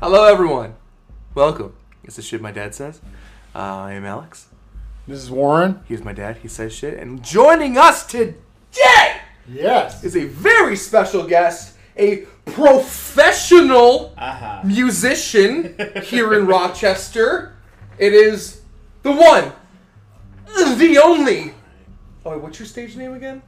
[0.00, 0.74] Hello, everyone.
[1.34, 1.74] Welcome.
[2.04, 3.00] It's the shit my dad says.
[3.54, 4.48] Uh, I am Alex.
[5.06, 5.80] This is Warren.
[5.86, 6.38] He's my dad.
[6.38, 6.98] He says shit.
[6.98, 8.34] And joining us today
[9.48, 10.04] Yes.
[10.04, 14.60] is a very special guest, a professional Uh-huh.
[14.64, 15.74] musician
[16.04, 17.54] here in Rochester.
[17.98, 18.60] It is
[19.02, 19.52] the one,
[20.76, 21.54] the only.
[22.24, 23.42] Oh, wait, what's your stage name again?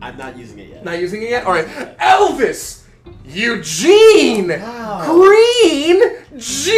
[0.00, 0.84] I'm not using it yet.
[0.84, 1.44] Not using it yet?
[1.44, 1.66] All right.
[1.98, 2.84] Alvis
[3.24, 5.04] Eugene Wow.
[5.06, 6.00] Green
[6.36, 6.70] Jr.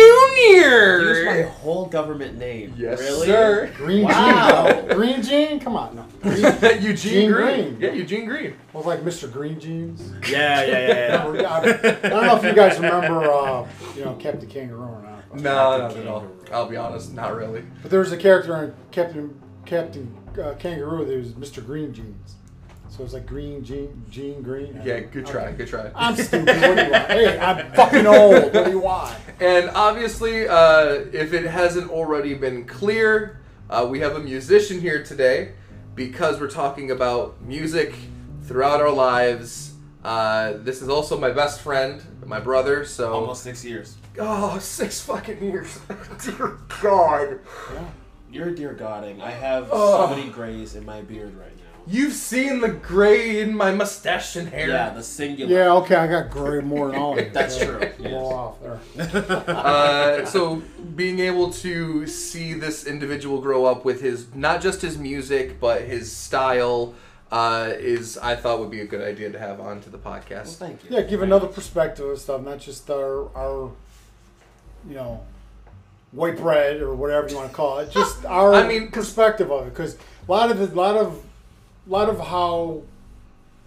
[1.02, 2.74] Use my whole government name.
[2.76, 3.26] Yes, really?
[3.26, 3.70] sir.
[3.76, 4.66] Green Wow.
[4.72, 4.88] Jean.
[4.96, 5.60] Green Jean?
[5.60, 5.96] Come on.
[5.96, 6.04] No.
[6.22, 7.74] Green Eugene Gene Green.
[7.74, 7.76] Green.
[7.80, 8.54] Yeah, Eugene Green.
[8.72, 9.30] was like Mr.
[9.32, 10.12] Green Jeans.
[10.28, 11.24] Yeah, yeah, yeah.
[11.26, 11.98] I, yeah.
[12.04, 15.34] I don't know if you guys remember, uh, you know, Captain Kangaroo or not.
[15.40, 16.26] No, not at all.
[16.52, 17.64] I'll be honest, not really.
[17.80, 21.64] But there was a character in Captain Captain uh, Kangaroo that was Mr.
[21.64, 22.34] Green Jeans.
[22.94, 24.78] So it's like Green Jean, Jean Green.
[24.84, 25.56] Yeah, good try, Okay.
[25.56, 25.90] good try.
[25.94, 26.46] I'm stupid.
[26.60, 27.06] What do you want?
[27.10, 28.52] Hey, I'm fucking old.
[28.52, 29.16] What do you want?
[29.40, 35.02] And obviously, uh, if it hasn't already been clear, uh, we have a musician here
[35.02, 35.52] today
[35.94, 37.94] because we're talking about music
[38.42, 39.72] throughout our lives.
[40.04, 42.84] Uh, this is also my best friend, my brother.
[42.84, 43.96] So Almost six years.
[44.18, 45.78] oh, six fucking years,
[46.24, 47.38] dear God.
[47.72, 47.84] Yeah.
[48.30, 49.22] You're a dear godding.
[49.22, 50.06] I have Oh.
[50.08, 51.51] so many grays in my beard right now.
[51.86, 54.68] You've seen the gray in my mustache and hair.
[54.68, 55.52] Yeah, the singular.
[55.52, 57.30] Yeah, okay, I got gray more than all of you.
[57.32, 58.32] That's true, Blow yes.
[58.32, 59.44] off there.
[59.48, 60.62] uh, so
[60.94, 65.82] being able to see this individual grow up with his not just his music but
[65.82, 66.94] his style
[67.32, 70.56] uh, is I thought would be a good idea to have onto the Well, podcast.
[70.56, 70.90] thank you.
[70.96, 73.70] Yeah, give another perspective of stuff, not just our, our,
[74.86, 75.22] you know,
[76.12, 77.90] white bread or whatever you want to call it.
[77.90, 81.24] Just our I mean, 'cause- perspective of it, because a lot of the, lot of,
[81.86, 82.82] lot of how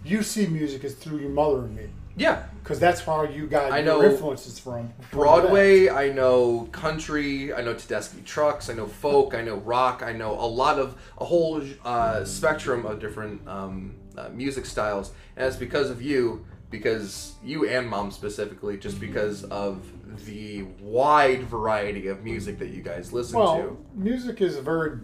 [0.04, 3.72] you see music is through your mother and me, Yeah, because that's how you got
[3.72, 4.92] I your know influences from.
[5.00, 5.88] from Broadway.
[5.88, 7.52] I know country.
[7.52, 8.70] I know Tedeschi trucks.
[8.70, 9.34] I know folk.
[9.34, 10.02] I know rock.
[10.02, 15.12] I know a lot of a whole uh, spectrum of different um, uh, music styles,
[15.36, 16.44] and it's because of you.
[16.68, 19.80] Because you and mom specifically, just because of
[20.26, 23.86] the wide variety of music that you guys listen Well, to.
[23.94, 24.98] music is a very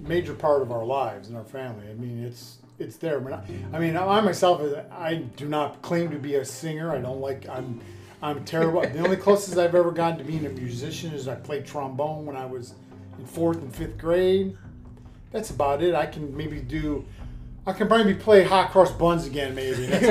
[0.00, 1.88] major part of our lives and our family.
[1.88, 3.20] I mean, it's it's there.
[3.20, 3.80] But I, I mm-hmm.
[3.80, 6.92] mean, I myself, uh, I do not claim to be a singer.
[6.92, 7.48] I don't like.
[7.48, 7.80] I'm
[8.22, 8.82] I'm terrible.
[8.82, 12.36] the only closest I've ever gotten to being a musician is I played trombone when
[12.36, 12.74] I was
[13.18, 14.56] in fourth and fifth grade.
[15.32, 15.94] That's about it.
[15.94, 17.04] I can maybe do.
[17.66, 19.86] I can probably play hot cross buns again, maybe.
[19.86, 20.04] That's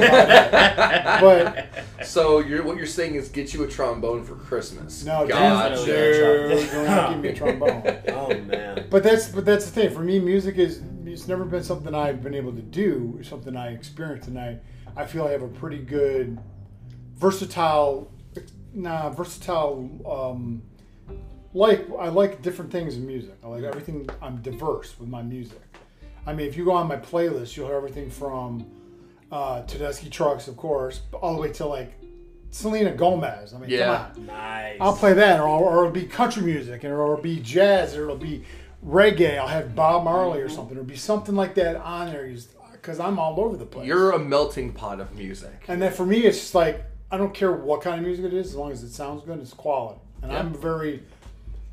[1.21, 1.67] about it.
[1.97, 5.03] But So you're, what you're saying is get you a trombone for Christmas.
[5.03, 6.85] no, God, dude, Definitely a dude, trombone.
[6.85, 7.97] do not give me a trombone.
[8.09, 8.87] Oh man.
[8.89, 9.89] But that's but that's the thing.
[9.89, 13.17] For me, music is it's never been something I've been able to do.
[13.19, 14.59] It's something I experienced, and I
[14.95, 16.37] I feel I have a pretty good
[17.15, 18.11] versatile,
[18.73, 19.89] nah, versatile.
[20.09, 20.61] Um,
[21.53, 23.35] like I like different things in music.
[23.43, 24.07] I like everything.
[24.21, 25.61] I'm diverse with my music.
[26.25, 28.65] I mean, if you go on my playlist, you'll hear everything from
[29.31, 31.93] uh, Tedeschi Trucks, of course, all the way to like
[32.51, 33.53] Selena Gomez.
[33.53, 34.09] I mean, Yeah.
[34.13, 34.27] come on.
[34.27, 34.77] Nice.
[34.81, 38.15] I'll play that, or, or it'll be country music, or it'll be jazz, or it'll
[38.15, 38.43] be
[38.85, 39.37] reggae.
[39.37, 40.71] I'll have Bob Marley or something.
[40.77, 42.29] It'll be something like that on there,
[42.71, 43.87] because I'm all over the place.
[43.87, 45.65] You're a melting pot of music.
[45.67, 48.33] and then for me, it's just like I don't care what kind of music it
[48.33, 49.99] is, as long as it sounds good, it's quality.
[50.21, 51.01] And I'm very,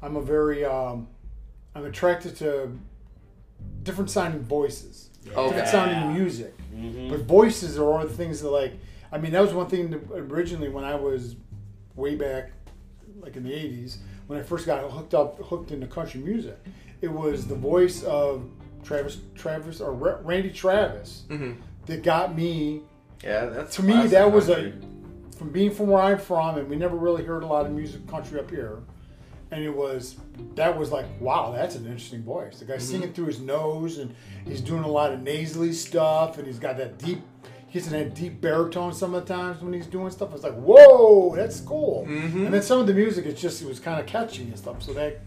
[0.03, 1.09] I'm a very, um,
[1.75, 2.71] I'm attracted to
[3.87, 5.49] different sounding voices, Okay.
[5.49, 6.53] different sounding music.
[6.75, 7.09] Mhm.
[7.09, 8.73] But voices are all the things that like.
[9.13, 11.37] I mean, that was one thing that originally when I was
[11.95, 12.51] way back,
[13.21, 16.59] like in the '80s, when I first got hooked up, hooked into country music.
[17.01, 18.45] It was the voice of
[18.83, 21.53] Travis, Travis or Ra- Randy Travis hmm
[21.87, 22.83] that got me.
[23.25, 24.75] Yeah, that's To me, that was country.
[25.33, 27.73] a from being from where I'm from, and we never really heard a lot of
[27.73, 28.79] music country up here.
[29.51, 30.17] And it was
[30.57, 32.59] that was like, wow, that's an interesting voice.
[32.59, 34.15] The guy's singing through his nose, and
[34.45, 37.21] he's doing a lot of nasally stuff, and he's got that deep.
[37.69, 40.35] He gets in that deep baritone some of the times when he's doing stuff.
[40.35, 42.05] It's like, whoa, that's cool.
[42.07, 44.83] And then some of the music, it's just it was kind of catchy and stuff.
[44.83, 45.21] So that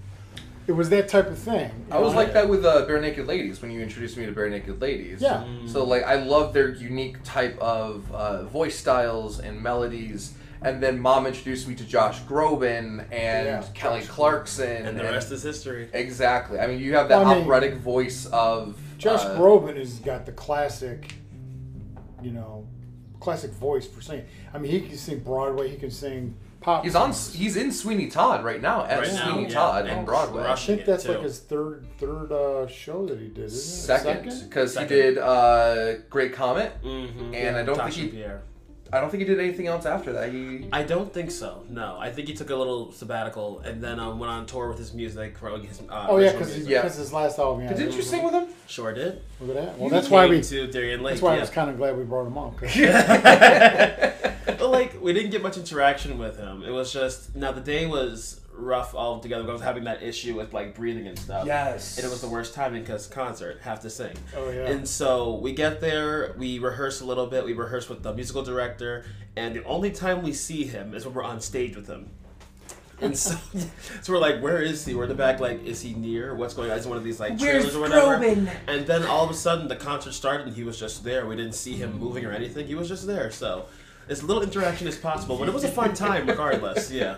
[0.69, 1.72] it was that type of thing.
[1.89, 2.19] I was know?
[2.19, 5.19] like that with uh, Barenaked Ladies when you introduced me to Barenaked Ladies.
[5.19, 5.48] Yeah.
[5.65, 10.36] So like I love their unique type of uh, voice styles and melodies.
[10.62, 14.86] And then mom introduced me to Josh Groban and Yeah, Kelly Josh Clarkson.
[14.88, 15.90] And the rest is history.
[15.94, 16.60] Exactly.
[16.60, 20.00] I mean, you have that Well, I mean, operatic voice of Josh uh, Groban has
[20.00, 21.16] got the classic,
[22.22, 22.68] you know,
[23.22, 24.26] classic voice for singing.
[24.54, 25.70] I mean, he can sing Broadway.
[25.70, 26.84] He can sing pop.
[26.84, 27.14] He's on.
[27.14, 29.54] He's in Sweeney Todd right now at Right now, Sweeney yeah.
[29.54, 30.44] Todd in Broadway.
[30.44, 33.46] I think that's like his third third uh, show that he did.
[33.46, 34.02] Isn't it?
[34.04, 37.34] Second, because he did uh, Great Comet, Mm-hmm.
[37.34, 38.08] and I don't think he.
[38.10, 38.42] Pierre.
[38.91, 40.31] I don't think he did anything else after that.
[40.31, 41.63] He I don't think so.
[41.69, 44.80] No, I think he took a little sabbatical and then um, went on tour with
[44.80, 45.39] his music.
[45.41, 46.69] wrote His, uh, Oh yeah, because music.
[46.71, 46.81] Yeah.
[46.81, 47.65] his last album.
[47.65, 48.47] Yeah, didn't you sing with him?
[48.68, 49.21] sure did.
[49.39, 49.77] Look at that.
[49.77, 50.41] Well, He that's why came we.
[50.41, 51.13] to Darien Lake.
[51.13, 51.41] That's why I yeah.
[51.41, 52.56] was kind of glad we brought him on.
[52.56, 52.75] 'cause-
[54.45, 56.63] but like we didn't get much interaction with him.
[56.63, 59.48] It was just now the day was rough altogether.
[59.50, 61.46] I was having that issue with like breathing and stuff.
[61.46, 61.98] Yes.
[61.98, 64.16] And it was the worst timing because concert, have to sing.
[64.36, 64.68] Oh yeah.
[64.68, 68.44] And so we get there, we rehearse a little bit, we rehearse with the musical
[68.44, 72.10] director, and the only time we see him is when we're on stage with him.
[73.02, 73.38] And so,
[74.02, 74.96] so we're like, where is he?
[74.96, 76.36] We're in the back, like, is he near?
[76.36, 76.78] What's going on?
[76.78, 78.18] Is one of these like trailers or whatever?
[78.18, 78.50] Groban?
[78.68, 81.26] And then all of a sudden, the concert started, and he was just there.
[81.26, 82.68] We didn't see him moving or anything.
[82.68, 83.32] He was just there.
[83.32, 83.66] So,
[84.10, 86.92] as little interaction as possible, but it was a fun time, regardless.
[86.92, 87.18] Yeah,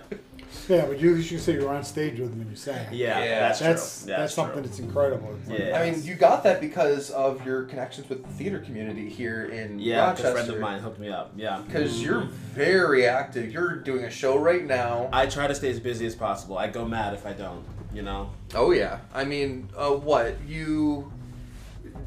[0.68, 2.86] yeah, but you you say you were on stage with them and you sang.
[2.92, 3.40] yeah, Yeah.
[3.40, 4.08] that's, That's true.
[4.14, 4.64] that's, something true.
[4.64, 5.34] that's incredible.
[5.40, 5.80] It's like- Yeah.
[5.80, 9.80] I mean, you got that because of your connections with the theater community here in
[9.80, 11.32] Yeah, a friend of mine hooked me up.
[11.36, 12.04] Yeah, Because Mhm.
[12.06, 12.22] you're
[12.54, 13.52] very active.
[13.52, 15.10] You're doing a show right now.
[15.14, 16.58] I try to stay as busy as possible.
[16.58, 17.64] I go mad if I don't.
[17.94, 18.30] You know.
[18.56, 19.00] Oh yeah.
[19.14, 21.12] I mean, uh, what you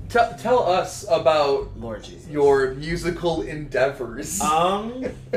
[0.08, 2.28] tell tell us about Lord Jesus.
[2.28, 5.02] your musical endeavors, um.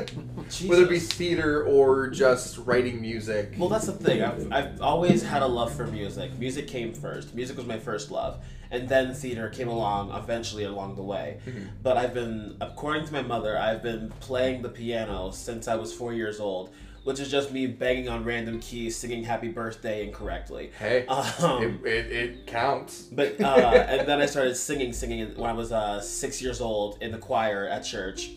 [0.66, 1.14] whether it be Jesus.
[1.14, 3.54] theater or just writing music.
[3.58, 4.22] Well, that's the thing.
[4.22, 6.38] I've, I've always had a love for music.
[6.38, 7.36] Music came first.
[7.36, 8.44] Music was my first love.
[8.70, 11.40] And then theater came along eventually along the way.
[11.84, 15.94] But I've been, according to my mother, I've been playing the piano since I was
[15.94, 16.74] four years old,
[17.08, 20.72] which is just me banging on random keys, singing happy birthday incorrectly.
[20.78, 23.04] Hey, Um, it, it, it counts.
[23.04, 23.46] But uh,
[23.88, 27.18] and then I started singing, singing when I was uh, six years old in the
[27.18, 28.32] choir at church.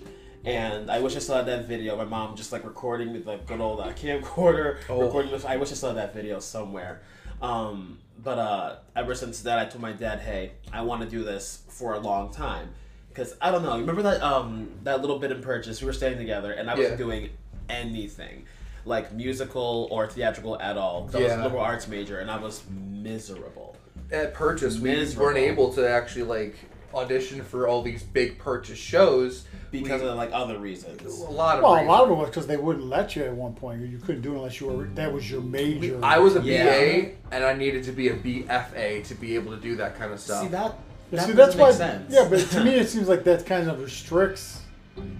[0.44, 1.96] And I wish I still had that video.
[1.96, 5.00] My mom just like recording with like good old uh, camcorder, Oh.
[5.02, 5.44] recording with.
[5.44, 7.02] I wish I still had that video somewhere.
[7.42, 11.24] Um, but uh, ever since that, I told my dad, "Hey, I want to do
[11.24, 12.68] this for a long time."
[13.08, 13.76] Because I don't know.
[13.80, 15.80] Remember that um, that little bit in purchase?
[15.80, 16.96] We were staying together, and I wasn't Yeah.
[17.04, 17.30] doing
[17.68, 18.44] anything
[18.90, 21.08] like musical or theatrical at all.
[21.14, 21.40] I was Yeah.
[21.40, 23.76] a liberal arts major, and I was miserable.
[24.12, 25.26] At Purchase, we Miserable.
[25.26, 26.56] weren't able to actually like
[26.92, 31.00] audition for all these big Purchase shows because We- of like other reasons.
[31.22, 31.88] a lot of Well, a reasons.
[31.88, 33.80] lot of it was because they wouldn't let you at one point.
[33.82, 36.00] You couldn't do it unless you were that was your major.
[36.02, 36.64] I was a Yeah.
[36.64, 40.12] BA and I needed to be a BFA to be able to do that kind
[40.12, 40.42] of stuff.
[40.42, 40.74] See that?
[41.12, 41.70] Yeah, that See, that's doesn't why.
[41.72, 42.12] sense.
[42.12, 44.59] Yeah, but to me, it seems like that kind of restricts.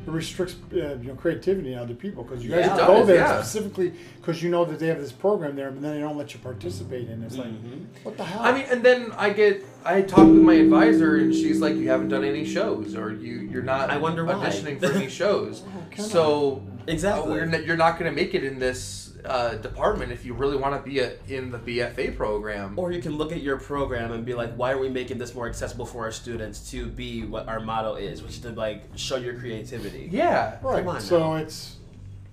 [0.07, 3.07] It restricts uh, you know creativity in other people because you guys Yeah, go does,
[3.07, 3.43] there yeah.
[3.43, 6.33] specifically because you know that they have this program there, but then they don't let
[6.35, 7.23] you participate in.
[7.23, 7.27] it.
[7.27, 7.85] It's like, Mhm.
[8.03, 8.41] what the hell?
[8.43, 11.89] I mean, and then I get I talk with my advisor, and she's like, "You
[11.89, 14.35] haven't done any shows, or you you're not I wonder why.
[14.35, 15.63] auditioning for any shows.
[15.91, 17.41] come so Exactly.
[17.41, 20.75] uh, you're not going to make it in this uh, department if you really want
[20.83, 22.79] to be a, in the BFA program.
[22.79, 25.35] Or you can look at your program and be like, why are we making this
[25.35, 28.85] more accessible for our students to be what our motto is, which is to like
[28.97, 30.09] show your creativity.
[30.13, 30.79] yeah, right.
[30.85, 31.35] come on so now.
[31.37, 31.77] it's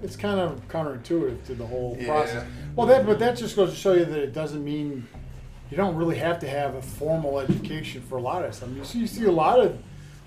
[0.01, 2.05] it's kind of counterintuitive to the whole Yeah.
[2.07, 2.45] process.
[2.75, 5.07] Well, that but that just goes to show you that it doesn't mean
[5.71, 8.69] you don't really have to have a formal education for a lot of stuff.
[8.69, 9.77] I mean, you see, you see a lot of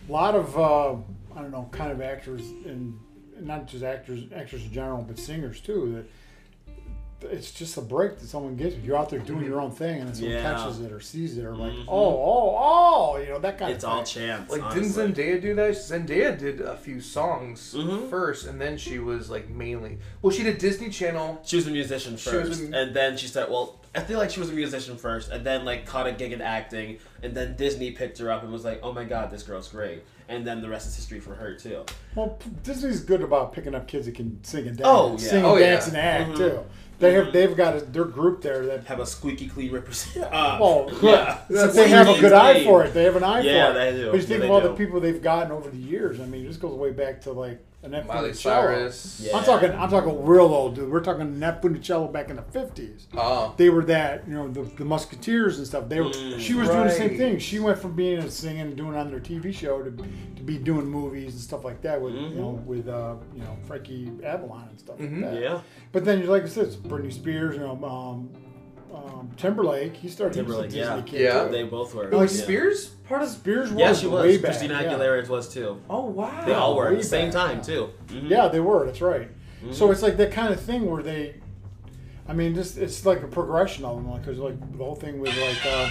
[0.09, 0.93] lot of uh,
[1.37, 2.99] I don't know kind of actors and
[3.41, 5.93] not just actors actors in general, but singers too.
[5.95, 6.11] That
[7.23, 8.83] it's just a break that someone gives you.
[8.83, 10.43] You're out there doing your own thing, and then someone Yeah.
[10.43, 11.85] catches it or sees it, or like, Mhm.
[11.89, 11.95] oh,
[12.25, 14.01] oh, oh, you know that kind It's of.
[14.01, 14.51] It's all chance.
[14.51, 15.07] Like honestly.
[15.07, 15.71] didn't Zendaya do that?
[15.73, 18.09] Zendaya did a few songs Mhm.
[18.09, 19.99] first, and then she was like mainly.
[20.23, 21.41] Well, she did Disney Channel.
[21.45, 23.53] She was a musician first, a- and then she started.
[23.53, 26.33] Well, I feel like she was a musician first, and then like caught a gig
[26.33, 29.43] in acting, and then Disney picked her up and was like, "Oh my God, this
[29.43, 31.85] girl's great," and then the rest is history for her too.
[32.15, 35.17] Well, Disney's good about picking up kids that can sing and dance, Oh, yeah.
[35.19, 35.71] sing, Oh, and yeah.
[35.73, 36.37] dance, and act Mhm.
[36.37, 36.61] too.
[37.01, 40.27] They have they've got a, their group there that Have a squeaky clean represent.
[40.27, 42.95] Uh, well, yeah, that they have a good eye for it.
[42.95, 43.85] They have an eye Yeah, for it.
[43.85, 44.11] Yeah, they do.
[44.13, 44.69] But you think of all do.
[44.69, 46.21] the people they've gotten over the years.
[46.21, 49.21] I mean, this goes way back to like Annette Miley Cyrus.
[49.25, 49.37] Yeah.
[49.39, 49.71] I'm talking.
[49.73, 50.91] I'm talking real old dude.
[50.91, 53.07] We're talking Annette Funicello back in the fifties.
[53.17, 55.89] Oh, They were that, you know, the, the Musketeers and stuff.
[55.89, 56.11] They were.
[56.11, 57.39] Mm, she was doing the same thing.
[57.39, 60.59] She went from being a singing and doing on their TV show to, to be
[60.59, 62.65] doing movies and stuff like that with you know Mhm.
[62.67, 65.23] with uh, you know Frankie Avalon and stuff Mhm.
[65.23, 65.41] like that.
[65.41, 65.61] Yeah,
[65.93, 68.29] But then, you like I said, it's Britney Spears, you know, um,
[68.95, 69.97] um, Timberlake.
[69.97, 70.35] He started.
[70.37, 70.75] he was a Timberlake.
[70.77, 71.45] Yeah, Disney kid, Yeah.
[71.45, 71.51] too.
[71.53, 72.05] they both were.
[72.11, 72.43] Like yeah.
[72.43, 73.29] Spears part of?
[73.29, 74.23] Spears was Yeah, she was.
[74.23, 74.45] way back.
[74.47, 74.93] Christina yeah.
[74.93, 75.81] Aguilera was too.
[75.89, 76.45] Oh wow.
[76.45, 77.63] They all were at way the same back, time yeah.
[77.63, 77.91] too.
[78.09, 78.29] Mhm.
[78.31, 78.87] Yeah, they were.
[78.87, 79.29] That's right.
[79.65, 79.75] Mhm.
[79.75, 81.35] So it's like that kind of thing where they.
[82.29, 85.19] I mean, just it's like a progression of them, like because like the whole thing
[85.21, 85.67] with like.
[85.67, 85.89] Uh,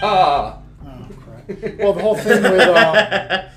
[0.00, 0.58] Ah.
[0.86, 1.78] oh crap.
[1.78, 2.60] Well, the whole thing with.
[2.60, 3.42] Uh,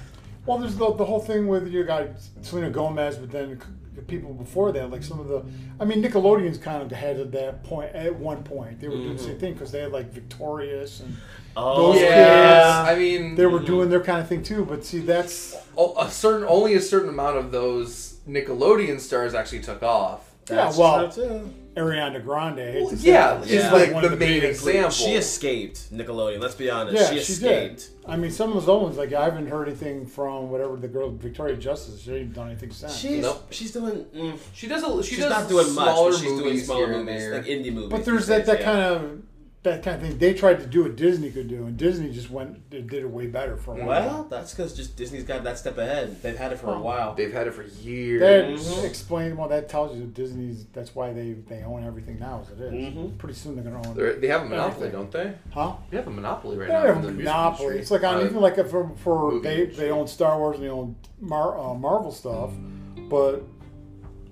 [0.48, 2.08] Well, there's the, the whole thing with you got
[2.42, 3.62] Selena Gomez, but then
[4.01, 5.43] the people before that, like some of the,
[5.79, 9.13] I mean, Nickelodeon's kind of had at that point at one point they were doing
[9.15, 9.39] the same mm-hmm.
[9.39, 11.15] thing because they had like Victorious and
[11.55, 13.65] Oh, Those yeah, kids, I mean, they were mm-hmm.
[13.65, 14.65] doing their kind of thing too.
[14.65, 19.62] But see, that's o- a certain only a certain amount of those Nickelodeon stars actually
[19.62, 20.30] took off.
[20.45, 21.50] That's yeah, well, true.
[21.75, 22.60] Ariana Grande.
[22.60, 23.71] I hate Well, to yeah, she's Yeah.
[23.71, 24.91] like one the of main big- example.
[24.91, 26.41] She escaped Nickelodeon.
[26.41, 26.98] Let's be honest.
[26.98, 27.77] Yeah, she she escaped.
[27.77, 28.10] did.
[28.10, 30.89] I mean, some of those other ones, like I haven't heard anything from whatever the
[30.89, 32.01] girl Victoria Justice.
[32.01, 32.98] She ain't done anything since.
[32.98, 33.48] She's Nope.
[33.51, 34.05] she's doing.
[34.15, 36.88] Mm, She does a she she's does not doing much, but she's doing movies smaller
[36.88, 37.89] here movies, like indie movies.
[37.91, 38.65] But there's that days, that yeah.
[38.65, 39.21] kind of
[39.63, 40.18] that kind of thing.
[40.18, 43.10] They tried to do what Disney could do, and Disney just went they did it
[43.10, 44.08] way better for a while.
[44.08, 46.20] Well, that's because just Disney's got that step ahead.
[46.24, 47.13] They've had it for a while.
[47.13, 48.22] They've had it for years.
[48.22, 48.84] That Mhm.
[48.86, 49.48] explains well.
[49.50, 50.65] That tells you that Disney's.
[50.74, 52.74] That's why they they own everything now as it is.
[52.74, 53.18] Mhm.
[53.20, 53.96] Pretty soon they're gonna own.
[53.96, 54.91] They're, they have a monopoly, Everything.
[55.00, 55.34] don't they?
[55.51, 55.74] Huh?
[55.91, 56.86] They have a monopoly right They now.
[56.96, 57.77] have a monopoly.
[57.77, 59.86] It's like on Uh, even like for for they industry.
[59.86, 62.50] they own Star Wars and they own Mar, uh, Marvel stuff,
[63.10, 63.44] but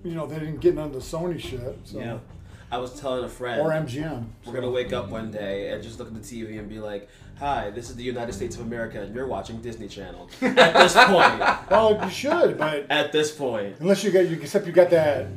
[0.03, 1.77] you know they didn't get none of the Sony shit.
[1.83, 1.99] So.
[1.99, 2.17] Yeah.
[2.71, 3.61] I was telling a friend.
[3.61, 4.25] Or MGM.
[4.45, 7.09] We're gonna wake up one day and just look at the TV and be like,
[7.39, 10.93] "Hi, this is the United States of America, and you're watching Disney Channel." At this
[10.93, 11.39] point,
[11.71, 15.27] Well, you should, but at this point, unless you get you except you got that.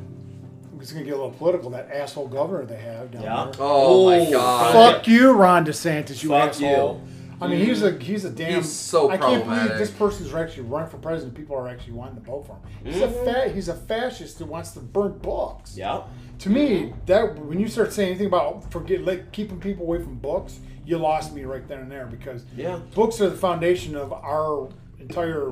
[0.79, 1.69] It's gonna get a little political.
[1.69, 3.45] That asshole governor they have down Yeah.
[3.45, 3.53] there.
[3.59, 4.73] Oh my god.
[4.73, 6.21] Fuck you, Ron DeSantis.
[6.21, 7.01] You Fuck asshole.
[7.43, 8.61] I mean, he's a he's a damn.
[8.61, 11.35] He's so I can't believe this person's actually running for president.
[11.35, 12.61] People are actually wanting to vote for him.
[12.93, 13.25] He's a Mm-hmm.
[13.25, 15.75] fa- He's a fascist who wants to burn books.
[15.77, 16.03] yeah,
[16.39, 20.15] To me, that when you start saying anything about forget like keeping people away from
[20.17, 24.11] books, you lost me right then and there because yeah, books are the foundation of
[24.13, 24.69] our
[24.99, 25.51] entire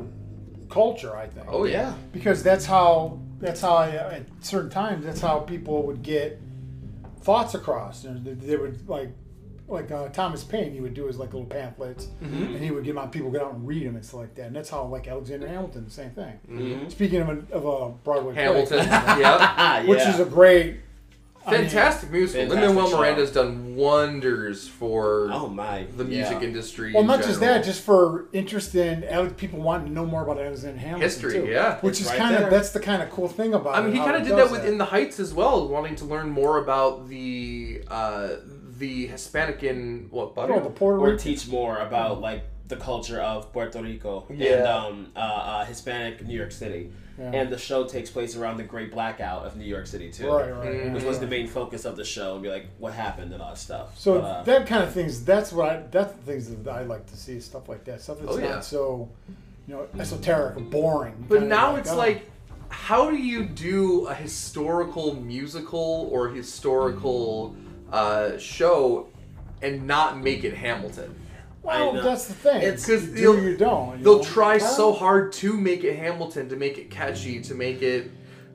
[0.69, 1.15] culture.
[1.15, 1.47] I think.
[1.49, 1.71] Oh yeah.
[1.89, 6.39] yeah, because that's how that's how at certain times that's how people would get
[7.21, 8.03] thoughts across.
[8.03, 9.09] You know, they, they would like
[9.71, 10.71] like uh, Thomas Paine.
[10.71, 13.53] He would do his like little pamphlets, and he would get my people get out
[13.53, 14.47] and read them and stuff like that.
[14.47, 16.39] And that's how like Alexander Hamilton, the same thing.
[16.49, 16.89] Mm-hmm.
[16.89, 18.77] Speaking of a, of a Broadway play, Hamilton.
[18.85, 19.37] yeah.
[19.57, 20.13] Ah, which yeah.
[20.13, 20.77] is a great.
[21.43, 22.41] I mean, Fantastic musical.
[22.41, 22.97] Fantastic Lin Manuel show.
[22.99, 26.47] Miranda's done wonders for oh my, the music yeah.
[26.47, 26.93] industry.
[26.93, 29.01] well, in not just that, just for interest in
[29.31, 31.01] people wanting to know more about Alexander Hamilton.
[31.01, 31.47] History, too.
[31.47, 31.79] yeah.
[31.79, 32.43] Which It's is right kind there.
[32.43, 33.75] of that's the kind of cool thing about.
[33.75, 35.95] I mean, it, he kind of did that with In the Heights as well, wanting
[35.95, 38.35] to learn more about the uh,
[38.81, 40.69] the Hispanic in what Oh, the Barrio?
[40.69, 41.17] Puerto or Rican.
[41.19, 46.37] teach more about like the culture of Puerto Rico and um, uh, uh, Hispanic New
[46.37, 46.91] York City.
[47.19, 47.31] Yeah.
[47.37, 50.49] And the show takes place around the Great Blackout of New York City too, Right,
[50.49, 50.67] right.
[50.69, 50.85] Mm.
[50.85, 51.25] yeah, which was yeah.
[51.25, 53.97] the main focus of the show, and be like, what happened and all that stuff.
[53.99, 55.23] So But, uh, that kind of things.
[55.23, 55.83] That's what I.
[55.91, 57.39] That's the things that I like to see.
[57.39, 58.01] Stuff like that.
[58.01, 58.59] Stuff that's Oh, not yeah.
[58.61, 59.09] so,
[59.67, 61.25] you know, esoteric or boring.
[61.29, 62.19] But Kinda now it's oh, like,
[62.69, 67.55] how do you do a historical musical or historical
[67.91, 69.07] uh, show
[69.61, 71.15] and not make it Hamilton?
[71.63, 72.61] Well, that's the thing.
[72.63, 73.97] It's- You 'cause do they'll- you don't.
[73.99, 74.23] you They'll know?
[74.23, 78.09] try so hard to make it Hamilton, to make it catchy, to make it.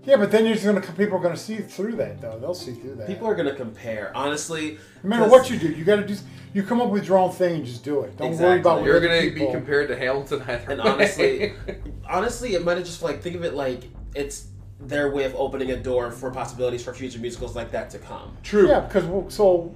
[0.05, 2.39] Yeah, but then you're just gonna people are gonna see through that though.
[2.41, 3.07] They'll see through that.
[3.09, 4.13] people are gonna compare.
[4.15, 7.19] Honestly, no matter what you do, you got to just you come up with your
[7.19, 8.17] own thing and just do it.
[8.17, 8.61] Don't worry Exactly.
[8.61, 10.91] about what You're other gonna be compared to Hamilton either And way.
[10.91, 11.53] honestly,
[12.09, 13.83] honestly, it might have just like think of it like
[14.15, 14.47] it's
[14.81, 18.37] their way of opening a door for possibilities for future musicals like that to come.
[18.43, 18.69] true.
[18.69, 19.75] Yeah, because well, so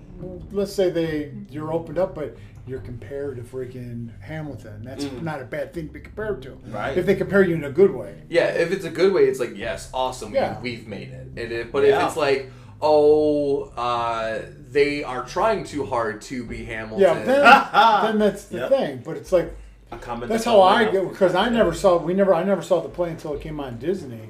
[0.52, 4.84] let's say they you're opened up, but you're compared to freaking Hamilton.
[4.84, 6.50] That's not a bad thing to be compared to.
[6.50, 6.74] Mm.
[6.74, 6.98] Right.
[6.98, 8.22] If they compare you in a good way.
[8.28, 10.60] Yeah, if it's a good way, it's like yes, awesome, Yeah.
[10.60, 11.26] we, we've made it.
[11.28, 12.02] And if, but Yeah.
[12.02, 12.50] if it's like,
[12.82, 14.40] oh, uh,
[14.70, 17.00] they are trying too hard to be Hamilton.
[17.00, 18.68] Yeah, then, then that's the Yep.
[18.68, 19.02] thing.
[19.04, 19.56] But it's like
[19.90, 20.28] A comment.
[20.30, 22.88] that's how I right get because I never saw we never I never saw the
[22.90, 24.28] play until it came on Disney.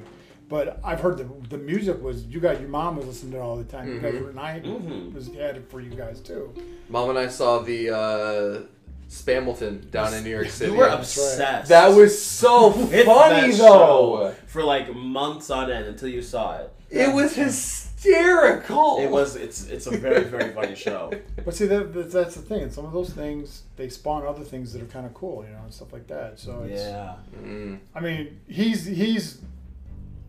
[0.51, 3.41] But I've heard the the music was you got your mom was listening to it
[3.41, 3.87] all the time.
[3.87, 4.23] You guys Mm-hmm.
[4.25, 5.13] were and I Mhm.
[5.13, 6.53] was had it for you guys too.
[6.89, 8.61] Mom and I saw the uh,
[9.09, 10.71] Spamilton down in New York City.
[10.73, 11.69] You were obsessed.
[11.69, 14.31] that was so funny that though.
[14.31, 16.69] show for like months on end until you saw it.
[16.89, 18.97] It was hysterical.
[18.99, 19.35] It was.
[19.37, 19.67] It's.
[19.69, 21.11] It's a very very funny show.
[21.45, 22.61] But see that, that that's the thing.
[22.63, 25.51] And some of those things they spawn other things that are kind of cool, you
[25.53, 26.39] know, and stuff like that.
[26.39, 27.15] So it's Yeah.
[27.41, 27.79] Mm.
[27.95, 29.39] I mean he's he's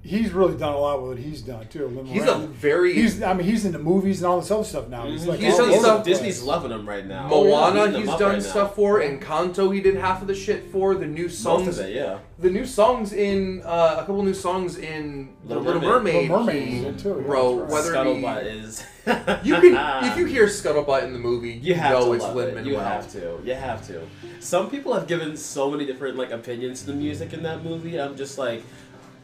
[0.04, 1.86] he's really done a lot with what he's done too.
[1.86, 4.88] Lin He's a very He's I mean he's into movies and all this other stuff
[4.88, 5.06] now.
[5.06, 7.28] He's like He's all done stuff- Disney's loving him right now.
[7.28, 7.82] Moana.
[7.82, 8.48] Eating him he's up done right now.
[8.48, 9.00] stuff for.
[9.00, 9.72] Encanto.
[9.74, 11.78] He did half of the shit for the new Most songs.
[11.78, 12.18] of it, yeah.
[12.40, 16.28] The new songs in uh, a couple new songs in The Little Little Mermaid.
[16.28, 16.30] Mermaid.
[16.30, 17.94] Little Mermaid he is too, yeah, wrote that's right.
[17.94, 18.84] whether Scuttlebutt he, is.
[19.44, 22.34] you can if you hear Scuttlebutt in the movie, You have know to it's love
[22.36, 22.66] Lin it.
[22.66, 23.40] You have to.
[23.44, 24.02] You have to.
[24.40, 28.00] Some people have given so many different like opinions to the music in that movie.
[28.00, 28.64] I'm just like,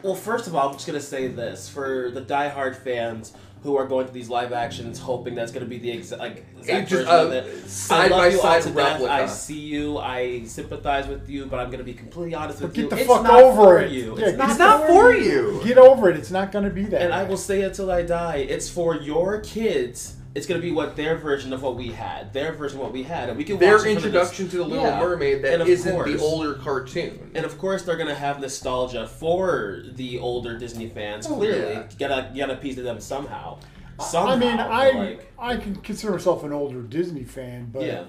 [0.03, 3.85] well, first of all, I'm just gonna say this for the diehard fans who are
[3.85, 7.05] going to these live actions, hoping that's going to be the exact like exact just
[7.07, 7.63] version of a it.
[7.65, 8.91] I side love by you all side to death.
[8.93, 9.11] replica.
[9.13, 9.97] I see you.
[9.97, 12.89] I sympathize with you, but I'm going to be completely honest with But get you.
[12.91, 13.91] the it's fuck not over it.
[13.91, 14.17] You.
[14.17, 15.59] Yeah, It's get It's not not for you.
[15.61, 16.15] Get over it.
[16.15, 17.01] It's not going to be that.
[17.01, 18.37] and I will say it till I die.
[18.37, 20.15] It's for your kids.
[20.35, 23.01] It's gonna be what their version of what we had, their version of what we
[23.03, 24.99] had, and we can watch Their it for the introduction to the Little Yeah.
[24.99, 27.31] Mermaid that And of isn't the course- older cartoon.
[27.33, 31.25] And of course, they're gonna have nostalgia for the older Disney fans.
[31.27, 31.79] Oh, Clearly, yeah.
[31.89, 33.57] you gotta you gotta appease to them somehow.
[33.99, 38.03] Somehow, I mean, I like, I can consider myself an older Disney fan, but yeah,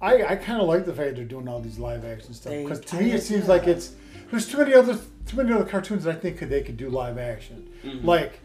[0.00, 2.80] I, I kind of like the fact they're doing all these live action stuff because
[2.80, 3.50] to me it seems yeah.
[3.50, 3.92] like it's
[4.30, 6.88] there's too many other too many other cartoons that I think could, they could do
[6.88, 8.06] live action, Mm-hmm.
[8.06, 8.40] like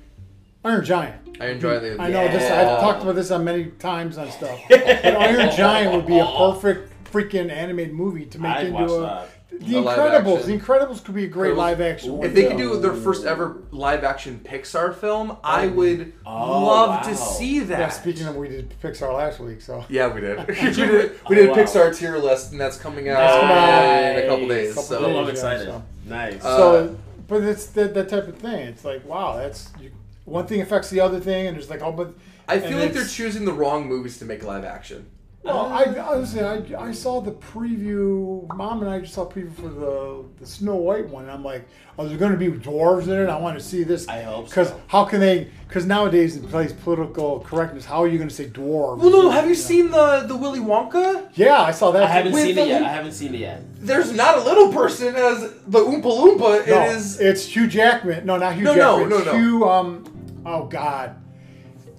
[0.64, 1.38] Iron Giant.
[1.40, 2.02] I enjoy the.
[2.02, 2.52] I know this.
[2.52, 4.60] I've talked about this on many times on stuff.
[4.70, 8.92] but Iron Giant would be a perfect freaking animated movie to make I'd into watch
[8.92, 9.00] a.
[9.02, 9.30] that.
[9.62, 10.38] The A live Incredibles.
[10.40, 10.52] action.
[10.52, 11.58] The Incredibles could be a great Incredibles.
[11.58, 12.24] live action.
[12.24, 16.90] If they could do their first ever live action Pixar film, I would Oh, love
[16.90, 17.02] wow.
[17.02, 17.80] to see that.
[17.80, 20.38] yeah, speaking of, we did Pixar last week, so Yeah, we did.
[20.48, 21.20] we did.
[21.28, 21.64] We did Oh, a wow.
[21.64, 24.18] Pixar tier list, and that's coming out Nice.
[24.18, 24.70] in a couple days.
[24.76, 25.18] Couple so days.
[25.18, 25.66] I'm yeah, excited.
[25.68, 25.84] so.
[26.06, 26.46] Nice.
[26.46, 26.98] Uh, So,
[27.28, 28.68] but it's that, that type of thing.
[28.68, 29.92] It's like, wow, that's you,
[30.30, 32.14] one thing affects the other thing, and there's like, oh, but
[32.48, 35.10] I feel like they're choosing the wrong movies to make live action.
[35.42, 38.46] Well, I honestly, I, I saw the preview.
[38.56, 41.24] Mom and I just saw preview for the the Snow White one.
[41.24, 41.66] And I'm like,
[41.98, 43.30] oh, there's going to be dwarves in it.
[43.30, 44.06] I want to see this.
[44.10, 44.82] I hope Because so.
[44.88, 45.48] how can they?
[45.68, 48.98] Because nowadays in place political correctness, how are you going to say dwarves?
[49.00, 51.30] Well, no, have you seen the the Willy Wonka?
[51.36, 52.04] Yeah, I saw that.
[52.04, 52.84] I haven't with seen the- it yet.
[52.84, 53.62] I haven't seen it yet.
[53.78, 56.68] There's not a little person as the Oompa Loompa.
[56.68, 57.18] No, It is.
[57.22, 58.26] it's Hugh Jackman.
[58.26, 59.10] No, not Hugh No, no, Jackman.
[59.10, 59.38] no, it's no.
[59.40, 59.70] Hugh.
[59.70, 60.09] Um.
[60.50, 61.16] Oh God.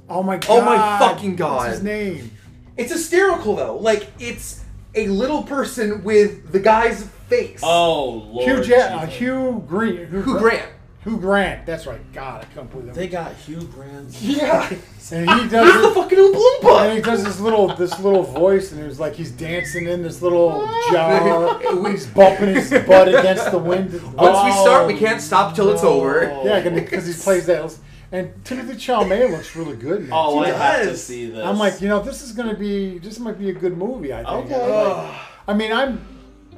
[0.09, 0.51] Oh my God.
[0.51, 1.59] Oh my fucking God.
[1.59, 2.33] What's his name?
[2.77, 3.77] It's hysterical though.
[3.77, 4.65] Like it's
[4.97, 7.61] a little person with the guy's face.
[7.63, 8.45] Oh Lord.
[8.45, 8.91] Hugh Jack.
[8.91, 10.09] Uh, Hugh Green.
[10.09, 10.69] Hugh Grant.
[11.05, 11.65] Hugh Grant.
[11.65, 12.01] That's right.
[12.13, 14.21] God, I can't believe They got Hugh Grant.
[14.21, 14.69] Yeah.
[15.13, 15.83] And he He's does.
[15.83, 16.81] the fucking Oompa Loompa.
[16.83, 20.05] And he does this little this little voice, and it was like he's dancing in
[20.05, 21.59] this little jar.
[21.91, 23.91] he's bumping his butt against the wind.
[24.15, 26.43] Once we start, we can't stop till it's over.
[26.45, 27.77] Yeah, because he plays that.
[28.13, 30.01] And Timothy Chalamet looks really good.
[30.03, 30.11] Man.
[30.13, 31.05] Oh, I He have to does.
[31.05, 31.45] see this.
[31.45, 34.13] I'm like, you know, this is gonna be, this might be a good movie.
[34.13, 34.51] I think.
[34.51, 34.85] Okay.
[34.85, 35.15] Like,
[35.47, 36.05] I mean, I'm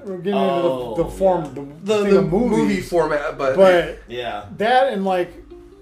[0.05, 1.51] we're getting Oh, into the, oh, the form, yeah.
[1.51, 4.47] the, The, thing the of movies, movie format, but, but yeah.
[4.57, 5.33] that and like,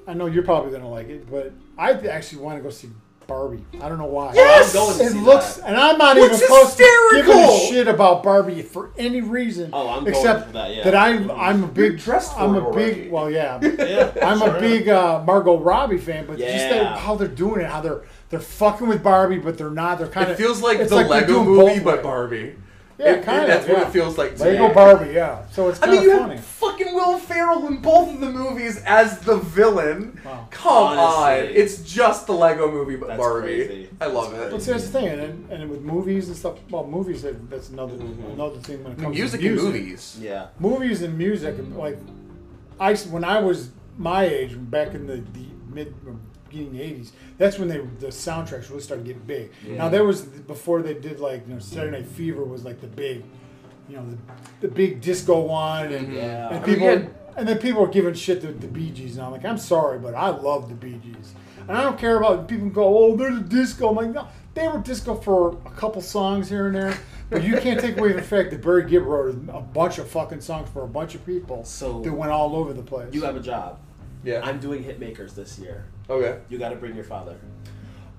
[0.06, 2.90] I know you're probably gonna like it, but I actually want to go see
[3.30, 3.64] Barbie.
[3.80, 4.34] I don't know why.
[4.34, 4.74] Yes!
[4.74, 5.68] I'm going to It see looks, that.
[5.68, 9.70] and I'm not What's even close to giving a shit about Barbie for any reason.
[9.72, 11.00] Oh, I'm going except for that, yeah.
[11.02, 13.02] I'm I'm a big dressed for I'm it a already.
[13.02, 13.58] big well yeah.
[13.62, 14.12] Yeah.
[14.22, 14.56] I'm sure.
[14.56, 16.68] a big uh, Margot Robbie fan, but just Yeah.
[16.82, 19.98] that, how they're doing it, how they're they're fucking with Barbie, but they're not.
[19.98, 22.02] They're kind it of feels like it's the they're Lego movie, but.
[22.02, 22.56] Barbie.
[23.00, 23.46] Yeah, It- it- kind of.
[23.48, 24.74] That's what it feels like to Lego me.
[24.74, 25.42] Barbie, yeah.
[25.52, 26.34] So it's I kind mean, of you funny.
[26.36, 30.20] have fucking Will Ferrell in both of the movies as the villain.
[30.24, 30.46] Wow.
[30.50, 31.48] Come Honestly.
[31.48, 33.46] on, it's just the Lego movie, but That's Barbie.
[33.66, 33.88] crazy.
[34.02, 34.50] I love it.
[34.50, 36.58] But see, that's the thing, and, and with movies and stuff.
[36.70, 38.34] Well, movies that's another Mhm.
[38.34, 39.72] another thing when it The comes music to and music.
[39.82, 40.18] movies.
[40.20, 40.46] Yeah.
[40.58, 41.98] movies and music and like
[42.78, 45.94] I when I was my age back in the, the mid
[46.50, 50.82] beginning 80s that's when they the soundtracks really started getting big now there was before
[50.82, 53.24] they did like you know Saturday Night Fever was like the big
[53.88, 54.16] you know the,
[54.60, 56.48] the big disco one and, Yeah.
[56.50, 59.16] and I mean, people had- and then people were giving shit to the Bee Gees
[59.16, 61.32] and I'm like I'm sorry but I love the Bee Gees
[61.68, 64.68] and I don't care about people go oh they're the disco I'm like no they
[64.68, 66.96] were disco for a couple songs here and there
[67.30, 70.40] but you can't take away the fact that Barry Gibb wrote a bunch of fucking
[70.40, 73.14] songs for a bunch of people So- that went all over the place.
[73.14, 73.78] You have a job.
[74.24, 74.40] Yeah.
[74.44, 75.84] I'm doing Hitmakers this year.
[76.08, 76.40] okay.
[76.48, 77.36] You got to bring your father.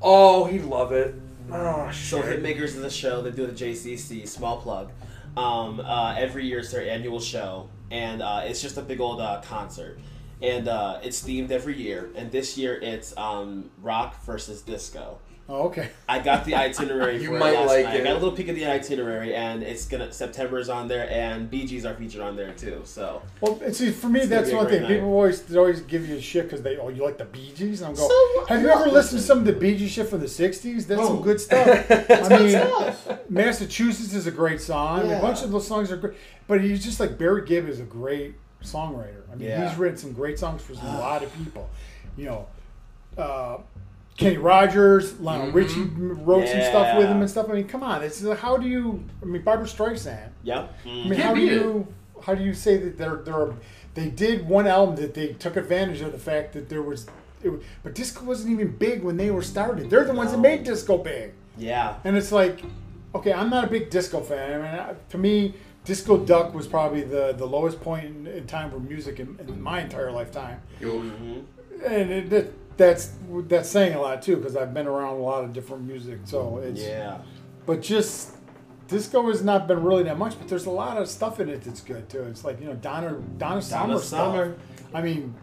[0.02, 1.16] Oh, he'd love it.
[1.52, 2.22] Oh, So.
[2.22, 4.28] Hitmakers is a show they do at the JCC.
[4.28, 4.92] Small plug.
[5.38, 9.22] Um, uh, every year it's their annual show, and uh, it's just a big old
[9.22, 10.00] uh, concert.
[10.42, 12.10] And uh, it's themed every year.
[12.16, 15.20] And this year it's um, rock versus disco.
[15.52, 15.90] Oh, okay.
[16.08, 17.96] I got the itinerary You for might last like night.
[17.96, 18.02] it.
[18.02, 21.50] I got a little peek at the itinerary, and it's gonna September's on there, and
[21.52, 22.82] Bee Gees are featured on there too.
[22.86, 24.82] So Well, see, for me, that's one thing.
[24.84, 24.88] night.
[24.90, 27.82] People always always give you shit because they, oh, you like the Bee Gees?
[27.82, 30.08] And I'm going, So, have you ever listened to some of the Bee Gees shit
[30.08, 30.88] from the 60s?
[30.88, 31.08] That's Oh.
[31.08, 31.68] some good stuff.
[32.10, 33.18] I mean.
[33.30, 35.08] Massachusetts is a great song.
[35.10, 35.18] Yeah.
[35.20, 36.14] A bunch of those songs are great.
[36.48, 39.22] But he's just like, Barry Gibb is a great songwriter.
[39.32, 39.68] I mean, Yeah.
[39.70, 41.70] he's written some great songs for a lot of people.
[42.18, 42.48] You know,
[43.18, 43.58] uh,
[44.18, 45.54] Kenny Rogers, Lionel Mhm.
[45.54, 45.82] Richie
[46.24, 47.50] wrote some stuff with him and stuff.
[47.50, 48.04] I mean, come on.
[48.04, 50.30] It's how do you, I mean, Barbra Streisand.
[50.44, 50.74] Yep.
[50.86, 50.94] I Mm.
[50.94, 51.62] mean, Can't how do beat it.
[51.62, 51.88] you
[52.26, 53.50] how do you say that they're they're
[53.96, 57.08] they did one album that they took advantage of the fact that there was,
[57.44, 57.52] it,
[57.84, 59.90] but disco wasn't even big when they were started.
[59.90, 61.96] They're the ones that made disco big, Yeah.
[62.06, 62.62] and it's like,
[63.16, 64.54] okay, I'm not a big disco fan.
[64.54, 68.46] I mean, I- to me, Disco Duck was probably the the lowest point in, in
[68.46, 70.60] time for music in, in my entire lifetime.
[70.80, 71.40] Yo, hmm
[71.84, 73.12] and it, that, that's
[73.48, 76.20] that's saying a lot too because I've been around a lot of different music.
[76.26, 77.20] So it's Yeah.
[77.68, 78.32] but just
[78.88, 80.38] disco has not been really that much.
[80.40, 82.24] But there's a lot of stuff in it that's good too.
[82.24, 84.56] It's like you know Donna Donna Summer Summer.
[84.56, 84.94] stuff.
[84.94, 85.36] I mean,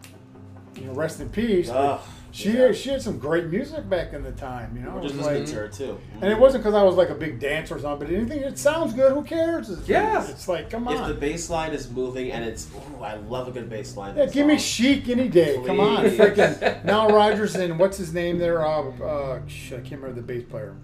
[0.75, 1.69] you know, rest in peace.
[1.69, 2.01] but Ugh,
[2.31, 2.71] she yeah.
[2.71, 4.75] she had some great music back in the time.
[4.77, 5.99] You know, We're just was listening like- to her too.
[6.21, 8.57] and it wasn't because I was like a big dancer or something, but anything that
[8.59, 9.69] sounds good, who cares?
[9.69, 10.23] It's, Yeah.
[10.29, 10.95] it's like come on.
[10.95, 14.15] If the bass line is moving and it's, ooh, I love a good bass line.
[14.15, 15.59] Yeah, give me Chic any day.
[15.65, 16.19] Come on, Please.
[16.19, 18.63] freaking Nile Rodgers and what's his name there?
[18.65, 20.75] Uh, uh, I can't remember the bass player.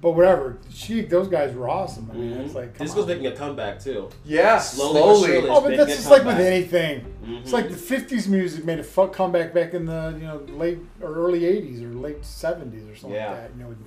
[0.00, 2.10] But whatever, Chic, those guys were awesome.
[2.10, 3.08] I mean, it's like Disco's on.
[3.08, 4.08] making a comeback too.
[4.24, 5.28] Yeah, Slowly slowly.
[5.28, 5.48] surely.
[5.50, 7.04] Oh, but that's just like with anything.
[7.26, 7.52] It's Mhm.
[7.52, 11.12] like the '50s music made a fuck comeback back in the you know late or
[11.14, 13.30] early '80s or late '70s or something Yeah.
[13.30, 13.50] like that.
[13.56, 13.78] You know, with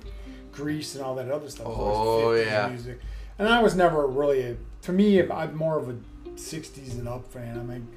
[0.52, 1.66] Grease and all that other stuff.
[1.66, 2.68] Oh, always 50s yeah.
[2.68, 3.00] music.
[3.38, 4.56] And I was never really a.
[4.82, 5.96] To me, I'm more of a
[6.36, 7.58] '60s and up fan.
[7.58, 7.88] I mean,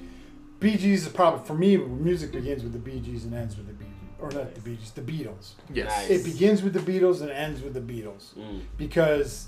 [0.60, 1.78] Bee Gees is probably for me.
[1.78, 3.77] Music begins with the Bee Gees and ends with the Bee Gees,
[4.20, 5.52] or not the Bee Gees, the Beatles.
[5.74, 5.90] Yes.
[5.90, 6.10] Nice.
[6.10, 8.62] It begins with the Beatles and ends with the Beatles Mm.
[8.78, 9.48] because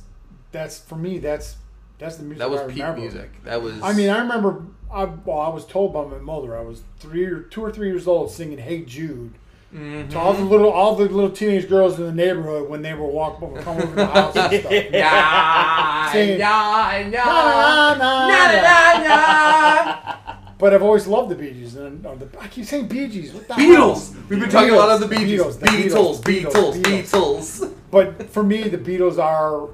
[0.52, 1.18] that's for me.
[1.20, 1.56] That's
[1.98, 3.02] that's the music That was I peak remember.
[3.02, 3.44] music.
[3.44, 3.82] That was.
[3.82, 4.64] I mean, I remember.
[4.92, 6.58] I, well, I was told by my mother.
[6.58, 9.34] I was three or two or three years old, singing "Hey Jude"
[9.76, 10.10] Mhm.
[10.10, 13.06] to all the little, all the little teenage girls in the neighborhood when they were
[13.06, 14.72] walking, would come over to the house and stuff.
[14.92, 17.24] Yeah, Saying, yeah, Na, yeah.
[17.26, 19.04] na, na, Na, na.
[19.04, 20.36] na, na.
[20.60, 23.34] But I've always loved the Bee Gees, and or the, I keep saying Bee Gees.
[23.34, 24.14] What the Beatles.
[24.14, 24.24] hell?
[24.28, 25.40] We've been talking a lot of the Bee Gees.
[25.42, 27.74] Beatles, the Beatles, Beatles, Beatles, Beatles, Beatles.
[27.90, 29.70] But for me, the Beatles are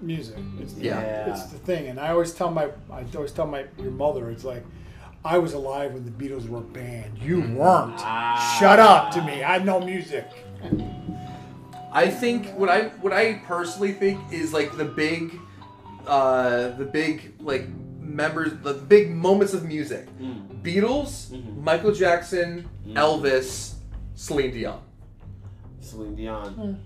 [0.00, 0.38] music.
[0.60, 1.30] It's, Yeah.
[1.30, 4.44] it's the thing, and I always tell my, I always tell my your mother, it's
[4.44, 4.64] like,
[5.26, 7.18] I was alive when the Beatles were banned.
[7.18, 7.96] You weren't.
[7.98, 8.56] Ah.
[8.58, 9.44] Shut up to me.
[9.44, 10.26] I know music.
[11.92, 15.38] I think what I what I personally think is like the big,
[16.06, 17.66] uh, the big like
[18.14, 20.06] members, the big moments of music.
[20.20, 20.62] Mm.
[20.62, 21.62] Beatles, Mhm.
[21.62, 22.94] Michael Jackson, Mm.
[22.94, 23.74] Elvis,
[24.14, 24.80] Celine Dion.
[25.80, 26.78] Celine Dion.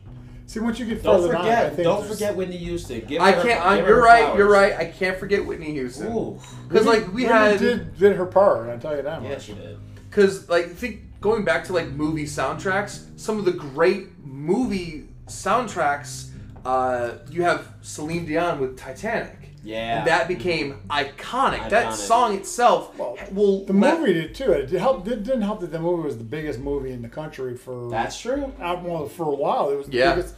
[0.46, 3.00] See, once you get Don't further down, I forget, think don't there's- forget Whitney Houston.
[3.06, 3.66] Give I her- can't.
[3.66, 4.22] I'm, you're her right.
[4.24, 4.38] flowers.
[4.38, 4.72] You're right.
[4.76, 6.12] I can't forget Whitney Houston.
[6.14, 6.38] Ooh.
[6.68, 8.68] Because like we Whitney had, did did her part.
[8.68, 9.42] I tell you that Yeah, much.
[9.42, 9.78] she did.
[10.10, 16.26] because like think going back to like movie soundtracks, some of the great movie soundtracks.
[16.64, 19.50] Uh, you have Celine Dion with Titanic.
[19.64, 19.98] Yeah.
[19.98, 21.70] And that became iconic.
[21.70, 24.53] That song itself Well, will The let- movie did too.
[24.53, 25.09] It helped.
[25.09, 28.20] It didn't help that the movie was the biggest movie in the country for That's
[28.20, 28.53] true.
[28.61, 29.70] well, for a while.
[29.70, 30.14] It was the Yeah.
[30.14, 30.35] biggest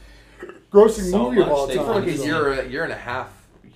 [0.72, 1.86] grossing So movie of all they time.
[1.86, 3.28] for like a year, a year and a half,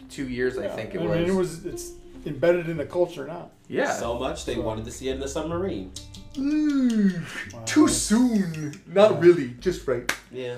[0.09, 1.19] two years, I think it I was.
[1.19, 1.67] mean, it was.
[1.67, 1.93] It's
[2.27, 3.51] embedded in the culture now.
[3.69, 3.93] yeah.
[3.95, 5.91] So much they wanted to see it in the submarine.
[6.39, 7.11] Ooh,
[7.53, 7.63] Wow.
[7.67, 8.81] too soon.
[8.87, 10.11] Not really, just right.
[10.31, 10.57] Yeah.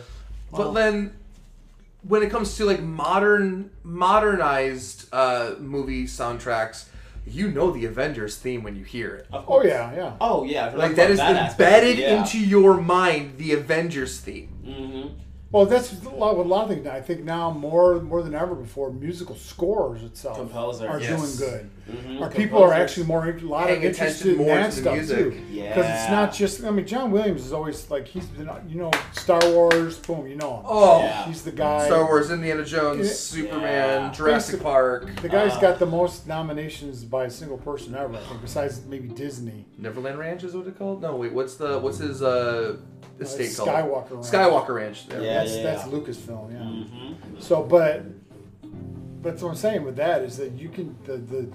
[0.51, 1.13] But then,
[2.03, 6.87] when it comes to like modern, modernized uh, movie soundtracks,
[7.27, 9.27] you know the Avengers theme when you hear it.
[9.33, 10.17] Of Oh yeah, yeah.
[10.21, 10.67] Oh yeah.
[10.67, 12.19] Like talking that is about aspect, embedded yeah.
[12.21, 13.39] into your mind.
[13.39, 14.59] The Avengers theme.
[14.65, 15.19] Mm-hmm.
[15.53, 16.85] Well, that's a lot with a lot of things.
[16.87, 16.93] now.
[16.93, 21.37] I think now more more than ever before, musical scores itself Composer, are yes.
[21.37, 21.71] doing good.
[21.91, 22.23] Mm-hmm.
[22.23, 24.95] Or people are actually more a lot Paying of interested attention in that to stuff
[24.95, 25.19] music.
[25.19, 25.41] too.
[25.53, 26.65] Because it's not just.
[26.65, 28.49] I mean, John Williams is always like he's been.
[28.67, 29.99] You know, Star Wars.
[29.99, 30.27] Boom.
[30.27, 30.63] You know him.
[30.67, 31.27] Oh, Yeah.
[31.27, 31.85] He's the guy.
[31.85, 33.13] Star Wars, Indiana Jones, Yeah.
[33.13, 34.13] Superman, Yeah.
[34.13, 38.15] Jurassic Basic- Park, The guy's Uh, got the most nominations by a single person ever.
[38.15, 39.67] I think, besides maybe Disney.
[39.77, 41.03] Neverland Ranch is what it called?
[41.03, 42.77] No, wait, what's the what's his uh
[43.23, 43.69] estate called?
[43.69, 44.27] Skywalker Ranch.
[44.27, 45.07] Skywalker Ranch.
[45.09, 45.23] There.
[45.23, 45.35] Yeah.
[45.45, 46.53] that's that's Lucasfilm.
[46.53, 46.59] Yeah.
[46.59, 47.41] Mm-hmm.
[47.41, 48.05] So, but
[49.23, 51.49] that's what I'm saying with that is that you can the the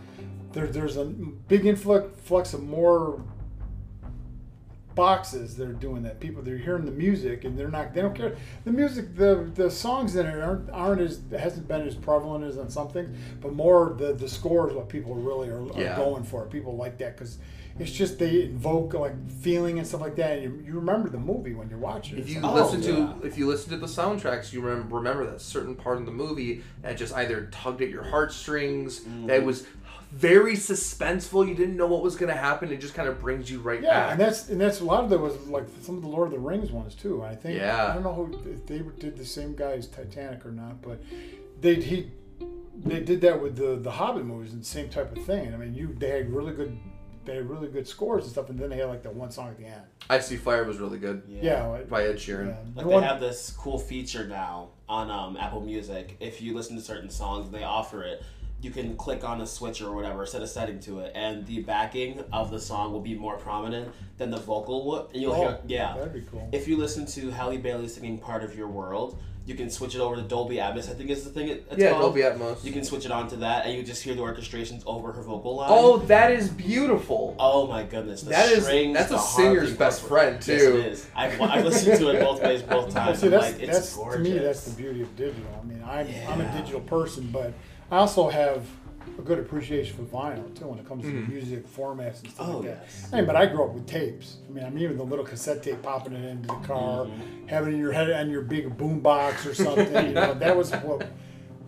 [0.53, 3.21] there, there's a big influx flux of more
[4.95, 6.19] boxes that are doing that.
[6.19, 9.69] People they're hearing the music and they're not they don't care the music the the
[9.69, 13.53] songs in it aren't aren't as hasn't been as prevalent as on some things, but
[13.53, 15.95] more the the score is what people really are, are Yeah.
[15.97, 16.45] going for.
[16.45, 17.37] People like that because.
[17.79, 21.19] It's just they invoke like feeling and stuff like that, and you, you remember the
[21.19, 22.21] movie when you're watching it.
[22.21, 23.13] If you It's like, Oh, listen yeah.
[23.19, 26.11] to if you listen to the soundtracks, you remember remember that certain part of the
[26.11, 29.27] movie that just either tugged at your heartstrings, Mm-hmm.
[29.27, 29.65] that was
[30.11, 31.47] very suspenseful.
[31.47, 32.71] You didn't know what was going to happen.
[32.71, 34.11] It just kind of brings you right Yeah, back.
[34.11, 36.33] and that's and that's a lot of that was like some of the Lord of
[36.33, 37.23] the Rings ones too.
[37.23, 37.57] I think.
[37.59, 37.87] Yeah.
[37.87, 41.01] I don't know who if they did the same guy as Titanic or not, but
[41.61, 42.11] they he
[42.75, 45.53] they did that with the the Hobbit movies and the same type of thing.
[45.53, 46.77] I mean, you they had really good
[47.27, 49.49] they had really good scores and stuff, and then they had like the one song
[49.49, 49.81] at the end.
[50.09, 52.47] I See Fire was really good Yeah, like, by Ed Sheeran.
[52.47, 52.81] yeah.
[52.83, 56.15] Like they have this cool feature now on um, Apple Music.
[56.19, 58.23] If you listen to certain songs, they offer it.
[58.59, 61.61] You can click on a switch or whatever, set a setting to it, and the
[61.61, 65.13] backing of the song will be more prominent than the vocal would.
[65.13, 65.95] And you'll Oh, hear, yeah.
[65.95, 66.49] that'd be cool.
[66.51, 70.01] If you listen to Halle Bailey singing "Part of Your World," You can switch it
[70.01, 70.89] over to Dolby Atmos.
[70.91, 71.47] I think is the thing.
[71.47, 72.01] It, it's Yeah, called.
[72.15, 72.65] Dolby Atmos.
[72.65, 75.55] You can switch it onto that, and you just hear the orchestrations over her vocal
[75.55, 75.69] line.
[75.71, 77.33] Oh, that is beautiful.
[77.39, 78.23] Oh my goodness!
[78.23, 80.77] The That is- strings, that's a singer's best both- friend, Yes, too.
[80.79, 81.07] it is.
[81.15, 83.19] I've, I've listened to it both ways, both times.
[83.19, 84.27] see, I'm that's, like, it's that's gorgeous.
[84.27, 85.59] to me that's the beauty of digital.
[85.61, 87.53] I mean, I'm I'm a digital person, but
[87.89, 88.65] I also have
[89.17, 91.25] a good appreciation for vinyl too when it comes Mhm.
[91.25, 92.79] to music formats and stuff Oh, like that.
[92.83, 93.09] yes.
[93.11, 94.37] I mean, but I grew up with tapes.
[94.47, 97.47] I mean, I mean, even the little cassette tape popping it into the car, Mm-hmm.
[97.47, 100.07] having it in your head on your big boom box or something.
[100.07, 101.07] you know, that was what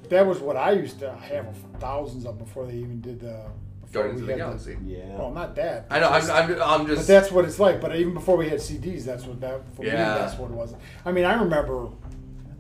[0.10, 1.46] that was what I used to have
[1.80, 3.42] thousands of before they even did the.
[3.82, 4.78] before Guardians of we the had Galaxy.
[4.86, 5.18] Yeah.
[5.18, 5.86] Well, not that.
[5.90, 6.10] I know.
[6.10, 7.80] I'm, just- I'm, I'm but that's what it's like.
[7.82, 9.88] But even before we had CDs, that's what that for me.
[9.90, 10.16] Yeah.
[10.18, 10.74] That's what it was.
[11.06, 11.90] I mean, I remember,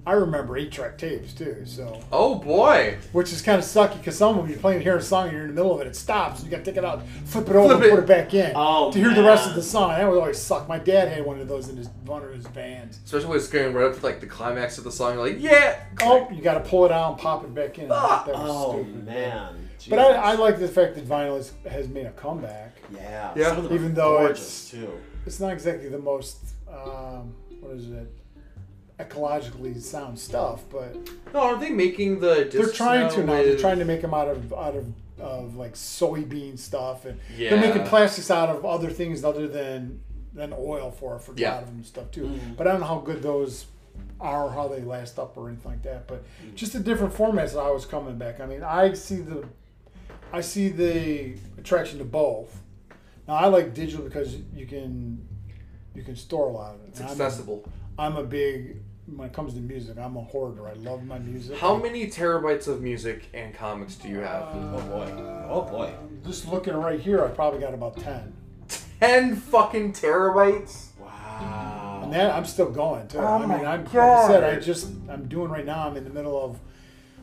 [0.09, 1.63] I remember eight track tapes too.
[1.65, 2.97] So, oh boy.
[3.11, 5.33] which is kind of sucky because some of them you're playing here a song, and
[5.33, 7.03] you're in the middle of it, it stops, and you got to take it out,
[7.25, 7.89] flip it over, Flip and it.
[7.91, 9.89] put it back in Oh, to hear the rest of the song.
[9.91, 10.67] That would always suck.
[10.67, 12.99] My dad had one of those in his one of his bands.
[13.05, 15.13] Especially when it's going right up to like the climax of the song.
[15.13, 15.79] You're like, yeah.
[16.01, 17.89] Oh, you got to pull it out and pop it back in.
[17.91, 18.23] Ah.
[18.25, 19.05] that was Oh stupid.
[19.05, 19.69] man.
[19.89, 22.75] But I, I like the fact that vinyl is, has made a comeback.
[22.93, 23.31] Yeah.
[23.35, 23.47] Yeah.
[23.49, 24.91] Some of them Even are though gorgeous too.
[25.25, 28.11] it's not exactly the most um, what is it
[28.99, 30.95] ecologically sound stuff, but
[31.33, 32.27] No, are they making the?
[32.35, 33.33] they're discs trying to now.
[33.33, 37.49] They're trying to make them out of out of of like soybean stuff, and Yeah.
[37.51, 40.01] they're making plastics out of other things other than
[40.33, 41.53] than oil for for a Yeah.
[41.55, 42.25] lot of them and stuff too.
[42.27, 42.55] Mhm.
[42.57, 43.65] But I don't know how good those
[44.21, 46.07] are, how they last up or anything like that.
[46.07, 46.23] But
[46.55, 48.39] just the different formats that I was coming back.
[48.39, 49.43] I mean, I see the
[50.31, 52.61] I see the attraction to both.
[53.27, 55.25] Now I like digital because you can
[55.95, 56.89] you can store a lot of it.
[56.89, 57.63] It's And I'm a- accessible.
[57.97, 58.77] I'm a big
[59.15, 59.97] when it comes to music.
[59.97, 60.67] I'm a hoarder.
[60.67, 61.57] I love my music.
[61.57, 64.47] How many terabytes of music and comics do you have?
[64.53, 65.11] Oh boy.
[65.49, 65.93] Oh boy.
[65.99, 68.33] Um, just looking right here, I probably got about ten.
[68.99, 70.87] Ten fucking terabytes.
[70.99, 72.01] Wow.
[72.03, 73.19] And that I'm still going too.
[73.19, 75.87] Oh I mean, I'm like I said, I just I'm doing right now.
[75.87, 76.59] I'm in the middle of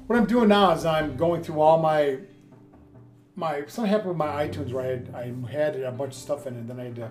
[0.07, 2.19] what I'm doing now is I'm going through all my
[3.35, 6.47] my something happened with my iTunes where I had, I had a bunch of stuff
[6.47, 7.11] in it, and then I had to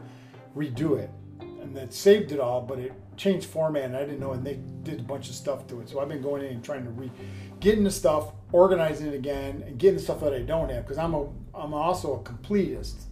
[0.56, 1.10] redo it,
[1.40, 4.60] and then saved it all, but it changed format, and I didn't know, and they
[4.84, 5.90] did a bunch of stuff to it.
[5.90, 7.12] So I've been going in and trying to re
[7.60, 10.98] getting the stuff, organizing it again, and getting the stuff that I don't have because
[10.98, 13.04] I'm a I'm also a completist,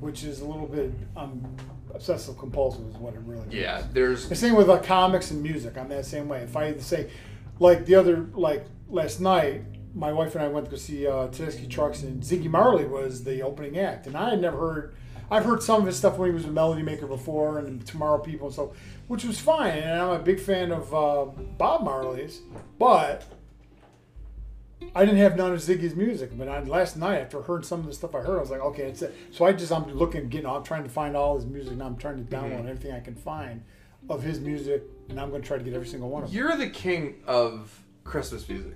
[0.00, 1.56] which is a little bit I'm
[1.94, 3.54] obsessive compulsive is what it really is.
[3.54, 4.28] Yeah, there's.
[4.28, 5.76] The same with like comics and music.
[5.76, 6.40] I'm that same way.
[6.40, 7.10] If I had to say,
[7.58, 9.62] like the other, like last night,
[9.94, 13.24] my wife and I went to go see uh, Tedeschi Trucks, and Ziggy Marley was
[13.24, 14.94] the opening act, and I had never heard.
[15.30, 18.18] I've heard some of his stuff when he was a Melody Maker before, and Tomorrow
[18.18, 18.72] People, and so
[19.08, 19.78] which was fine.
[19.78, 21.24] And I'm a big fan of uh,
[21.58, 22.40] Bob Marley's,
[22.78, 23.24] but
[24.94, 26.36] I didn't have none of Ziggy's music.
[26.36, 28.60] But I, last night, after hearing some of the stuff I heard, I was like,
[28.60, 29.14] okay, it's it.
[29.30, 31.86] So I just I'm looking, getting, I'm trying to find all his music now.
[31.86, 33.62] I'm trying to download everything I can find
[34.08, 36.36] of his music, and I'm going to try to get every single one of them.
[36.36, 38.74] You're the king of Christmas music.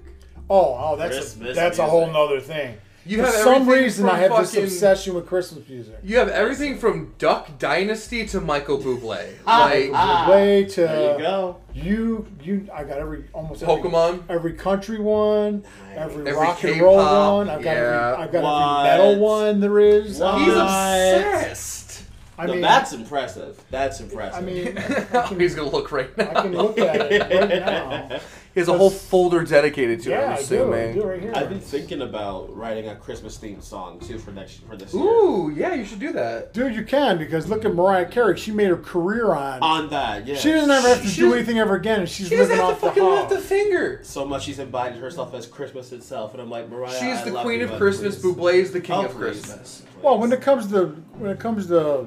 [0.51, 2.77] Oh, oh, that's a, Christmas that's a whole nother thing.
[3.05, 5.99] You For have some reason, I from have this obsession with Christmas music.
[6.05, 9.35] You have everything from Duck Dynasty to Michael Bublé.
[9.45, 10.31] Ah, like ah.
[10.31, 11.57] Way to There you go.
[11.75, 12.69] you, you.
[12.73, 14.23] I got every almost every, Pokemon.
[14.29, 17.51] every country one, every, Every rock and roll one.
[17.51, 18.13] I've got yeah.
[18.13, 18.87] every, I've got What?
[18.87, 20.21] every metal one there is.
[20.21, 20.39] What?
[20.39, 22.05] He's obsessed.
[22.39, 23.63] I no, mean, that's impressive.
[23.71, 24.43] That's impressive.
[24.43, 24.79] I mean,
[25.13, 26.31] I can, He's gonna look right now.
[26.31, 27.49] I can look at it right
[28.11, 28.21] now.
[28.55, 30.13] He has a whole folder dedicated to it.
[30.13, 30.35] Yeah, I'm I do.
[30.35, 30.95] I assuming.
[30.95, 31.33] do right here.
[31.35, 35.03] I've been thinking about writing a Christmas themed song too for next for this year.
[35.03, 36.53] Ooh, yeah, you should do that.
[36.53, 38.37] Dude, you can because look at Mariah Carey.
[38.37, 39.61] She made her career on.
[39.63, 40.37] On that, yeah.
[40.37, 42.65] she doesn't ever have to She do anything ever again, and she's She doesn't living
[42.65, 43.31] have off to the fucking hog.
[43.31, 44.01] lift a finger.
[44.03, 46.93] so much she's embodied herself as Christmas itself, and I'm like Mariah.
[46.93, 48.19] She's I the love queen you, of Christmas.
[48.21, 48.35] please.
[48.35, 49.19] Bublé is the king Oh, of please.
[49.41, 49.83] Christmas.
[50.03, 52.07] Well, when it comes to when it comes to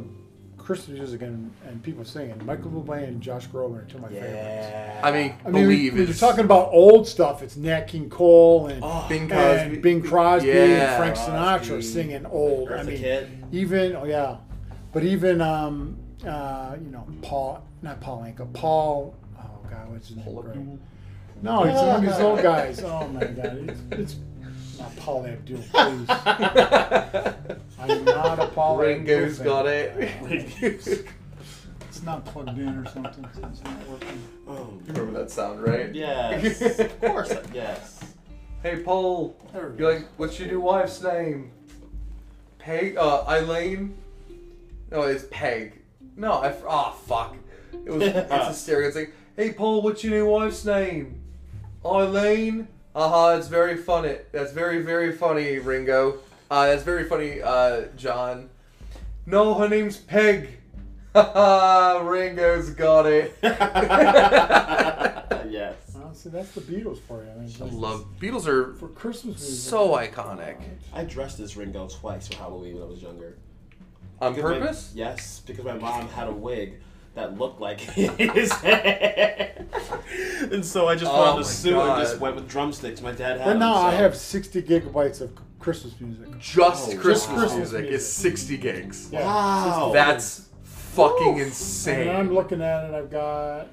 [0.66, 4.10] Christmas music and, and people singing, Michael Bublé and Josh Groban are two of my
[4.10, 5.00] favorites.
[5.04, 8.10] I mean, I mean, believe when you're is talking about old stuff, it's Nat King
[8.10, 9.74] Cole and, Oh, Bing Crosby.
[9.76, 10.56] and Bing Crosby Yeah.
[10.56, 11.74] and Frank Crosby.
[11.76, 12.72] Sinatra singing old.
[12.72, 13.30] I Eartha mean, Kitt.
[13.52, 14.38] even oh yeah,
[14.92, 19.16] but even um, uh, you know Paul, not Paul Anka, Paul.
[19.40, 20.26] Oh God, what's his name?
[20.26, 20.80] Paul Abdul?
[21.44, 22.82] No, it's one of these old guys.
[22.84, 24.16] Oh my God, it's, it's
[24.80, 26.06] not Paul Abdul, please.
[27.80, 29.98] I'm not a Paul Ringo's Abdul got fan.
[30.32, 31.08] it.
[31.88, 33.26] It's not plugged in or something.
[33.50, 34.22] It's not working.
[34.48, 35.96] Oh, Remember that sound, right?
[35.96, 38.02] yes, of course, yes.
[38.62, 39.38] Hey, Paul.
[39.54, 39.90] You're go.
[39.92, 41.52] like, what's your new wife's name?
[42.60, 42.98] Peg?
[42.98, 43.96] Uh, Eileen?
[44.92, 45.82] No, it's Peg.
[46.18, 46.50] No, I.
[46.50, 47.38] f- Oh, fuck.
[47.74, 48.02] It was.
[48.04, 48.88] it's hysterical.
[48.90, 51.22] It's like, hey, Paul, what's your new wife's name?
[51.86, 52.68] Eileen?
[52.96, 54.16] Uh huh, it's very funny.
[54.32, 56.20] That's very, very funny, Ringo.
[56.50, 58.50] Uh, that's very funny, uh, John.
[59.26, 60.48] No, her name's Peg.
[61.16, 63.36] Ringo's got it.
[63.44, 63.56] yes.
[65.94, 67.30] Well, see, that's the Beatles for you.
[67.32, 69.70] I mean, I love Beatles are for Christmas music.
[69.70, 70.58] so iconic.
[70.94, 73.38] I dressed as Ringo twice for Halloween when I was younger.
[74.22, 74.92] On Because my- purpose?
[74.96, 76.76] yes, because my mom had a wig
[77.16, 79.68] that looked like his head.
[80.52, 82.00] and so I just put Oh on my a suit God.
[82.00, 83.02] and just went with drumsticks.
[83.02, 86.38] My dad had Right them, now, I have 60 gigabytes of Christmas music.
[86.40, 87.96] Just Oh, Christmas, Christmas music music.
[87.96, 89.10] is 60 gigs.
[89.12, 89.92] Yeah, Wow.
[89.92, 91.42] 60 That's fucking Woo.
[91.42, 92.08] insane.
[92.10, 92.94] And I'm looking at it.
[92.94, 93.68] I've got,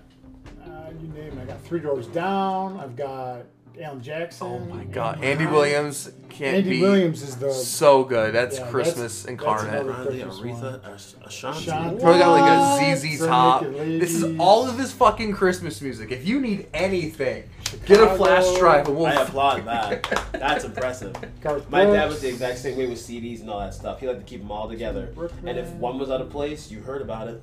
[0.64, 1.42] uh, you name it.
[1.42, 2.78] I got Three Doors Down.
[2.80, 3.42] I've got
[3.80, 4.46] Alan Jackson.
[4.46, 8.34] Oh my god, Andy Williams can't Andy be Williams is the so good.
[8.34, 9.86] That's Yeah, Christmas that's- incarnate.
[9.86, 10.84] that's Riley, Christmas Aretha.
[10.84, 11.58] Uh, Ash- uh, Ashanti.
[11.60, 12.00] Ashanti.
[12.02, 12.82] Probably got like What?
[12.82, 13.62] a ZZ Some Top.
[13.62, 16.10] Naked This is all of his fucking Christmas music.
[16.12, 17.44] If you need anything,
[17.86, 18.16] get a Chicago.
[18.16, 19.06] flash drive and we'll.
[19.06, 20.28] I applaud that.
[20.32, 21.14] That's impressive.
[21.40, 22.08] Garth My dad Brooks.
[22.14, 24.00] was the exact same way with CDs and all that stuff.
[24.00, 25.08] He liked to keep them all together.
[25.46, 27.42] And if one was out of place, you heard about it.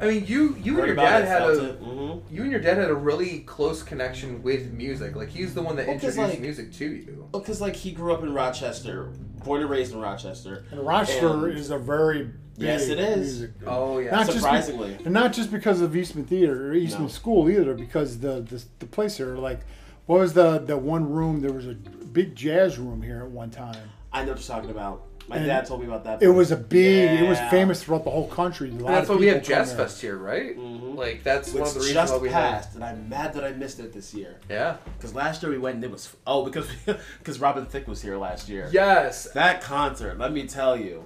[0.00, 1.76] I mean, you you and your dad it, had a it.
[1.78, 5.14] hmm you and your dad had a really close connection with music.
[5.16, 7.26] Like he's the one that Well, 'cause, introduced like- music to you.
[7.32, 9.10] Well, Because like he grew up in Rochester,
[9.44, 10.64] born and raised in Rochester.
[10.70, 13.16] And Rochester And- is a very big Yes, it is.
[13.40, 13.50] Music.
[13.66, 14.10] Oh yeah.
[14.10, 14.96] Not just Surprisingly.
[15.04, 17.08] and not just because of Eastman Theater or Eastman No.
[17.08, 19.60] School either, because the, the the place here, like,
[20.06, 21.40] what was the the one room?
[21.40, 23.76] There was a big jazz room here at one time.
[24.12, 25.04] I know what you're talking about.
[25.32, 26.22] My And dad told me about that.
[26.22, 27.22] It was a big.
[27.22, 28.68] It was famous throughout the whole country.
[28.68, 29.78] A lot that's why we have Jazz there.
[29.86, 30.54] Fest here, right?
[30.58, 30.94] Mhm.
[30.94, 32.52] Like that's one of the reasons just why we have.
[32.52, 34.36] passed, and I'm mad that I missed it this year.
[34.50, 34.76] Yeah.
[34.98, 36.68] Because last year we went and it was oh because
[37.18, 38.68] because Robin Thicke was here last year.
[38.70, 39.24] Yes.
[39.32, 41.04] That concert, let me tell you,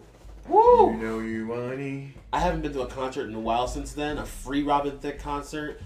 [0.49, 0.91] Woo.
[0.91, 2.15] You know you money.
[2.33, 4.19] I haven't been to a concert in a while since then.
[4.19, 5.81] A free Robin Thicke concert.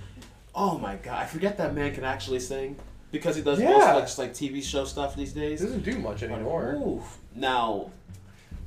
[0.54, 2.76] Oh my god, I forget that man can actually sing
[3.12, 3.68] because he does Yeah.
[3.70, 5.60] most like, just like TV show stuff these days.
[5.60, 5.74] He days.
[5.76, 6.76] doesn't do much anymore.
[6.82, 7.18] Oof.
[7.34, 7.90] Now,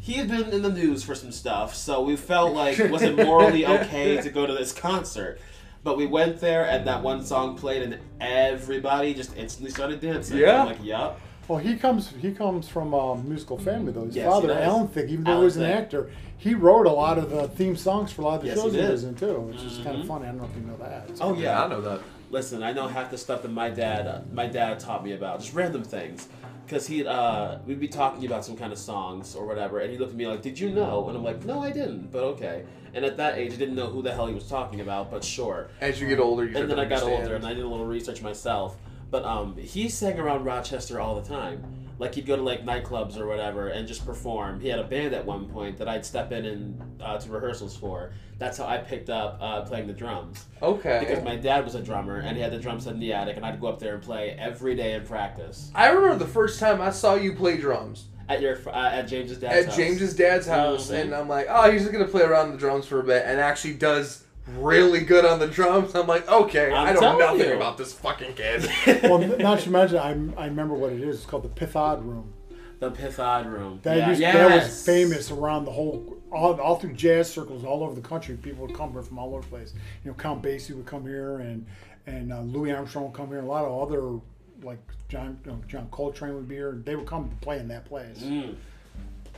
[0.04, 3.16] he had been in the news for some stuff, so we felt like was it
[3.16, 5.40] morally okay to go to this concert?
[5.82, 10.38] But we went there, and that one song played, and everybody just instantly started dancing.
[10.38, 10.62] Yeah.
[10.62, 11.20] I'm like, yup.
[11.48, 12.10] Well, he comes.
[12.22, 14.06] He comes from a musical family though.
[14.06, 14.58] His Yes, he father, does.
[14.64, 15.76] Alan Thicke, even though Alan he was an Thicke.
[15.78, 18.58] actor, he wrote a lot of the theme songs for a lot of the Yes,
[18.58, 18.92] shows he, did.
[18.92, 20.02] was in too, which is kind Mhm.
[20.02, 20.26] of funny.
[20.26, 21.10] I don't know if you know that.
[21.22, 21.64] Oh Yeah, yeah.
[21.64, 22.00] I know that.
[22.30, 25.40] Listen, I know half the stuff that my dad, uh, my dad taught me about,
[25.42, 26.28] just random things.
[26.68, 29.98] Cause he, uh, we'd be talking about some kind of songs or whatever, and he
[29.98, 32.64] looked at me like, "Did you know?" And I'm like, "No, I didn't, but okay."
[32.94, 35.24] And at that age, I didn't know who the hell he was talking about, but
[35.24, 35.68] sure.
[35.82, 37.86] As you get older, you and then I got older and I did a little
[37.86, 38.78] research myself.
[39.12, 41.64] But um, he sang around Rochester all the time.
[42.00, 44.60] Like he'd go to like nightclubs or whatever and just perform.
[44.60, 47.76] He had a band at one point that I'd step in and uh, to rehearsals
[47.78, 48.12] for.
[48.40, 51.00] That's how I picked up uh, playing the drums Okay.
[51.00, 53.38] because my dad was a drummer and he had the drum set in the attic
[53.38, 56.60] and I'd go up there and play every day in practice I remember the first
[56.60, 59.76] time I saw you play drums at your uh, at James's dad's at house.
[59.76, 61.02] James's dad's house, Mhm.
[61.02, 63.38] and I'm like, oh, he's just gonna play around the drums for a bit, and
[63.40, 65.96] actually does really good on the drums.
[65.96, 67.56] I'm like, okay, I'm I know nothing you.
[67.56, 68.70] about this fucking kid.
[69.04, 71.18] well, not to mention, I, I remember what it is.
[71.18, 72.34] It's called the Pythodd Room.
[72.80, 73.80] the Pythodd Room.
[73.84, 74.34] That yeah, used, yes.
[74.34, 78.36] that was famous around the whole, all, all through jazz circles all over the country.
[78.36, 79.74] People would come here from all over the place.
[80.04, 81.66] You know, Count Basie would come here, and
[82.06, 83.40] and uh, Louis Armstrong would come here.
[83.40, 84.20] A lot of other
[84.62, 84.80] like
[85.10, 86.82] John you know, John Coltrane would be here.
[86.84, 88.20] They would come to play in that place.
[88.20, 88.56] Mm.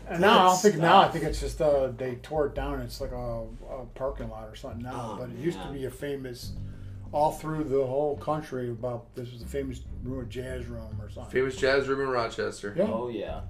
[0.07, 2.79] And now I don't think now I think it's just uh, they tore it down.
[2.81, 5.13] It's like a, a parking lot or something now.
[5.13, 6.51] Oh, but it used to be a famous,
[7.11, 11.09] all through the whole country about this was a famous room, a jazz room or
[11.09, 11.31] something.
[11.31, 12.73] Famous jazz room in Rochester.
[12.77, 12.85] Yeah.
[12.87, 13.41] Oh yeah,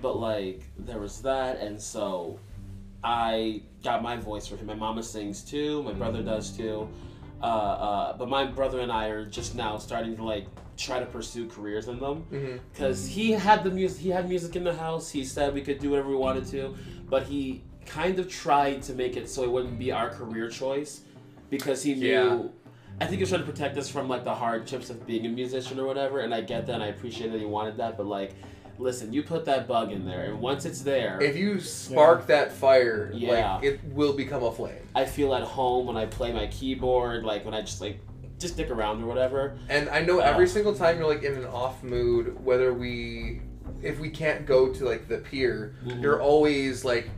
[0.00, 2.38] but like there was that, and so
[3.02, 4.66] I got my voice for him.
[4.66, 5.82] My mama sings too.
[5.82, 6.88] My brother does too.
[7.42, 11.06] Uh, uh, but my brother and I are just now starting to like try to
[11.06, 12.56] pursue careers in them mm-hmm.
[12.72, 14.00] because he had the music.
[14.00, 15.10] He had music in the house.
[15.10, 16.74] He said we could do whatever we wanted to,
[17.08, 21.02] but he kind of tried to make it so it wouldn't be our career choice
[21.50, 22.06] because he knew.
[22.06, 22.42] Yeah.
[23.00, 25.28] I think he was trying to protect us from like the hardships of being a
[25.28, 28.06] musician or whatever, and I get that, and I appreciate that he wanted that, but
[28.06, 28.34] like,
[28.78, 32.52] listen, you put that bug in there, and once it's there, If you spark that
[32.52, 33.56] fire, Yeah.
[33.56, 34.76] like it will become a flame.
[34.94, 37.98] I feel at home when I play my keyboard, like when I just like
[38.38, 39.56] just stick around or whatever.
[39.68, 43.40] And I know every single time you're like in an off mood, whether we,
[43.82, 46.02] if we can't go to like the pier, Mhm.
[46.02, 47.08] you're always like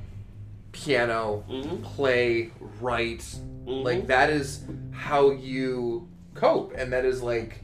[0.72, 1.82] piano, Mhm.
[1.82, 2.50] play,
[2.80, 3.24] write.
[3.66, 3.84] Mhm.
[3.84, 7.60] Like that is how you cope, and that is like,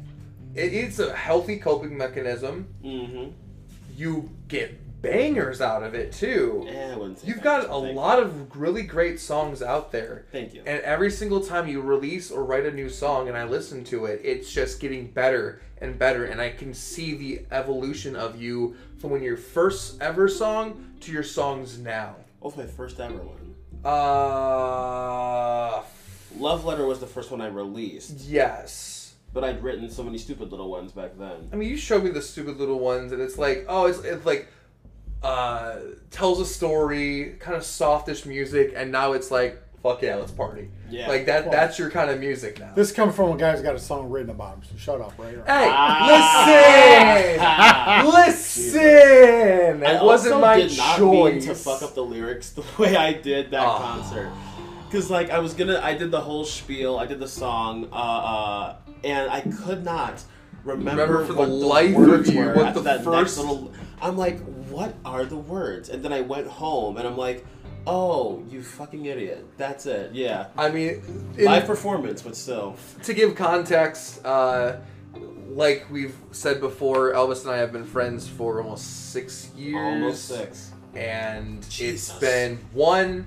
[0.54, 2.66] it, it's a healthy coping mechanism.
[2.84, 3.30] Mm-hmm.
[3.96, 6.64] You get bangers out of it too.
[6.68, 10.26] Eh, I wouldn't say You've got a Thank- lot of really great songs out there.
[10.32, 10.62] Thank you.
[10.64, 14.06] And every single time you release or write a new song and I listen to
[14.06, 16.24] it, it's just getting better and better.
[16.26, 21.12] And I can see the evolution of you from when your first ever song to
[21.12, 22.14] your songs now.
[22.38, 23.54] What was my first ever one?
[23.84, 25.82] Uh,
[26.38, 28.20] Love Letter was the first one I released.
[28.26, 29.14] yes.
[29.34, 31.48] but I'd written so many stupid little ones back then.
[31.52, 34.26] I mean, you showed me the stupid little ones, and it's like, oh, it's, it's
[34.26, 34.48] like,
[35.22, 35.76] uh,
[36.10, 40.68] tells a story, kind of softish music, and now it's like, fuck yeah, let's party.
[40.90, 41.08] Yeah.
[41.08, 41.44] Like that.
[41.44, 42.72] Well, that's your kind of music now.
[42.74, 45.14] This comes from a guy who's got a song written about him, so shut up,
[45.18, 45.34] right?
[45.34, 48.02] Hey, Ah.
[48.04, 49.84] listen, listen.
[49.84, 51.46] I It wasn't my did not mean choice.
[51.46, 53.78] to fuck up the lyrics the way I did that Ah.
[53.78, 54.30] concert.
[54.90, 57.96] Cause like I was gonna, I did the whole spiel, I did the song, uh,
[57.96, 60.22] uh, and I could not
[60.64, 63.72] remember, Remember for the life words of you were what the that first- little.
[64.02, 65.88] I'm like, what are the words?
[65.88, 67.46] And then I went home and I'm like,
[67.86, 69.46] oh, you fucking idiot.
[69.56, 70.12] That's it.
[70.12, 71.02] Yeah, I mean,
[71.38, 72.76] in- live performance, but still.
[73.04, 74.76] to give context, uh,
[75.48, 79.76] like we've said before, Alvis and I have been friends for almost six years.
[79.76, 80.72] Almost six.
[80.94, 82.10] And Jesus.
[82.10, 83.26] it's been one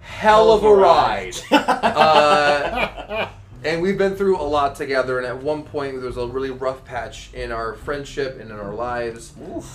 [0.00, 1.36] hell of a ride.
[1.52, 3.28] uh,
[3.64, 5.18] and we've been through a lot together.
[5.18, 8.56] And at one point, there was a really rough patch in our friendship and in
[8.58, 9.32] our lives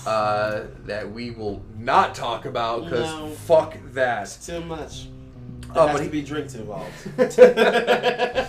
[0.07, 3.29] uh, that we will not talk about because No.
[3.29, 4.37] fuck that.
[4.45, 5.07] Too much.
[5.73, 6.91] There Oh, has but to he- be drinks involved.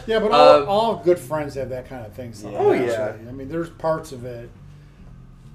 [0.06, 2.32] Yeah, but all, Uh, all good friends have that kind of thing.
[2.34, 3.14] So Oh, yeah.
[3.28, 4.50] I mean, there's parts of it.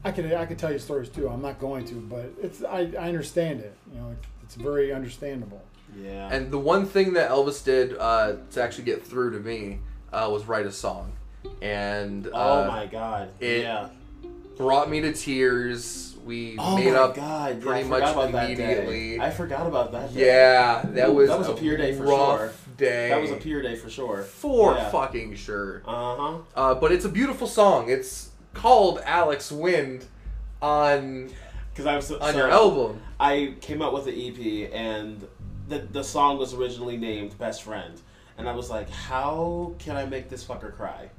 [0.03, 1.27] I could I could tell you stories too.
[1.29, 3.75] I'm not going to, but it's I, I understand it.
[3.93, 5.61] You know, it's very understandable.
[5.97, 6.29] Yeah.
[6.31, 9.79] And the one thing that Alvis did uh, to actually get through to me
[10.13, 11.11] uh, was write a song,
[11.61, 13.29] and uh, oh my god.
[13.39, 13.89] it- yeah.
[14.57, 16.05] brought me to tears.
[16.25, 17.61] We Oh made up god.
[17.61, 19.17] Pretty I much forgot about that immediately.
[19.17, 19.23] day.
[19.23, 20.13] I forgot about that.
[20.13, 20.25] Day.
[20.27, 22.53] Yeah, that Ooh, was that was a pure day for rough sure.
[22.77, 23.09] Day.
[23.09, 24.21] That was a pure day for sure.
[24.23, 24.89] for yeah.
[24.91, 25.81] fucking sure.
[25.85, 26.37] Uh huh.
[26.55, 27.89] Uh, but it's a beautiful song.
[27.89, 30.05] It's called Alex Wind
[30.61, 31.31] on
[31.71, 33.01] Because I was on so- your album.
[33.19, 34.27] I came out with the
[34.67, 35.25] EP and
[35.69, 37.93] the the song was originally named Best Friend,
[38.37, 41.09] and I was like, how can I make this fucker cry?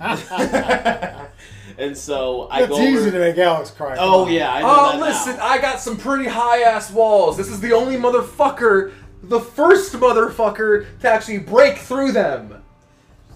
[0.00, 3.96] and so I it's go easy over- to make Alex cry.
[3.98, 4.32] Oh on.
[4.32, 5.44] yeah, I know Oh, that listen, now.
[5.46, 7.36] I got some pretty high ass walls.
[7.36, 8.92] This is the only motherfucker,
[9.24, 12.62] the first motherfucker to actually break through them.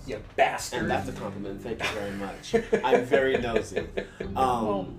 [0.06, 0.80] You bastard.
[0.82, 1.62] And that's a compliment.
[1.62, 2.54] Thank you very much.
[2.84, 3.86] I'm very nosy.
[4.34, 4.98] Um,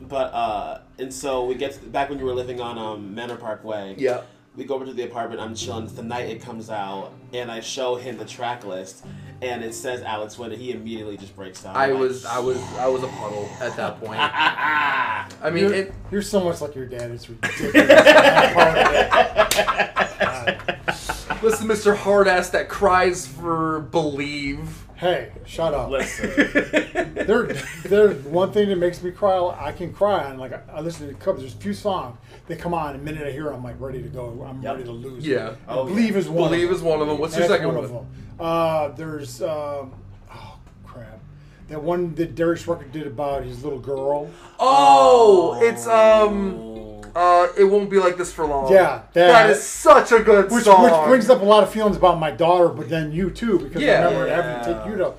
[0.00, 3.36] but uh, and so we get to, back when you were living on um, Manor
[3.36, 3.94] Park Way.
[3.98, 4.22] yeah.
[4.56, 5.40] We go over to the apartment.
[5.40, 5.88] I'm chilling.
[5.88, 9.04] The night it comes out, and I show him the track list,
[9.42, 10.56] and it says Alex Winter.
[10.56, 11.76] He immediately just breaks down.
[11.76, 14.20] I like, was, I was, I was a puddle at that point.
[14.20, 17.10] I mean, You're, it, you're so much like your dad.
[17.10, 17.74] It's ridiculous.
[17.74, 18.94] I'm part of it.
[21.42, 21.96] Listen, Mr.
[21.96, 24.83] Hardass that cries for believe.
[24.96, 25.90] Hey, shut up.
[25.90, 26.30] listen.
[27.24, 27.46] There,
[27.86, 29.38] there's one thing that makes me cry.
[29.58, 31.40] I can cry on like I, I listen to covers.
[31.40, 32.18] There's a few songs
[32.48, 32.92] they come on.
[32.92, 34.44] The minute I hear, them, I'm like ready to go.
[34.46, 34.72] I'm Yep.
[34.74, 35.26] ready to lose.
[35.26, 35.54] Yeah.
[35.66, 36.18] Oh, believe yeah.
[36.18, 36.50] is one.
[36.50, 37.18] Believe of is one of them.
[37.18, 37.84] What's That's your second one one?
[37.84, 38.06] of them.
[38.38, 39.94] Uh, there's um,
[40.30, 41.18] oh crap,
[41.68, 44.28] that one that Darius Rucker did about his little girl.
[44.58, 46.73] Oh, it's um,
[47.14, 48.72] uh, it won't be like this for long.
[48.72, 50.84] Yeah, that- that is such a good Which, song.
[50.84, 53.82] which brings up a lot of feelings about my daughter, but then you too, because
[53.82, 54.00] Yeah.
[54.08, 55.14] I remember having to take you to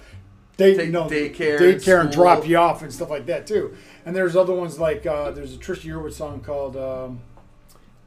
[0.58, 3.46] day, Take you know, daycare daycare and and drop you off and stuff like that
[3.48, 3.74] too.
[4.06, 7.20] And there's other ones like uh, there's a Trisha Yearwood song called um,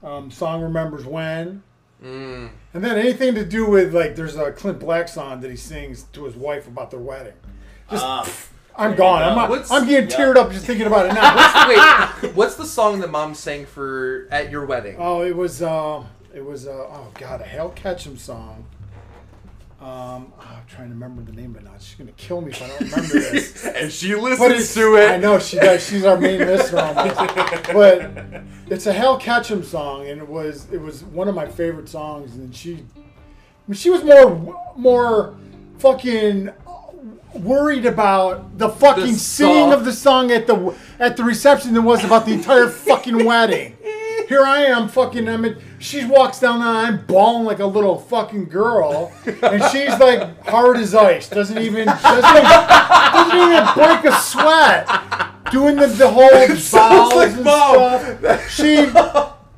[0.03, 1.62] um, "Song Remembers When,"
[2.05, 2.51] Mm.
[2.74, 6.05] and then anything to do with like there's a Clint Black song that he sings
[6.12, 7.32] to his wife about their wedding.
[7.91, 8.28] Just Ah,
[8.79, 9.22] I'm gone.
[9.22, 11.35] I'm not, What's- I'm getting teared up just thinking about it now.
[11.35, 14.97] What's, wait, what's the song that mom sang for at your wedding?
[14.99, 18.64] Oh, it was uh, it was uh, oh god, a Hal Ketchum song.
[19.81, 22.61] Um, oh, I'm trying to remember the name, but now she's gonna kill me if
[22.62, 23.64] I don't remember this.
[23.64, 25.11] and she But listens it's, to it.
[25.11, 25.87] I know she does.
[25.87, 27.16] She's our main listener on this.
[27.72, 31.89] But it's a Hal Ketchum song, and it was it was one of my favorite
[31.89, 32.35] songs.
[32.35, 32.79] And she, I
[33.68, 35.37] mean, she was more more
[35.79, 36.51] fucking
[37.39, 41.84] worried about the fucking The singing of the song at the at the reception than
[41.84, 43.76] was about the entire fucking wedding.
[44.28, 45.26] Here I am, fucking.
[45.28, 49.99] I mean, she walks down the I'm bawling like a little fucking girl, and she's
[49.99, 51.28] like hard as ice.
[51.30, 54.86] Doesn't even doesn't even, doesn't even break a sweat.
[55.51, 58.18] Doing the, the whole bows like and Mom.
[58.18, 58.51] stuff.
[58.51, 58.76] She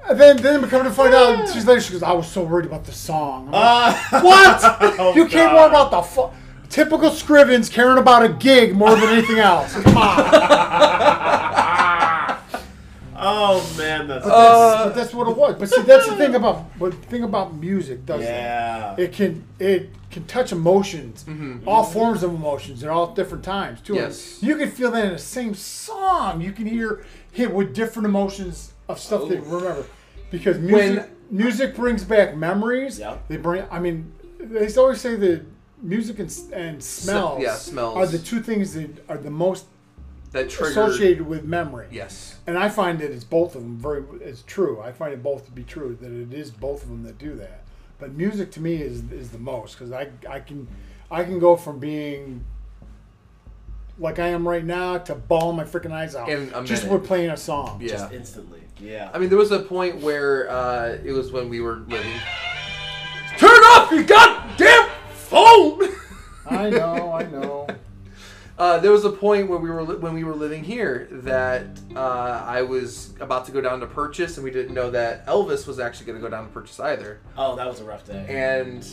[0.08, 2.44] and then then we come to find out she's like she goes, I was so
[2.44, 3.50] worried about the song.
[3.50, 5.16] Like, what?
[5.16, 6.30] you care more about the fu-
[6.70, 9.74] typical Scrivens caring about a gig more than anything else.
[9.74, 10.20] Come on.
[13.16, 15.56] oh man, that's Uh, but that's what it was.
[15.58, 18.22] But see, that's the thing about what the thing about music does.
[18.22, 18.94] yeah.
[18.96, 21.24] It can it can touch emotions,
[21.66, 23.94] all forms of emotions at all different times too.
[23.94, 24.42] Yes.
[24.42, 26.40] you can feel that in the same song.
[26.40, 29.84] You can hear hit with different emotions of stuff that you remember,
[30.30, 32.98] because music When- music brings back memories.
[32.98, 33.18] Yeah.
[33.28, 33.64] They bring.
[33.70, 35.42] I mean, they always say that
[35.82, 37.96] music and, s- and smells, yeah, smells.
[37.96, 39.66] are the two things that are the most
[40.32, 40.70] that trigger.
[40.70, 41.88] associated with memory.
[41.90, 42.36] Yes.
[42.46, 44.80] And I find that it's both of them very it's true.
[44.80, 47.34] I find it both to be true that it is both of them that do
[47.36, 47.62] that.
[47.98, 50.68] But music to me is is the most because I I can
[51.10, 52.44] I can go from being
[53.98, 57.00] like I am right now to bawling my freaking eyes out In a just minute.
[57.00, 57.80] with playing a song.
[57.82, 57.88] Yeah.
[57.88, 58.60] Just instantly.
[58.78, 59.10] Yeah.
[59.12, 62.12] I mean, there was a point where uh, it was when we were living.
[63.36, 64.29] Turn off your goddamn phone.
[66.50, 67.66] I know, I know.
[68.58, 71.64] Uh, there was a point where we were li- when we were living here that
[71.96, 75.66] uh, I was about to go down to Purchase, and we didn't know that Alvis
[75.66, 77.20] was actually going to go down to Purchase either.
[77.38, 78.22] oh, that was a rough day.
[78.28, 78.86] And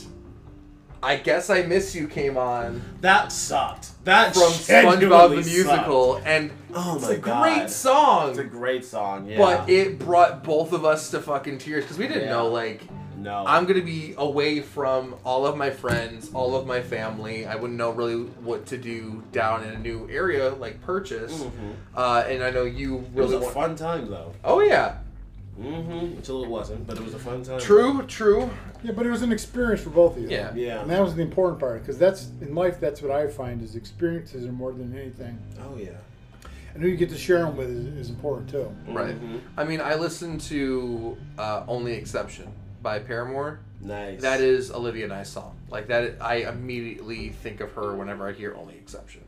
[1.03, 3.89] I guess I Miss You came on that sucked.
[4.05, 5.53] That from SpongeBob the sucked.
[5.53, 7.43] musical, and Oh it's my a God.
[7.58, 8.30] great song.
[8.30, 9.28] It's a great song.
[9.30, 9.38] Yeah.
[9.38, 12.30] But it brought both of us to fucking tears because we didn't Yeah.
[12.36, 12.84] know like
[13.28, 13.43] no.
[13.45, 17.45] I'm gonna be away from all of my friends, all of my family.
[17.45, 21.34] I wouldn't know really what to do down in a new area like Purchase.
[21.43, 21.73] Mhm.
[21.95, 23.36] Uh, and I know you really.
[23.36, 23.53] It was a want.
[23.53, 24.32] fun time though.
[24.43, 24.97] Oh yeah,
[25.59, 26.17] Mm-hmm.
[26.17, 27.59] Until it wasn't, but it was a fun time.
[27.59, 28.47] true, true.
[28.84, 30.30] Yeah, but it was an experience for both of you.
[30.30, 30.53] Yeah.
[30.53, 30.82] Yeah.
[30.82, 32.80] And that was the important part because that's in life.
[32.80, 35.89] That's what I find is experiences are more than anything, Oh yeah.
[36.75, 38.71] and who you get to share them with is, is important too.
[38.88, 39.19] Right.
[39.19, 39.39] Mhm.
[39.57, 42.49] I mean, I listened to uh, "Only Exception"
[42.88, 43.59] by Paramore.
[43.81, 44.21] Nice.
[44.21, 45.57] That is Olivia Nye's song.
[45.69, 49.23] Like that, I immediately think of her whenever I hear "Only Exception."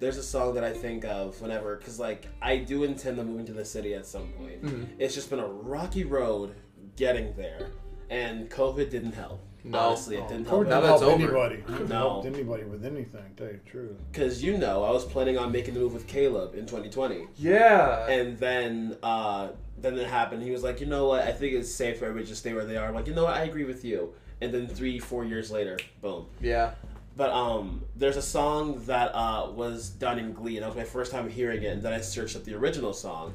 [0.00, 3.40] There's a song that I think of whenever, because like I do intend to move
[3.40, 4.62] into the city at some point.
[4.62, 4.84] Mm-hmm.
[4.98, 6.54] It's just been a rocky road
[6.96, 7.70] getting there,
[8.10, 9.40] and COVID didn't help.
[9.64, 9.78] No.
[9.78, 10.60] Honestly, it didn't help.
[10.66, 11.22] Couldn't Now that's over.
[11.22, 11.56] anybody.
[11.66, 11.96] Couldn't No.
[12.22, 13.24] help anybody with anything.
[13.36, 13.96] Tell you the truth.
[14.12, 18.06] Because you know, I was planning on making the move with Caleb in 2020, Yeah.
[18.08, 19.48] and then uh,
[19.82, 20.42] then it happened.
[20.42, 21.22] He was like, you know what?
[21.22, 22.88] I think it's safe for everybody to just stay where they are.
[22.88, 23.34] I'm like, you know what?
[23.36, 24.12] I agree with you.
[24.40, 26.26] And then three, four years later, boom.
[26.40, 26.72] yeah.
[27.16, 30.84] But um, there's a song that uh, was done in Glee, and that was my
[30.84, 31.66] first time hearing it.
[31.72, 33.34] And then I searched up the original song.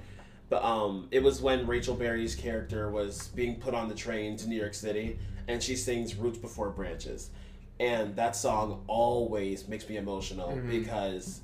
[0.49, 4.47] But um, it was when Rachel Berry's character was being put on the train to
[4.47, 7.31] New York City, and she sings "Roots Before Branches,"
[7.79, 11.41] and that song always makes me emotional because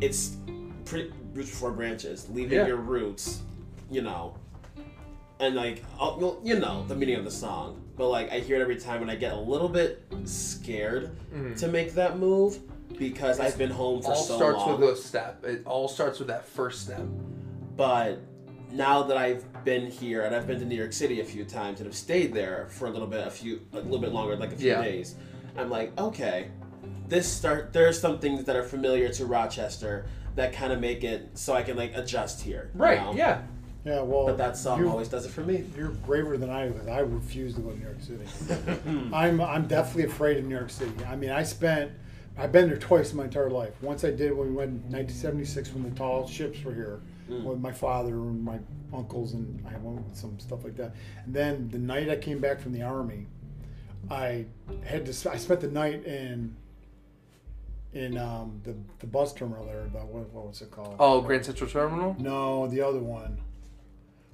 [0.00, 0.36] it's
[0.84, 2.66] pretty roots before branches, leaving Yeah.
[2.66, 3.40] your roots,
[3.90, 4.34] you know,
[5.40, 8.56] and like oh, I'll- you'll- know the meaning of the song but like i hear
[8.56, 11.58] it every time and i get a little bit scared mm.
[11.58, 12.58] to make that move
[12.98, 14.54] because i've been home for all so long.
[14.54, 15.44] All starts with a step.
[15.44, 17.02] It all starts with that first step.
[17.76, 18.18] but
[18.72, 21.80] now that i've been here and i've been to new york city a few times
[21.80, 24.52] and have stayed there for a little bit a few a little bit longer like
[24.52, 24.82] a few Yeah.
[24.82, 25.14] days
[25.56, 26.50] i'm like okay
[27.08, 31.30] this start there's some things that are familiar to rochester that kind of make it
[31.34, 33.00] so i can like adjust here you Right.
[33.00, 33.14] know?
[33.14, 33.42] Yeah.
[33.86, 36.66] Yeah, well, but that song you- always does it for me You're braver than I
[36.66, 39.10] am because I refuse to go to New York City.
[39.14, 40.92] I'm I'm definitely afraid of New York City.
[41.06, 41.92] I mean, I spent
[42.36, 43.80] I've been there twice in my entire life.
[43.80, 47.60] Once I did when we went in 1976 when the tall ships were here with
[47.60, 48.58] my father and my
[48.92, 50.94] uncles and I went with some stuff like that.
[51.24, 53.26] And then the night I came back from the army,
[54.10, 54.46] I
[54.84, 56.56] had to I spent the night in
[57.94, 59.84] in um, the the bus terminal there.
[59.92, 60.96] The, what, what was it called?
[60.98, 62.16] Oh, Grand Central Terminal.
[62.18, 63.38] No, the other one.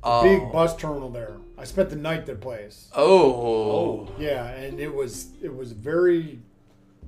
[0.05, 0.23] Oh.
[0.23, 1.37] Big bus terminal there.
[1.57, 2.89] I spent the night at their place.
[2.95, 3.33] Oh.
[3.33, 4.13] oh.
[4.19, 6.41] Yeah, and it was it was very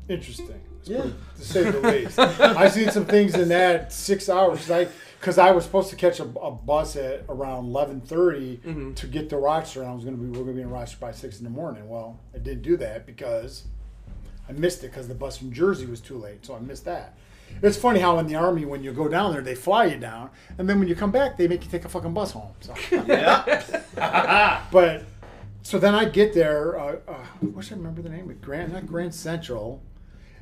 [0.08, 0.60] interesting.
[0.84, 1.02] Yeah.
[1.02, 2.18] put to say the least.
[2.18, 4.70] I seen some things in that six hours.
[4.70, 4.88] I
[5.18, 8.92] because I was supposed to catch a, a bus at around eleven mm-hmm.
[8.92, 10.60] to get to Rochester, and I was going to be we are going to be
[10.62, 11.88] in Rochester by six in the morning.
[11.88, 13.64] Well, I didn't do that because
[14.48, 17.16] I missed it because the bus from Jersey was too late, so I missed that.
[17.62, 20.30] It's funny how in the army when you go down there they fly you down,
[20.58, 22.52] and then when you come back they make you take a fucking bus home.
[22.60, 22.74] So.
[23.06, 25.04] yeah But
[25.62, 26.78] so then I get there.
[26.78, 29.82] Uh, uh, I wish I remember the name of Grand, not Grand Central.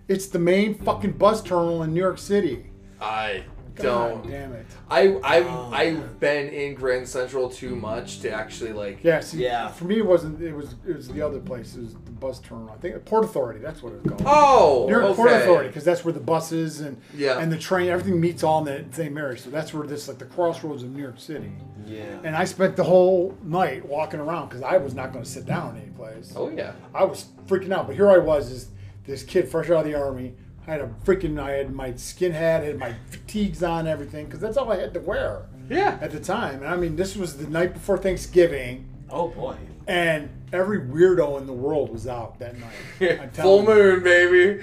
[0.09, 2.67] It's the main fucking bus terminal in New York City.
[3.01, 3.45] I
[3.77, 3.83] God
[4.25, 4.31] don't.
[4.31, 4.67] damn it.
[4.91, 5.71] I I've Oh.
[5.73, 9.05] I've been in Grand Central too much to actually like.
[9.05, 9.69] Yeah, see, Yeah.
[9.69, 10.43] For me, it wasn't.
[10.43, 10.75] It was.
[10.87, 11.77] It was the other place.
[11.77, 12.71] It was the bus terminal.
[12.71, 13.59] I think Port Authority.
[13.61, 14.23] That's what it was called.
[14.25, 14.87] Oh.
[14.89, 15.15] Near okay.
[15.15, 17.39] Port Authority, because that's where the buses and Yeah.
[17.39, 19.37] and the train, everything meets all in the same area.
[19.37, 21.53] So that's where this like the crossroads of New York City.
[21.87, 25.31] yeah And I spent the whole night walking around because I was not going to
[25.31, 26.33] sit down any place.
[26.37, 26.73] Oh yeah.
[26.95, 27.87] I was freaking out.
[27.89, 28.69] But here I was, is
[29.05, 30.35] this kid fresh out of the army.
[30.67, 34.39] I had a freaking, I had my skin hat, had my fatigues on, everything, because
[34.39, 35.99] that's all I had to wear Yeah.
[36.01, 36.63] at the time.
[36.63, 39.57] And I mean, this was the night before Thanksgiving, oh boy
[39.87, 42.73] and every weirdo in the world was out that night.
[43.35, 43.75] Full telling you.
[43.75, 44.63] moon, baby.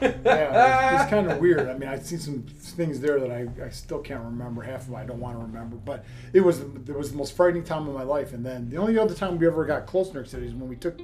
[0.00, 1.68] Yeah, it's, it's kind of weird.
[1.68, 4.62] I mean, I've seen some things there that I, I still can't remember.
[4.62, 5.76] Half of them I don't want to remember.
[5.76, 8.32] But it was it was the most frightening time of my life.
[8.32, 10.54] And then the only other time we ever got close to New York City is
[10.54, 10.98] when we took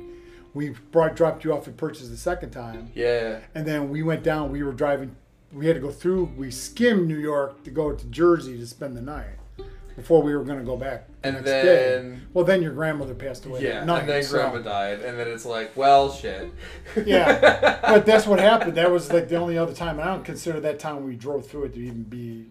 [0.54, 3.40] We brought dropped you off at Purchase the second time, Yeah.
[3.54, 4.50] and then we went down.
[4.50, 5.14] We were driving.
[5.52, 6.32] We had to go through.
[6.36, 9.36] We skimmed New York to go to Jersey to spend the night
[9.96, 11.06] before we were going to go back.
[11.22, 11.64] The And next then-
[12.12, 12.18] day.
[12.34, 13.62] well, then your grandmother passed away.
[13.62, 13.82] Yeah.
[13.84, 16.50] night, and then so- grandma died, and then it's like, well, shit.
[17.06, 18.74] Yeah, but that's what happened.
[18.76, 19.98] That was like the only other time.
[19.98, 22.46] And I don't consider that time we drove through it to even be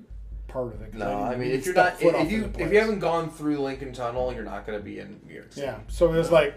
[0.48, 0.94] part of it.
[0.94, 3.94] No, didn't I mean, if you're not, if you if you haven't gone through Lincoln
[3.94, 5.68] Tunnel, you're not gonna be in New York City.
[5.68, 5.80] yeah.
[5.88, 6.56] So it was like,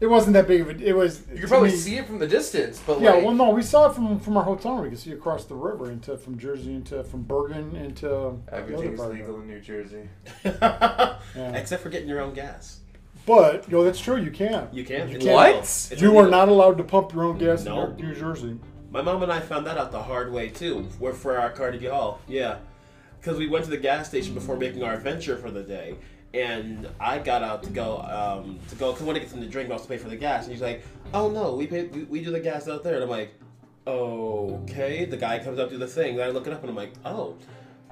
[0.00, 0.76] it wasn't that big of a.
[0.84, 1.20] It was.
[1.28, 3.50] You to can probably me- see it from the distance, but Yeah, like, well, no,
[3.50, 4.82] we saw it from from our hotel room.
[4.84, 8.98] We could see across the river into from Jersey into from Bergen into the everything's
[8.98, 9.20] part of it.
[9.20, 10.08] legal in New Jersey.
[11.36, 12.80] Except for getting your own gas.
[13.26, 14.16] But yo, that's true.
[14.16, 14.68] You can.
[14.72, 15.08] You can.
[15.08, 15.32] You can't.
[15.32, 15.54] What?
[15.56, 17.86] It's You are not allowed to pump your own gas No.
[17.86, 18.58] in New Jersey.
[18.90, 20.88] My mom and I found that out the hard way too.
[21.00, 22.20] We're for our Carnegie Hall.
[22.28, 22.58] Yeah,
[23.24, 25.96] because we went to the gas station before making our adventure for the day,
[26.34, 29.48] and I got out to go um, to go because I want to get something
[29.48, 30.44] to drink, but also pay for the gas.
[30.44, 33.02] And he's like, "Oh no, we pay we, we do the gas out there." And
[33.04, 33.32] I'm like,
[33.86, 36.76] "Okay." The guy comes up to the thing, then I look it up, and I'm
[36.76, 37.36] like, "Oh."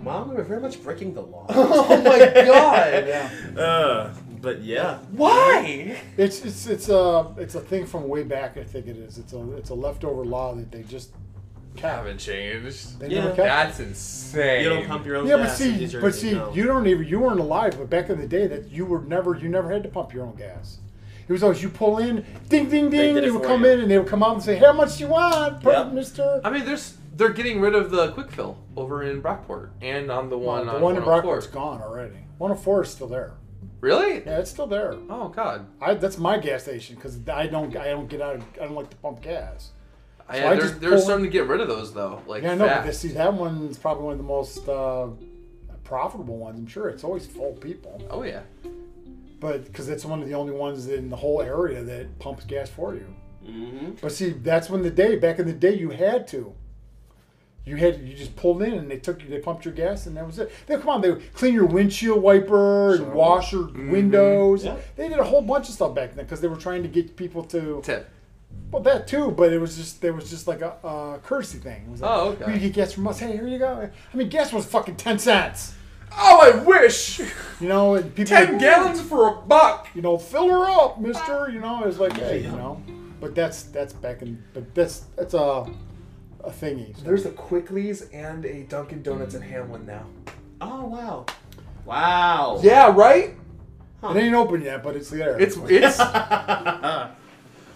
[0.00, 1.46] Mom, we're very much breaking the law.
[1.50, 3.06] oh my god!
[3.06, 3.30] Yeah.
[3.62, 6.02] uh, but yeah, Why?
[6.16, 8.56] It's it's it's a it's a thing from way back.
[8.56, 9.18] I think it is.
[9.18, 11.22] It's a it's a leftover law that they just kept.
[11.80, 13.00] Haven't changed.
[13.00, 13.22] They Yeah.
[13.24, 13.48] never kept.
[13.48, 14.62] That's insane.
[14.62, 15.60] you don't pump your own Yeah, but gas.
[15.60, 16.52] in see, New but see, no.
[16.52, 17.74] you don't even you weren't alive.
[17.78, 20.24] But back in the day, that you were never you never had to pump your
[20.24, 20.78] own gas.
[21.28, 23.14] It was always you pull in, ding, ding, They ding.
[23.14, 23.70] did They, it would for come you.
[23.70, 25.92] in and they would come out and say, "How much do you want, per- Yep.
[25.92, 30.10] Mister?" I mean, there's they're getting rid of the quick fill over in Brockport and
[30.10, 31.22] on the one the on one in 104.
[31.38, 32.16] Brockport's gone already.
[32.38, 33.32] 104 is still there.
[33.80, 34.22] Really?
[34.24, 34.94] Yeah, it's still there.
[35.10, 35.66] Oh god.
[35.80, 38.36] I, that's my gas station because I don't I don't get out.
[38.36, 39.70] Of, I don't like to pump gas.
[40.28, 42.22] I, So I they're they're starting to get rid of those though.
[42.26, 45.08] Like Yeah, I know, but this, see, that one's probably one of the most uh,
[45.84, 46.58] profitable ones.
[46.58, 48.40] I'm sure it's always full people, Oh yeah.
[49.40, 52.70] but because it's one of the only ones in the whole area that pumps gas
[52.70, 53.06] for you.
[53.46, 54.00] Mhm.
[54.00, 56.54] But see, that's when the day back in the day you had to.
[57.64, 60.16] You had you just pulled in and they took you, they pumped your gas and
[60.16, 60.50] that was it.
[60.66, 64.64] They come on, they would clean your windshield wiper and wash your windows.
[64.64, 64.76] Yeah.
[64.96, 67.16] They did a whole bunch of stuff back then because they were trying to get
[67.16, 67.80] people to.
[67.84, 68.08] Tip.
[68.70, 71.84] Well, that too, but it was just there was just like a, a courtesy thing.
[71.86, 72.54] It was like, Oh, okay.
[72.54, 73.18] You get gas from us.
[73.18, 73.90] Hey, here you go.
[74.12, 75.74] I mean, gas was fucking ten cents.
[76.14, 77.20] Oh, I wish
[77.60, 79.88] You know, and people ten like, gallons for a buck.
[79.94, 81.50] You know, fill her up, Mister.
[81.50, 82.82] You know, it was like, hey, you know.
[83.20, 84.42] But that's that's back in.
[84.54, 85.70] But that's that's a
[86.44, 86.96] a thingy.
[86.96, 87.04] So.
[87.04, 90.06] There's a Quicklee's and a Dunkin' Donuts in Hamlin now.
[90.60, 91.26] Oh wow,
[91.84, 92.58] wow.
[92.62, 93.36] Yeah, right.
[94.02, 95.38] It ain't open yet, but it's there.
[95.38, 95.98] It's it's.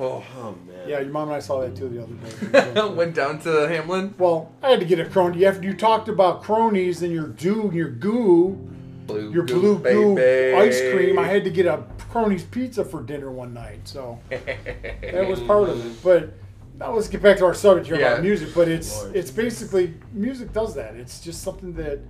[0.01, 0.89] oh oh, man.
[0.89, 1.01] yeah.
[1.01, 2.89] Your mom and I saw that too the other day.
[2.95, 4.15] went down to Hamlin.
[4.19, 5.45] well, I had to get a crony.
[5.45, 8.69] After you talked about cronies and your do your goo,
[9.07, 11.19] Blue your goo, blue goo ice cream.
[11.19, 15.69] I had to get a cronies pizza for dinner one night, so that was part
[15.69, 15.97] of it.
[16.03, 16.33] But
[16.79, 18.13] now let's get back to our subject here Yeah.
[18.13, 18.55] about music.
[18.55, 19.17] But it's Lord.
[19.17, 20.95] it's basically music does that.
[20.95, 22.01] It's just something that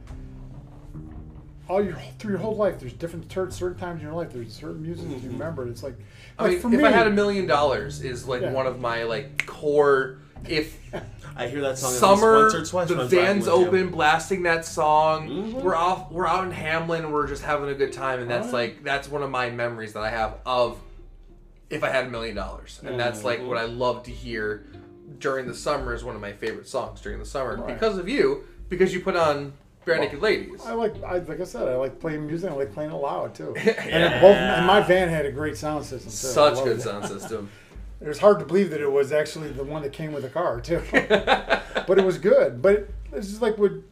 [1.69, 4.33] all your through your whole life, there's different certain certain times in your life.
[4.33, 5.39] There's certain music that you mm-hmm.
[5.39, 5.69] remember.
[5.69, 5.99] It's like,
[6.39, 8.53] I like mean, if me, I had a million dollars, is like Yeah.
[8.53, 10.19] one of my like core.
[10.49, 10.79] If
[11.37, 12.89] I hear that song at least summer, once or twice.
[12.89, 13.67] the when I'm driving van's with you.
[13.67, 15.29] open, blasting that song.
[15.29, 15.53] Mhm.
[15.63, 16.11] We're off.
[16.13, 17.05] We're out in Hamlin.
[17.05, 18.53] and We're just having a good time, and that's yeah.
[18.53, 20.79] like that's one of my memories that I have of
[21.69, 24.67] if I had a million dollars, and that's like what I love to hear
[25.19, 25.95] during the summer.
[25.95, 27.75] Is one of my favorite songs during the summer Right.
[27.75, 29.55] because of you, because you put on
[29.87, 30.61] Barenaked Ladies.
[30.67, 32.51] I like, I, like I said, I like playing music.
[32.51, 33.55] I like playing it loud too.
[33.57, 34.19] And Yeah.
[34.19, 36.11] it both, and my van had a great sound system.
[36.11, 36.17] Too.
[36.17, 36.83] Such good it.
[36.83, 37.49] sound system.
[38.01, 40.29] It was hard to believe that it was actually the one that came with the
[40.29, 42.61] car too, but it was good.
[42.61, 43.85] But it's just like with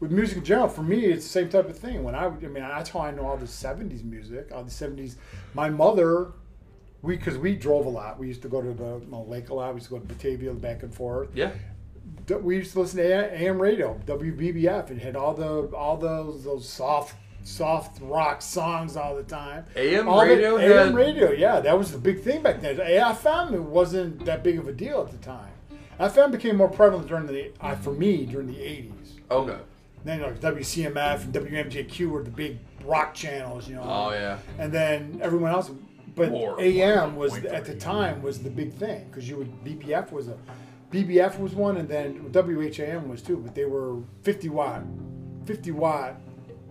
[0.00, 0.68] with music in general.
[0.68, 2.02] For me, it's the same type of thing.
[2.02, 5.16] When I, I mean, that's how I know all the '70s music, all the '70s.
[5.54, 6.32] My mother,
[7.02, 8.18] we because we drove a lot.
[8.18, 9.72] We used to go to the you know, lake a lot.
[9.74, 11.28] We used to go to Batavia back and forth.
[11.34, 11.52] Yeah.
[12.40, 16.66] We used to listen to AM radio, WBBF, and had all the all those those
[16.68, 19.64] soft soft rock songs all the time.
[19.76, 22.76] AM All the- radio AM had- radio, yeah, that was the big thing back then.
[22.78, 25.50] AFM it wasn't that big of a deal at the time.
[26.00, 29.20] FM became more prevalent during the uh, for me during the '80s.
[29.30, 29.58] Okay.
[30.04, 33.84] Then like WCMF and WMJQ were the big rock channels, you know.
[33.84, 34.38] Oh yeah.
[34.58, 35.70] And then everyone else,
[36.16, 40.28] but AM was at the time was the big thing because you would BBF was
[40.28, 40.36] a
[40.94, 43.36] BBF was one, and then WHAM was too.
[43.38, 44.82] But they were 50 watt,
[45.46, 46.20] 50 watt,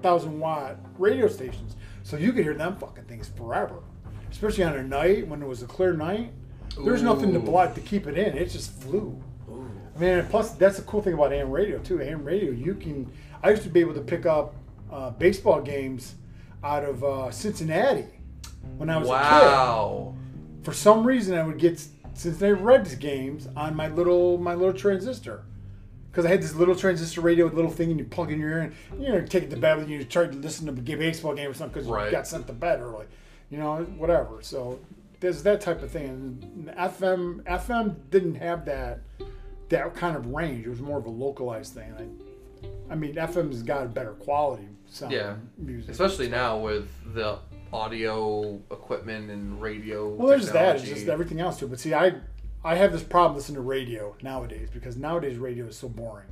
[0.01, 3.75] thousand watt radio stations, so you could hear them fucking things forever.
[4.31, 6.31] Especially on a night when it was a clear night,
[6.83, 8.35] there's nothing to block to keep it in.
[8.37, 9.21] It just flew.
[9.95, 12.01] I mean, plus that's the cool thing about AM radio too.
[12.01, 13.11] AM radio, you can.
[13.43, 14.55] I used to be able to pick up
[14.91, 16.15] uh, baseball games
[16.63, 18.05] out of uh, Cincinnati
[18.77, 20.15] when I was a Wow.
[20.63, 25.43] for some reason I would get Cincinnati Reds games on my little my little transistor.
[26.11, 28.39] Because I had this little transistor radio with a little thing and you plug in
[28.39, 28.59] your ear
[28.91, 31.33] and you know take it to bed and you try to listen to a baseball
[31.33, 32.05] game or something because Right.
[32.05, 33.07] you got sent to bed early,
[33.49, 34.37] you know whatever.
[34.41, 34.79] So
[35.21, 36.07] there's that type of thing.
[36.67, 38.99] And FM FM didn't have that
[39.69, 40.67] that kind of range.
[40.67, 41.93] It was more of a localized thing.
[41.97, 45.35] I, I mean FM's got a better quality sound Yeah.
[45.57, 45.89] music.
[45.89, 47.39] Especially now with the
[47.73, 50.09] audio equipment and radio.
[50.09, 50.77] Well, there's that.
[50.77, 51.67] It's just everything else too.
[51.67, 52.13] But see, I
[52.63, 56.27] I have this problem listening to radio nowadays because nowadays radio is so boring.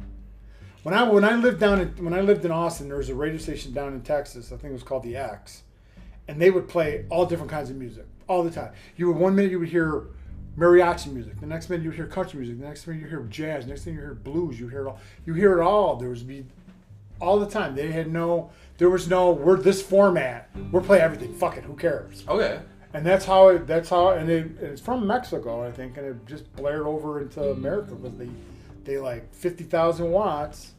[0.84, 3.16] When I when I lived down in, when I lived in Austin, there was a
[3.16, 4.52] radio station down in Texas.
[4.52, 5.64] I think it was called the X,
[6.28, 8.72] and they would play all different kinds of music all the time.
[8.96, 10.06] You would one minute you would hear
[10.58, 13.22] mariachi music, the next minute you would hear country music, the next minute you hear
[13.24, 14.60] jazz, the next thing you hear blues.
[14.60, 15.00] You hear it all.
[15.26, 15.98] You hear it all.
[15.98, 16.46] There was be
[17.20, 17.76] all the time.
[17.76, 18.52] They had no.
[18.82, 19.30] There was no.
[19.30, 20.50] We're this format.
[20.72, 21.36] We're playing everything.
[21.36, 21.64] Fuck it.
[21.66, 22.24] Who cares?
[22.28, 22.60] Okay.
[22.96, 23.68] And that's how it.
[23.68, 24.10] That's how.
[24.10, 28.18] And it, it's from Mexico, I think, and it just blared over into America because
[28.18, 28.30] they,
[28.86, 30.72] they like fifty thousand watts.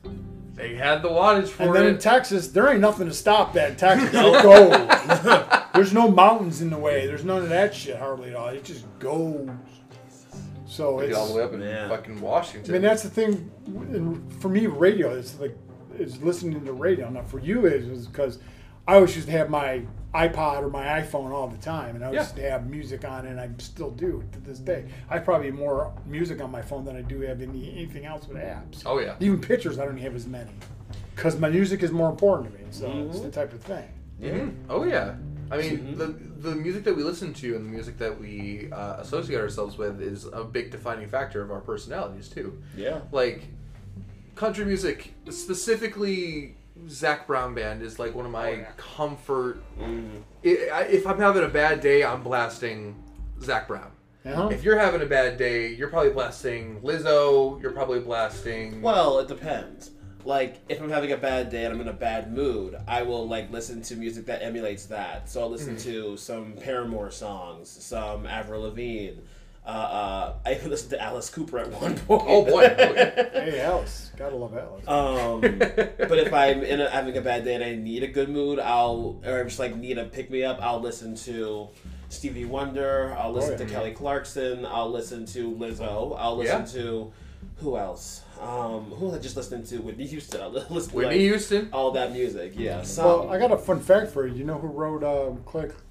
[0.54, 1.66] They had the wattage for it.
[1.66, 1.98] And then in.
[1.98, 4.10] Texas, there ain't nothing to stop that in Texas.
[4.12, 5.62] It goes.
[5.72, 7.06] There's no mountains in the way.
[7.06, 8.48] There's none of that shit hardly at all.
[8.48, 9.48] It just goes.
[10.66, 11.18] So Get it's.
[11.18, 11.88] all the way up in Man.
[11.88, 12.68] fucking Washington.
[12.68, 14.28] I mean, that's the thing.
[14.40, 15.56] For me, radio is like
[15.98, 17.08] is listening to radio.
[17.10, 18.38] Now, for you, is because
[18.86, 19.82] I always used to have my
[20.14, 22.20] iPod or my iPhone all the time, and I Yeah.
[22.20, 24.84] used to have music on and I still do to this day.
[25.08, 28.28] I probably have more music on my phone than I do have any anything else
[28.28, 28.82] with apps.
[28.84, 29.14] oh yeah.
[29.20, 30.50] Even pictures, I don't have as many
[31.14, 32.64] because my music is more important to me.
[32.70, 33.24] So it's Mm-hmm.
[33.26, 33.88] the type of thing.
[34.20, 34.52] Mhm.
[34.68, 35.14] Oh yeah.
[35.50, 35.98] I mean, Mhm.
[35.98, 36.06] the
[36.50, 40.00] the music that we listen to and the music that we uh, associate ourselves with
[40.02, 42.60] is a big defining factor of our personalities too.
[42.76, 43.00] Yeah.
[43.12, 43.44] Like
[44.42, 46.56] country music, specifically
[46.88, 48.72] Zac Brown Band, is like one of my Oh, yeah.
[48.76, 49.62] comfort.
[49.78, 50.22] Mm.
[50.44, 52.96] I I- if I'm having a bad day, I'm blasting
[53.40, 53.92] Zach Brown.
[54.24, 54.48] Uh-huh.
[54.50, 57.60] If you're having a bad day, you're probably blasting Lizzo.
[57.62, 58.82] You're probably blasting.
[58.82, 59.92] Well, it depends.
[60.24, 63.28] Like, if I'm having a bad day and I'm in a bad mood, I will
[63.28, 65.28] like listen to music that emulates that.
[65.28, 65.90] So I'll listen Mm-hmm.
[65.90, 69.20] to some Paramore songs, some Avril Lavigne.
[69.64, 72.24] Uh, uh, I even listened to Alice Cooper at one point.
[72.26, 72.64] Oh, boy.
[72.64, 73.28] Okay.
[73.42, 74.86] Hey, Alice, gotta love Alice.
[74.86, 78.28] Um, but if I'm in a, having a bad day and I need a good
[78.28, 81.68] mood, I'll or I'm just like need a pick me up, I'll listen to
[82.08, 83.16] Stevie Wonder.
[83.18, 83.58] I'll listen yeah.
[83.58, 84.64] to Kelly Clarkson.
[84.64, 86.14] I'll listen to Lizzo.
[86.18, 86.82] I'll listen Yeah.
[86.82, 87.12] to
[87.56, 88.22] who else?
[88.40, 89.78] Um, who I just listened to?
[89.78, 90.40] Whitney Houston.
[90.40, 91.68] I'll listen to Whitney like, Houston.
[91.72, 92.52] all that music.
[92.54, 92.82] Yeah.
[92.82, 94.34] So Well, I got a fun fact for you.
[94.34, 95.44] You know who wrote um,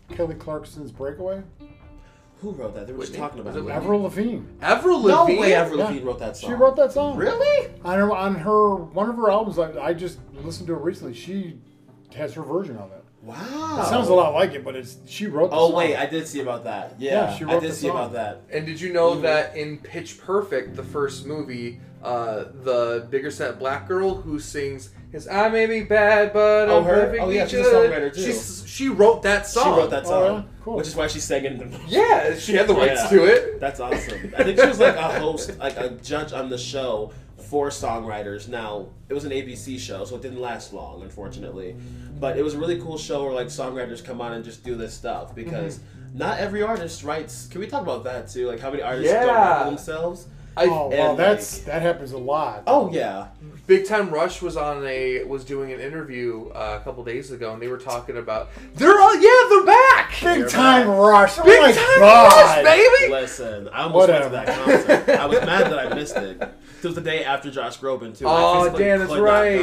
[0.10, 1.44] Kelly Clarkson's "Breakaway"?
[2.42, 2.88] Who wrote that?
[2.88, 3.22] They were just Whitney?
[3.22, 3.64] talking about Was it it.
[3.66, 3.78] Whitney?
[3.78, 4.40] Avril Lavigne.
[4.62, 5.40] Avril No Lavigne.
[5.40, 5.86] way, Avril Yeah.
[5.86, 6.50] Lavigne wrote that song.
[6.50, 7.18] She wrote that song.
[7.18, 7.70] Really?
[7.86, 9.60] on her, on her one of her albums.
[9.60, 11.14] I, I just listened to it recently.
[11.14, 11.60] She
[12.16, 13.04] has her version of it.
[13.24, 13.82] Wow.
[13.82, 15.52] It sounds a lot like it, but it's she wrote.
[15.52, 15.78] The Oh song.
[15.78, 16.96] wait, I did see about that.
[16.98, 17.96] Yeah, Yeah, she I wrote did the see song.
[17.98, 18.42] about that.
[18.52, 19.22] And did you know Mhm.
[19.22, 24.90] that in Pitch Perfect, the first movie, uh, the bigger set black girl who sings
[25.12, 26.94] "Cause I may be bad, but Oh, I'm her?
[27.06, 28.22] perfectly Oh, yeah, she's a songwriter, too.
[28.22, 29.64] She's, she wrote that song.
[29.76, 30.64] She wrote that Oh, song, yeah?
[30.64, 30.78] Cool.
[30.78, 33.18] which is why she sang it in the Yeah, she had the rights Yeah.
[33.18, 33.60] to it.
[33.60, 34.34] That's awesome.
[34.38, 37.12] I think she was like a host, like a judge on the show
[37.50, 38.48] for songwriters.
[38.48, 41.76] Now, it was an ABC show, so it didn't last long, unfortunately.
[42.20, 44.76] But it was a really cool show where like songwriters come on and just do
[44.76, 46.18] this stuff because Mm-hmm.
[46.20, 47.48] not every artist writes.
[47.48, 48.48] Can we talk about that too?
[48.48, 50.28] Like how many artists don't write for themselves?
[50.58, 52.64] I, Oh well, and, that's that happens a lot.
[52.68, 53.28] Oh yeah,
[53.68, 57.54] Big Time Rush was on a was doing an interview uh, a couple days ago,
[57.54, 60.20] and they were talking about they're all yeah they're back.
[60.22, 61.40] Big time rush.
[61.40, 62.66] Oh Big my Time god.
[62.66, 63.12] Rush, baby.
[63.12, 65.10] listen, I almost went to that concert.
[65.18, 66.42] I was mad that I missed it.
[66.42, 68.26] It was the day after Josh Groban too.
[68.28, 69.62] Oh, damn, that's right.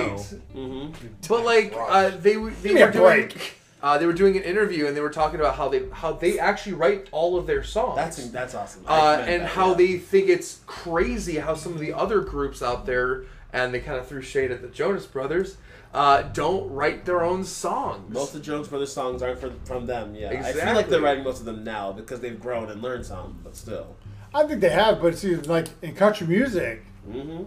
[0.55, 1.07] Mm-hmm.
[1.29, 3.58] But like uh, they were they Give me were a doing break.
[3.81, 6.39] Uh, they were doing an interview and they were talking about how they how they
[6.39, 7.97] actually write all of their songs.
[7.97, 8.85] That's that's awesome.
[8.87, 9.75] Uh, and that, how yeah.
[9.75, 13.99] they think it's crazy how some of the other groups out there and they kind
[13.99, 15.57] of threw shade at the Jonas Brothers
[15.95, 18.13] uh, don't write their own songs.
[18.13, 20.15] Most of the Jonas Brothers songs aren't from, from them.
[20.15, 23.07] Yeah, I feel like they're writing most of them now because they've grown and learned
[23.07, 23.39] some.
[23.43, 23.97] But still,
[24.35, 27.45] I think they have, but see, like in country music, hmm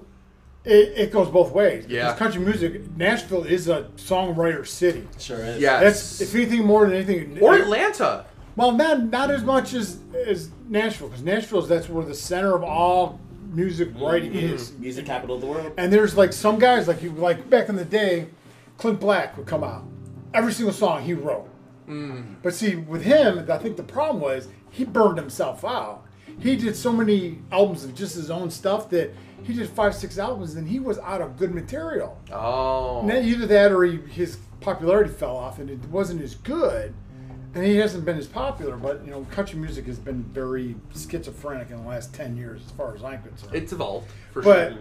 [0.64, 1.86] it, it goes both ways.
[1.88, 2.06] Yeah.
[2.06, 5.08] Because country music, Nashville is a songwriter city.
[5.18, 5.62] sure is.
[5.62, 5.80] Yeah.
[5.80, 7.40] That's if anything more than anything.
[7.42, 8.26] or Atlanta.
[8.56, 12.64] Well, not not as much as as Nashville, because Nashville's that's where the center of
[12.64, 13.20] all
[13.54, 14.04] music mm-hmm.
[14.04, 14.72] writing is.
[14.72, 14.82] Mm-hmm.
[14.82, 15.74] music capital of the world.
[15.78, 18.28] And there's like some guys like you like back in the day,
[18.78, 19.84] Clint Black would come out.
[20.34, 21.50] Every single song he wrote.
[21.88, 22.36] Mm.
[22.42, 26.06] But see, with him, I think the problem was he burned himself out.
[26.40, 30.18] He did so many albums of just his own stuff that he did five, six
[30.18, 32.20] albums, and he was out of good material.
[32.32, 33.06] Oh.
[33.08, 36.94] Then either that or he, his popularity fell off and it wasn't as good.
[37.56, 38.78] and he hasn't been as popular.
[38.78, 42.72] But you know, country music has been very schizophrenic in the last ten years, as
[42.72, 43.56] far as I'm concerned.
[43.56, 44.80] It's evolved for but sure.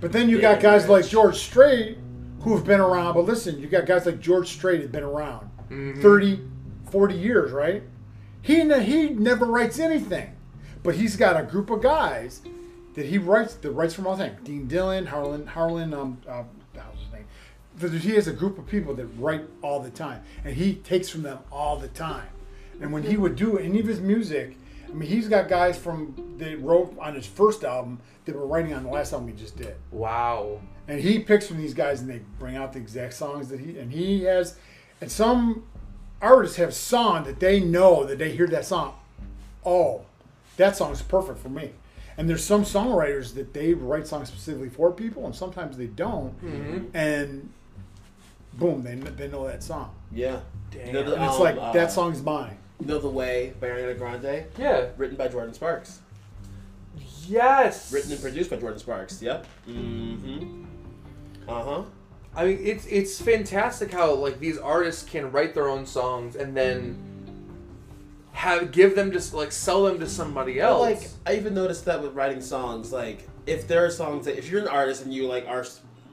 [0.00, 1.98] but then you Yeah, got guys like George Strait
[2.42, 3.14] who have been around.
[3.14, 6.00] But listen, you got guys like George Strait have been around Mm-hmm.
[6.00, 6.36] thirty,
[6.86, 7.82] forty 30, 40 years, right?
[8.40, 10.34] He he never writes anything,
[10.82, 12.40] but he's got a group of guys
[12.98, 14.36] that he writes that writes from all the time.
[14.42, 16.42] Dean Dillon, Harlan, Harlan, um, uh,
[16.74, 17.24] how's his name?
[17.76, 21.08] That He has a group of people that write all the time, and he takes
[21.08, 22.26] from them all the time.
[22.80, 24.56] And when he would do any of his music,
[24.88, 28.74] I mean, he's got guys from that wrote on his first album that were writing
[28.74, 29.76] on the last album he just did.
[29.92, 30.60] Wow.
[30.88, 33.78] And he picks from these guys, and they bring out the exact songs that he
[33.78, 34.56] and he has.
[35.00, 35.62] And some
[36.20, 38.94] artists have song that they know that they hear that song.
[39.64, 40.02] Oh,
[40.56, 41.70] that song's perfect for me.
[42.18, 46.34] And there's some songwriters that they write songs specifically for people, and sometimes they don't.
[46.92, 47.48] And
[48.54, 49.94] boom, they they know that song.
[50.12, 50.40] Yeah.
[50.74, 51.06] You know Damn.
[51.10, 52.58] the, And it's um, like uh, that song's mine.
[52.80, 54.88] You know the way by Ariana Grande, Yeah.
[54.96, 56.00] written by Jordin Sparks,
[57.26, 57.92] Yes.
[57.92, 59.22] written and produced by Jordin Sparks.
[59.22, 59.46] Yep.
[59.68, 60.64] Mm-hmm.
[61.48, 61.82] Uh huh.
[62.36, 66.56] I mean, it's it's fantastic how like these artists can write their own songs and
[66.56, 66.96] then
[68.38, 70.80] have give them just like sell them to somebody But else.
[70.80, 74.48] like, I even noticed that with writing songs, like if there are songs that if
[74.48, 75.64] you're an artist and you like are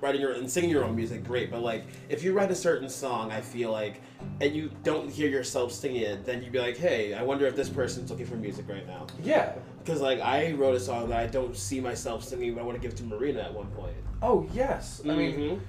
[0.01, 1.51] writing your and singing your own music, great.
[1.51, 4.01] But like if you write a certain song, I feel like
[4.41, 7.55] and you don't hear yourself singing it, then you'd be like, hey, I wonder if
[7.55, 9.05] this person's looking for music right now.
[9.21, 9.53] yeah.
[9.83, 12.75] Because like I wrote a song that I don't see myself singing, but I want
[12.75, 13.93] to give to Marina at one point.
[14.23, 14.99] Oh yes.
[15.07, 15.59] I mean, Mhm.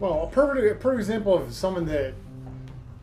[0.00, 2.14] Well, a perfect, a perfect example of someone that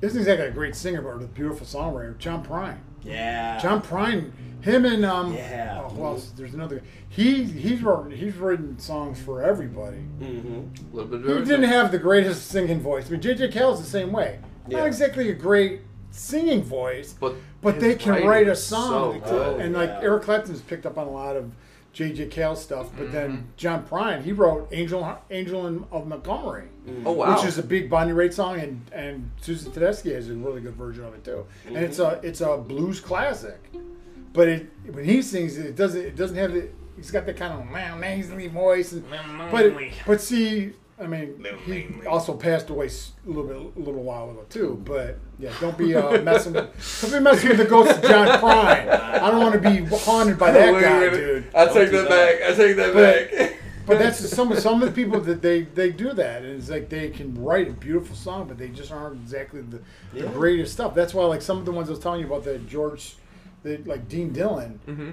[0.01, 2.77] isn't exactly a great singer, but a beautiful songwriter, John Prine.
[3.03, 3.59] Yeah.
[3.59, 4.31] John Prine,
[4.61, 5.81] him and um, Yeah.
[5.83, 6.31] oh, who else?
[6.35, 6.81] There's another.
[7.09, 10.03] He he's wrote, he's written songs for everybody.
[10.19, 10.93] Mm-hmm.
[10.93, 13.07] a little bit He didn't have the greatest singing voice.
[13.07, 13.49] I mean, J.J.
[13.49, 14.39] Cale's the same way.
[14.67, 14.79] Yeah.
[14.79, 15.81] Not exactly a great
[16.11, 19.21] singing voice, but but they can write a song.
[19.25, 19.61] So good.
[19.61, 20.01] and like yeah.
[20.01, 21.51] Eric Clapton's picked up on a lot of
[21.93, 22.27] J.J.
[22.27, 23.41] Cale stuff, but then Mm-hmm.
[23.55, 26.67] John Prine, he wrote "Angel Angel of Montgomery."
[27.05, 27.35] oh wow.
[27.35, 30.75] which is a big Bonnie Raitt song, and and Susan Tedeschi has a really good
[30.75, 31.45] version of it too.
[31.67, 33.59] And it's a it's a blues classic,
[34.33, 37.37] but it when he sings it, it doesn't it doesn't have the he's got that
[37.37, 39.03] kind of man nasally voice, and,
[39.51, 40.73] but it, but see.
[41.03, 44.81] I mean, he also passed away s- a little bit, a little while ago too.
[44.85, 48.27] But yeah, don't be uh, messing with, don't be messing with the ghost of John
[48.39, 48.87] Prine.
[48.89, 51.45] I don't want to be haunted by that guy, dude.
[51.53, 52.09] I take that that.
[52.09, 52.49] back.
[52.51, 53.59] I take that But- back.
[53.85, 56.87] But that's some some of the people that they they do that, and it's like
[56.87, 59.81] they can write a beautiful song, but they just aren't exactly the,
[60.13, 60.95] the greatest stuff.
[60.95, 63.17] That's why like some of the ones I was telling you about, the George,
[63.63, 65.09] the like Dean Dillon, mm-hmm.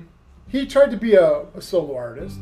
[0.47, 2.39] he tried to be a, a solo artist.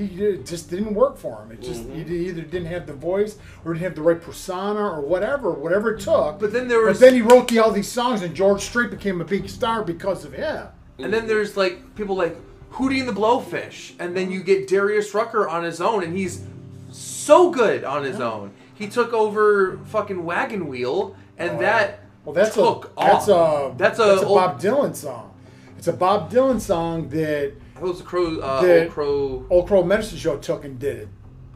[0.00, 1.52] He did, just didn't work for him.
[1.52, 2.06] It just Mhm.
[2.06, 5.90] he either didn't have the voice or didn't have the right persona or whatever, whatever
[5.94, 6.38] it took.
[6.38, 8.90] But then there But was then he wrote the, all these songs, and George Strait
[8.90, 10.66] became a big star because of him.
[10.98, 12.36] And then there's like people like
[12.74, 16.42] Hootie and the Blowfish, and then you get Darius Rucker on his own, and he's
[16.90, 18.52] so good on his own.
[18.74, 23.72] He took over fucking Wagon Wheel, and Oh, that Well, that's took a that's off.
[23.72, 25.30] a that's a, that's a old, Bob Dylan song.
[25.78, 28.38] It's a Bob Dylan song That was a crow.
[28.38, 29.46] Uh, The- old crow.
[29.50, 31.08] Old Crow Medicine Show took and did it.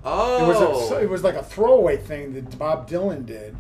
[0.04, 3.56] Oh, It was a, it was like a throwaway thing that Bob Dylan did.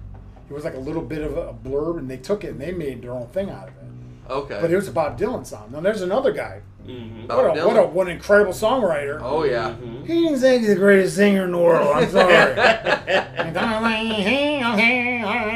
[0.48, 2.70] It was like a little bit of a blurb, and they took it and they
[2.70, 4.30] made their own thing out of it.
[4.30, 4.58] okay.
[4.60, 5.70] But it was a Bob Dylan song.
[5.72, 6.60] Now there's another guy.
[6.86, 7.28] Mm-hmm.
[7.28, 9.18] What a what a what an incredible songwriter.
[9.22, 9.74] oh yeah.
[10.06, 11.96] He ain't exactly the greatest singer in the world.
[11.96, 12.34] I'm sorry.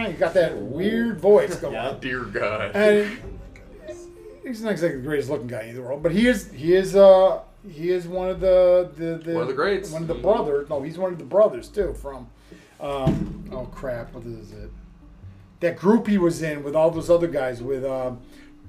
[0.06, 1.74] he got that weird voice going.
[1.74, 1.94] Yeah.
[2.00, 2.70] Dear God.
[2.74, 3.18] and
[4.48, 6.96] he's not exactly the greatest looking guy in the world, but he is he is
[6.96, 9.90] uh he is one of the the, the One of the greats.
[9.90, 10.68] one of the brothers.
[10.68, 11.94] No, he's one of the brothers too.
[11.94, 12.28] From
[12.80, 14.70] um, oh crap, what is it?
[15.60, 18.20] That group he was in with all those other guys with um,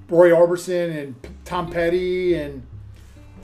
[0.08, 2.66] Roy Orbison and P- Tom Petty and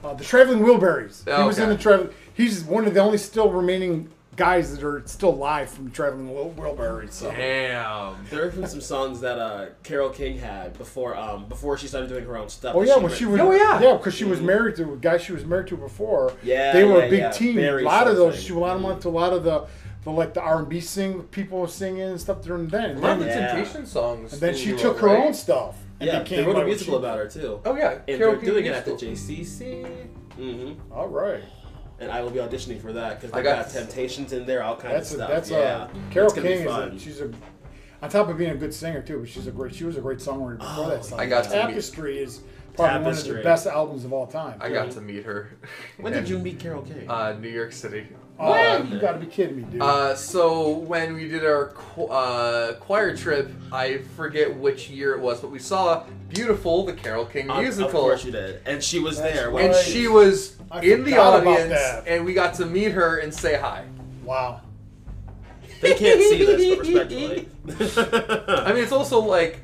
[0.03, 1.25] uh, the Traveling Wilburys.
[1.25, 2.11] he was in the travel.
[2.35, 6.33] He's one of the only still remaining guys that are still alive from the Traveling
[6.33, 7.13] Wil- Wilburys.
[7.13, 7.31] So.
[7.31, 8.17] Damn.
[8.31, 12.09] There have been some songs that uh, Carole King had before um, before she started
[12.09, 12.75] doing her own stuff.
[12.77, 13.81] Oh that yeah, she when she was Oh, yeah.
[13.81, 16.35] yeah, because she was married to a guy she was married to before.
[16.43, 17.31] Yeah, they were yeah, a big yeah.
[17.31, 17.59] team.
[17.59, 19.43] A Very lot of those, she a lot of them went to a lot of
[19.45, 19.67] the,
[20.05, 22.85] the like the R and B sing people were singing and stuff during then.
[22.85, 23.53] A And lot of then, the Yeah.
[23.55, 24.33] Temptation songs.
[24.35, 25.25] and then she wrote, took her right?
[25.27, 25.77] own stuff.
[25.99, 27.61] And Yeah, became they wrote a like musical she- about her too.
[27.65, 27.93] Oh yeah.
[28.07, 29.35] And Carole they're King doing it at the musical.
[29.35, 30.07] JCC.
[30.39, 30.93] Mm-hmm.
[30.93, 31.43] All right,
[31.99, 34.63] And I will be auditioning for that because I they got got, Temptations in there,
[34.63, 35.31] all kinds that's of a, stuff.
[35.31, 35.89] that's yeah.
[35.89, 37.31] a Carol It's gonna be King is a, she's a
[38.03, 40.01] on top of being a good singer too, but she's a great she was a
[40.03, 41.19] great songwriter before Oh, that song.
[41.21, 42.41] I got to meet- Tapestry is
[42.75, 44.59] probably one of the best albums of all time.
[44.61, 45.57] I got to meet her.
[45.99, 47.09] when did you meet Carole King?
[47.09, 48.07] Uh, New York City.
[48.39, 49.81] Oh, Um, you gotta be kidding me, dude.
[49.81, 55.21] Uh, so when we did our qu- uh, choir trip, I forget which year it
[55.21, 58.83] was, but we saw "Beautiful," the Carole King Of- musical, Of course you did, and
[58.83, 59.51] she was That's there.
[59.51, 59.67] right.
[59.67, 62.05] and she was I in the forgot about audience, that.
[62.07, 63.85] and we got to meet her and say hi.
[64.25, 64.61] wow.
[65.81, 66.87] They can't see this, but
[67.69, 68.59] respectfully.
[68.67, 69.61] I mean, it's also like.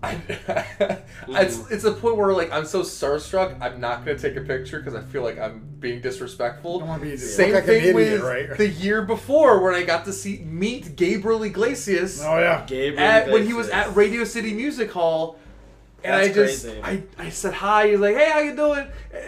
[0.04, 1.70] it's Mm.
[1.72, 4.94] it's a point where like I'm so starstruck, I'm not gonna take a picture because
[4.94, 6.78] I feel like I'm being disrespectful.
[6.78, 8.56] Don't wanna be- Same look like an thing idiot, with right?
[8.58, 12.22] the year before when I got to see meet Gabriel Iglesias.
[12.24, 12.64] Oh yeah.
[12.66, 15.36] Gabriel at, when he was at Radio City Music Hall.
[16.04, 16.80] And That's I just, crazy.
[17.18, 17.88] I, I said hi.
[17.88, 19.18] He's like, "Hey, how you doing?" Uh,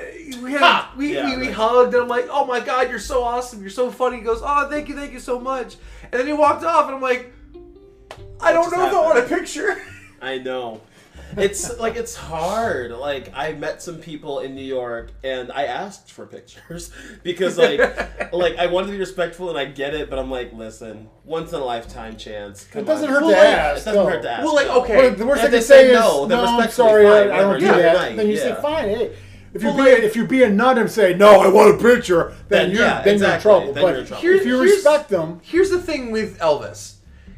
[0.40, 0.94] We had, Ha!
[0.96, 1.52] we, Yeah, we, we right.
[1.56, 3.60] hugged, and I'm like, "Oh my god, you're so awesome!
[3.60, 6.32] You're so funny." He goes, "Oh, thank you, thank you so much." And then he
[6.32, 7.32] walked off, and I'm like,
[8.40, 9.40] "I don't just know if I want a happened?
[9.40, 9.82] picture."
[10.20, 10.80] I know.
[11.36, 12.90] It's like it's hard.
[12.92, 16.90] Like I met some people in New York and I asked for pictures
[17.22, 20.52] because like like I wanted to be respectful and I get it, but I'm like,
[20.52, 22.64] listen, once in a lifetime chance.
[22.64, 23.14] Come It doesn't on.
[23.14, 23.82] hurt Well, to like, ask.
[23.82, 24.10] It doesn't no.
[24.10, 24.44] hurt to ask.
[24.44, 24.96] Well, like, okay.
[24.96, 27.30] Well, the worst If they they say say is no, no, then I'm sorry, fine,
[27.30, 27.94] I, I don't do yeah, that.
[27.96, 28.56] night, then you yeah.
[28.56, 28.88] say fine.
[28.88, 29.16] Hey,
[29.52, 31.74] if you Well, be like- if you be a nut and say no, I want
[31.74, 33.50] a picture, then, Then, you're yeah, then exactly.
[33.50, 33.72] you're in trouble.
[33.74, 34.22] Then but you're in trouble.
[34.22, 36.94] Here- if you respect them, Here's the thing with Alvis.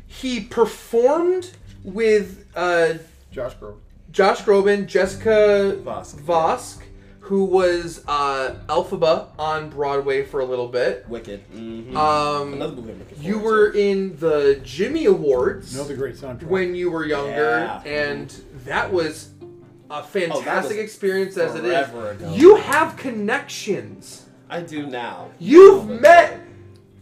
[0.06, 1.50] He performed
[1.84, 2.94] with uh,
[3.30, 3.78] Josh Grove.
[4.10, 6.16] Josh Groban, Jessica Vosk.
[6.20, 6.82] Vosk,
[7.20, 11.08] who was uh, Elphaba on Broadway for a little bit.
[11.08, 11.40] Wicked.
[11.52, 11.96] Mm-hmm.
[11.96, 13.78] Um, Another movie I'm looking You were to.
[13.78, 16.44] in the Jimmy Awards Another great soundtrack.
[16.46, 17.30] when you were younger,
[17.60, 17.82] Yeah.
[17.84, 18.28] and
[18.66, 19.30] that was
[19.90, 21.88] a fantastic Oh, experience as it is.
[21.88, 22.32] ago.
[22.34, 24.26] You have connections.
[24.50, 25.30] I do now.
[25.38, 26.38] You've met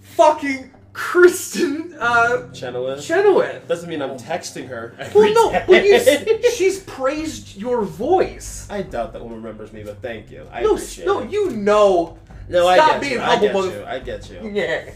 [0.01, 3.03] fucking Kristen uh, Chenoweth.
[3.05, 3.67] Chenoweth.
[3.69, 4.95] Doesn't mean I'm texting her.
[5.15, 8.67] Well, no, but you, s- she's praised your voice.
[8.71, 10.47] I doubt that woman remembers me, but thank you.
[10.53, 11.31] I No, appreciate no, it.
[11.31, 12.19] you know.
[12.49, 13.21] No, I Stop get being you.
[13.21, 13.85] humble, I get mother- you.
[13.85, 14.51] I get you.
[14.53, 14.91] Yeah.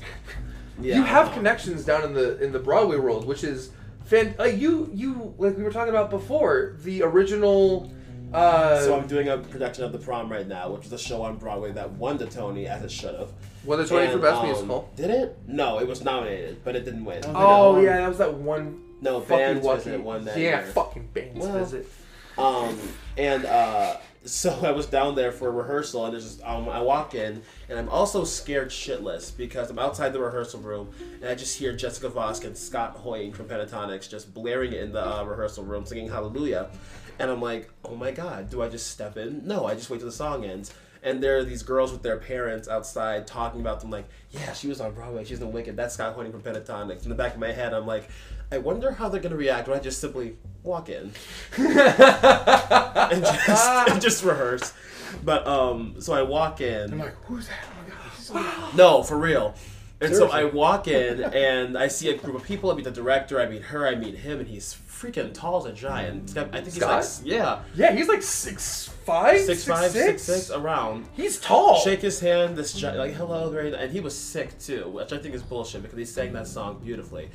[0.81, 3.71] Yeah, you have connections down in the in the Broadway world, which is
[4.07, 4.35] fan.
[4.41, 7.93] Uh, you you like we were talking about before the original.
[8.35, 11.23] Uh, So I'm doing a production of The Prom right now, which is a show
[11.23, 13.31] on Broadway that won the Tony as it should have.
[13.65, 14.91] won the Tony for Best um, Musical.
[14.97, 15.39] Did it?
[15.47, 17.23] No, it was nominated, but it didn't win.
[17.27, 18.81] Oh, Oh yeah, that was that one.
[19.01, 19.85] No, fucking Band's lucky.
[19.85, 20.73] Visit won that Yeah, year.
[20.73, 21.87] fucking bands Well, visit.
[22.37, 22.77] Um,
[23.17, 26.81] and uh, so I was down there for a rehearsal, and there's just um, I
[26.83, 31.35] walk in, and I'm also scared shitless because I'm outside the rehearsal room, and I
[31.37, 35.63] just hear Jessica Vosk and Scott Hoying from Pentatonix just blaring in the uh, rehearsal
[35.65, 36.71] room singing Hallelujah,
[37.19, 39.47] and I'm like, oh my god, do I just step in?
[39.47, 40.73] No, I just wait till the song ends.
[41.03, 44.69] And there are these girls with their parents outside talking about them, like, yeah, she
[44.69, 47.03] was on Broadway, she's in Wicked, that's Scott Hoying from Pentatonix.
[47.03, 48.09] In the back of my head, I'm like,
[48.51, 51.13] I wonder how they're gonna react when I just simply walk in
[51.59, 53.49] and just,
[53.91, 54.73] and just rehearse.
[55.23, 56.93] But um, so I walk in.
[56.93, 57.65] I'm like, who's that?
[57.65, 58.13] Oh my god,
[58.71, 59.55] so- No, for real.
[60.01, 62.71] And so I walk in and I see a group of people.
[62.71, 63.41] I meet the director.
[63.41, 63.87] I meet her.
[63.87, 66.35] I meet him, and he's freaking tall as a giant.
[66.35, 67.03] Got- I think Scott?
[67.03, 71.07] he's like yeah, Yeah, he's like six five, six five, six six around.
[71.15, 71.77] He's tall.
[71.81, 72.57] Shake his hand.
[72.57, 75.83] This gi- like hello, very and he was sick too, which I think is bullshit
[75.83, 77.31] because he sang that song beautifully.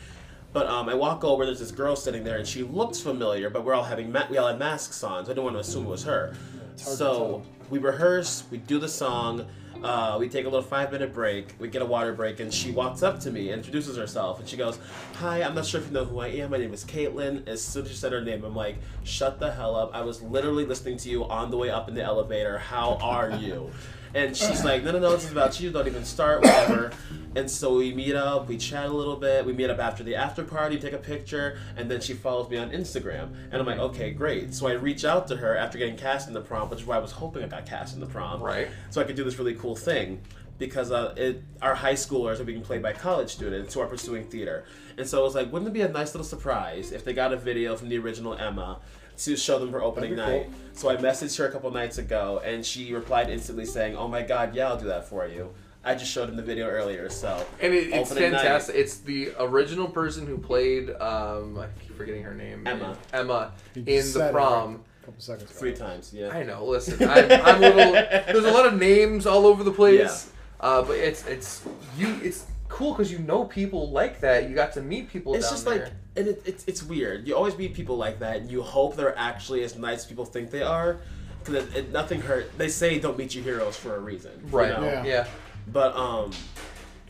[0.52, 1.46] But um, I walk over.
[1.46, 3.50] There's this girl sitting there, and she looks familiar.
[3.50, 5.60] But we're all having ma- we all had masks on, so I didn't want to
[5.62, 6.36] assume it was her.
[6.76, 8.44] So we rehearse.
[8.52, 9.46] We do the song.
[9.84, 11.56] Uh, we take a little five minute break.
[11.58, 14.58] We get a water break, and she walks up to me, introduces herself, and she
[14.58, 14.78] goes,
[15.16, 16.52] "Hi, I'm not sure if you know who I am.
[16.52, 19.52] My name is Caitlin." As soon as she said her name, I'm like, "Shut the
[19.52, 19.92] hell up!
[19.94, 22.58] I was literally listening to you on the way up in the elevator.
[22.58, 23.72] How are you?"
[24.14, 25.72] And she's like, no, no, no, this is about you.
[25.72, 26.92] Don't even start, whatever.
[27.36, 29.46] And so we meet up, we chat a little bit.
[29.46, 32.58] We meet up after the after party, take a picture, and then she follows me
[32.58, 33.34] on Instagram.
[33.52, 34.54] And I'm like, okay, great.
[34.54, 36.96] So I reach out to her after getting cast in the prom, which is why
[36.96, 38.42] I was hoping I got cast in the prom.
[38.42, 38.68] Right.
[38.90, 40.22] So I could do this really cool thing.
[40.58, 44.26] Because uh, it, our high schoolers are being played by college students who are pursuing
[44.26, 44.66] theater.
[44.98, 47.32] And so I was like, wouldn't it be a nice little surprise if they got
[47.32, 48.82] a video from the original Emma
[49.20, 50.58] to show them for opening That'd be night?
[50.74, 54.22] So I messaged her a couple nights ago, and she replied instantly saying, "Oh my
[54.22, 55.54] God, yeah, I'll do that for you."
[55.84, 58.42] I just showed him the video earlier, so And it, it's Opening night.
[58.42, 58.76] fantastic.
[58.76, 62.68] It's the original person who played um I keep forgetting her name.
[62.68, 62.98] Emma.
[63.14, 64.84] Emma You in the prom.
[65.08, 66.30] A seconds three times, yeah.
[66.30, 66.66] I know.
[66.66, 67.94] Listen, I'm, I'm a little.
[68.28, 70.32] There's a lot of names all over the place.
[70.60, 71.66] Uh, but it's it's
[71.98, 72.20] you.
[72.22, 74.48] It's cool because you know people like that.
[74.48, 75.34] You got to meet people.
[75.34, 75.84] It's down just there.
[75.86, 77.28] like, and it, it's it's weird.
[77.28, 80.26] You always meet people like that, and you hope they're actually as nice as people
[80.26, 80.98] think they are,
[81.44, 82.56] because it, it, nothing hurt.
[82.58, 84.70] They say don't meet your heroes for a reason, you right.
[84.80, 84.84] know?
[84.86, 85.04] Yeah.
[85.06, 85.28] Yeah.
[85.72, 86.32] But um,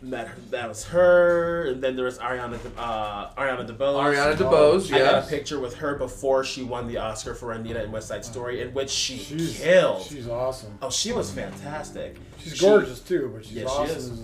[0.01, 4.14] met her, that was her, and then there was Ariana De- uh, Ariana DeBose.
[4.16, 7.84] Ariana DeBose, I got a picture with her before she won the Oscar for Anita
[7.84, 10.03] in West Side Story, in which she She's killed.
[10.03, 10.78] She's awesome.
[10.82, 12.16] oh, she was fantastic.
[12.38, 14.10] She's She- gorgeous too, but she's Yeah, she awesome is.
[14.12, 14.20] as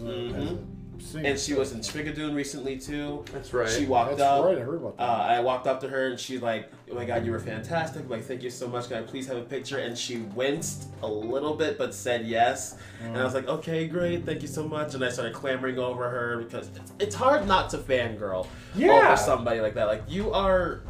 [1.06, 1.30] a, as a singer.
[1.30, 3.24] And she was in Schmigadoon recently too.
[3.34, 3.70] That's right.
[3.70, 4.46] She walked That's up.
[4.46, 4.58] right.
[4.58, 5.32] I heard about Uh, that.
[5.38, 8.10] I walked up to her and she's like, "Oh my god, you were fantastic!
[8.10, 8.88] Like, thank you so much.
[8.88, 12.78] Can I please have a picture?" And she winced a little bit, but said yes.
[13.04, 16.10] And I was like, "Okay, great, thank you so much." And I started clamoring over
[16.10, 19.08] her because it's, it's hard not to fangirl Yeah.
[19.08, 19.86] over somebody like that.
[19.86, 20.82] Like, you are,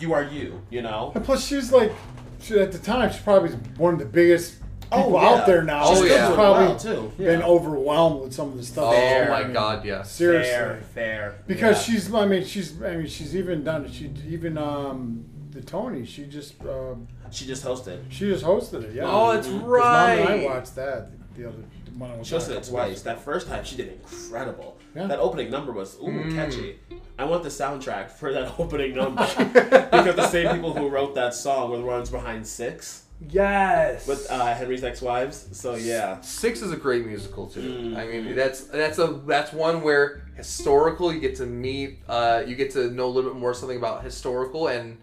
[0.00, 0.60] you are you.
[0.70, 1.12] You know.
[1.14, 1.92] and plus, she's like,
[2.40, 4.56] she, at the time, she's probably one of the biggest
[4.90, 5.28] people Oh, yeah.
[5.28, 5.82] out there now.
[5.84, 6.32] Oh, She's yeah.
[6.34, 7.12] probably Well, too.
[7.18, 7.46] been Yeah.
[7.46, 8.84] overwhelmed with some of the stuff.
[8.86, 9.28] Oh Fair.
[9.28, 10.10] my God, yes.
[10.10, 10.50] Seriously.
[10.52, 11.34] Fair, fair.
[11.46, 11.94] Because Yeah.
[11.94, 13.90] she's, I mean, she's, I mean, she's even done.
[13.90, 16.04] She even um the Tony.
[16.04, 17.98] She just, um, she just hosted.
[18.10, 18.94] she just hosted it.
[18.94, 19.04] Yeah.
[19.06, 19.74] Oh, that's 'Cause Mom
[20.10, 21.56] and I watched that the other.
[21.98, 23.00] When I was She hosted it twice.
[23.02, 24.76] That first time, she did incredible.
[24.94, 25.06] Yeah.
[25.06, 26.34] That opening number was ooh Mm.
[26.34, 26.78] catchy.
[27.18, 31.32] I want the soundtrack for that opening number because the same people who wrote that
[31.32, 34.06] song were the ones behind Six Yes.
[34.06, 35.48] with uh, Henry's ex-wives.
[35.52, 37.60] So yeah, Six is a great musical too.
[37.60, 37.96] Mm.
[37.96, 42.54] I mean, that's that's a that's one where historical you get to meet, uh, you
[42.56, 44.98] get to know a little bit more something about historical and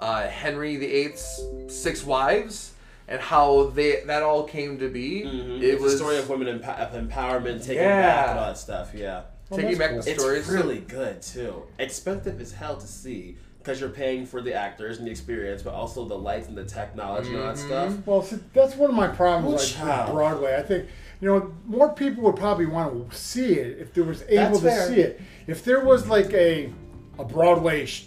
[0.00, 2.74] uh, Henry VIII's six wives
[3.08, 5.22] and how they that all came to be.
[5.24, 5.58] Mhm.
[5.60, 8.02] It it's was a story of women emp- of empowerment, taking Yeah.
[8.02, 8.92] back and all that stuff.
[8.94, 10.02] Yeah, Oh, taking back cool.
[10.02, 11.64] the it's really good too.
[11.78, 13.36] Expensive as hell to see.
[13.58, 16.64] Because you're paying for the actors and the experience, but also the lights and the
[16.64, 17.66] technology and all that Mhm.
[17.66, 18.06] stuff.
[18.06, 20.56] Well, see, that's one of my problems Oh, like, with Broadway.
[20.56, 20.86] I think
[21.20, 24.60] you know more people would probably want to see it if there was able That's
[24.60, 24.86] to fair.
[24.86, 25.20] see it.
[25.46, 26.72] If there was like a
[27.18, 28.04] a Broadway sh-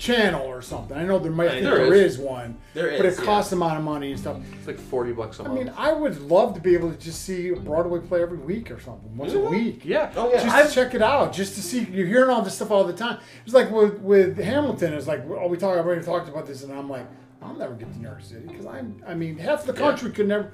[0.00, 2.14] channel or something, I know there might I think There there is.
[2.14, 3.26] is one, There but is, it yeah.
[3.26, 4.38] costs a amount of money and stuff.
[4.58, 5.60] It's like forty bucks a I month.
[5.60, 8.38] I mean, I would love to be able to just see a Broadway play every
[8.38, 9.50] week or something, once a Mhm.
[9.50, 9.82] week.
[9.84, 10.10] yeah.
[10.16, 11.80] Oh yeah, Just I've- to check it out, just to see.
[11.84, 13.18] You're hearing all this stuff all the time.
[13.44, 14.94] It's like with with Hamilton.
[14.94, 15.78] It's like oh, we talk.
[15.78, 17.06] I've already talked about this, and I'm like,
[17.42, 19.02] I'll never get to New York City because I'm.
[19.06, 20.50] I mean, half the country could never.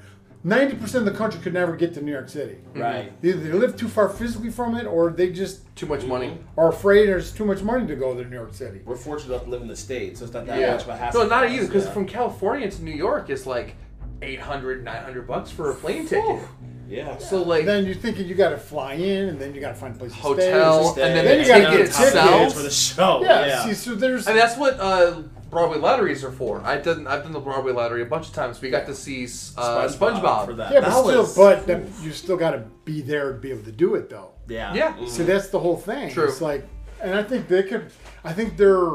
[0.46, 2.58] Ninety percent of the country could never get to New York City.
[2.74, 3.12] right.
[3.22, 6.38] Either they live too far physically from it, or they just Too much money.
[6.56, 8.80] are afraid there's too much money to go to New York City.
[8.84, 10.72] We're fortunate enough to live in the states, so it's not that Yeah.
[10.74, 11.22] much of a hassle.
[11.24, 11.66] No, not for us, either.
[11.66, 11.90] Because yeah.
[11.92, 13.74] from California to New York is like
[14.22, 16.40] 800, 900 bucks for a plane ticket.
[16.88, 17.18] yeah.
[17.18, 19.74] So like then you're thinking you got to fly in, and then you got to
[19.74, 21.02] find a place to Hotel, stay.
[21.02, 22.14] and then, Then the you gotta ticket get tickets.
[22.14, 22.54] itself.
[22.54, 23.20] for the show.
[23.24, 23.64] Yeah, Yeah.
[23.64, 24.28] See, so there's.
[24.28, 26.60] I mean, that's what uh, Broadway lotteries are for.
[26.64, 28.60] I've done I've done the Broadway lottery a bunch of times.
[28.60, 29.24] We got to see
[29.56, 30.46] uh, SpongeBob.
[30.46, 30.72] for that.
[30.72, 33.50] yeah, but That still, was- but that, you still got to be there to be
[33.52, 34.32] able to do it, though.
[34.48, 34.94] yeah, Yeah.
[34.96, 35.08] Mhm.
[35.08, 36.10] See, that's the whole thing.
[36.12, 36.24] True.
[36.24, 36.66] It's like,
[37.00, 37.90] and I think they could.
[38.24, 38.90] I think they're,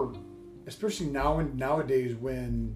[0.67, 2.75] especially now and nowadays when,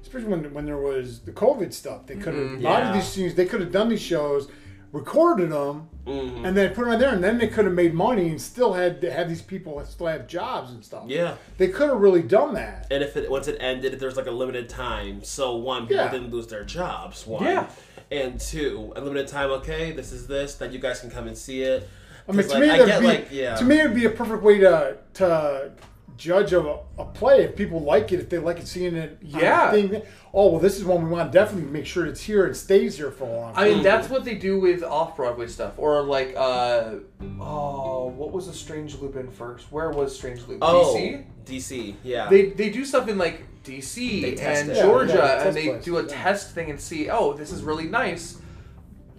[0.00, 2.60] especially when when there was the COVID stuff, they could have Mhm.
[2.60, 2.94] a lot of Yeah.
[2.94, 3.34] these things.
[3.34, 4.48] They could have done these shows,
[4.92, 6.46] recorded them, Mhm.
[6.46, 8.74] and then put them on there, and then they could have made money and still
[8.74, 11.04] had to have these people still have jobs and stuff.
[11.06, 11.34] yeah.
[11.58, 12.86] They could have really done that.
[12.90, 16.04] And if it once it ended, if there's like a limited time, so one people
[16.04, 16.10] Yeah.
[16.10, 17.26] didn't lose their jobs.
[17.26, 17.66] One, Yeah.
[18.10, 19.50] and two, a limited time.
[19.50, 20.54] Okay, this is this.
[20.56, 21.88] Then you guys can come and see it.
[22.28, 23.56] I mean, to like, me, I get be, like yeah.
[23.56, 25.70] to me, it'd be a perfect way to to
[26.16, 29.18] judge a, a play if people like it, if they like it, seeing it.
[29.22, 29.70] Yeah.
[29.70, 30.02] thing.
[30.34, 32.96] Oh well, this is one we want to definitely make sure it's here and stays
[32.96, 33.54] here for a long.
[33.54, 33.64] Time.
[33.64, 36.94] I mean, that's what they do with off Broadway stuff, or like, uh,
[37.40, 39.70] oh, what was a Strange Loop in first?
[39.70, 40.58] Where was Strange Loop?
[40.62, 41.24] oh, DC.
[41.44, 41.94] DC.
[42.02, 42.28] Yeah.
[42.28, 44.80] They they do stuff in like DC and it.
[44.82, 46.08] Georgia, yeah, and they places, do a yeah.
[46.08, 48.38] test thing and see, oh, this is really nice.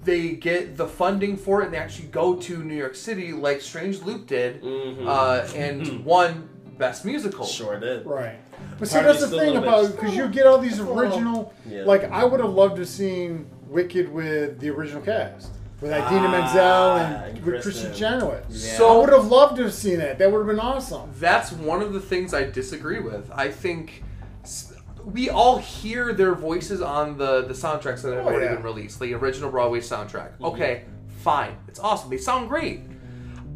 [0.03, 3.61] They get the funding for it, and they actually go to New York City, like
[3.61, 5.07] Strange Loop did, Mhm.
[5.07, 7.45] uh, and won Best Musical.
[7.45, 8.05] sure did.
[8.05, 8.35] right.
[8.79, 10.79] But see, Part that's the still thing little about bit- because you get all these
[10.79, 11.53] original.
[11.69, 11.83] Yeah.
[11.83, 15.49] Like I would have loved to have seen Wicked with the original cast
[15.81, 17.93] with Idina Ah, Menzel and, and with Kristen Kristen.
[17.93, 18.45] Chenoweth.
[18.49, 18.77] Yeah.
[18.77, 20.17] So- I would have loved to have seen that.
[20.19, 21.09] That would have been awesome.
[21.19, 23.29] That's one of the things I disagree with.
[23.33, 24.03] I think
[24.43, 28.55] s- we all hear their voices on the the soundtracks that have Oh, already yeah.
[28.55, 30.33] been released, the original Broadway soundtrack.
[30.33, 30.45] Mm-hmm.
[30.45, 30.83] Okay,
[31.19, 32.09] fine, it's awesome.
[32.09, 32.81] They sound great.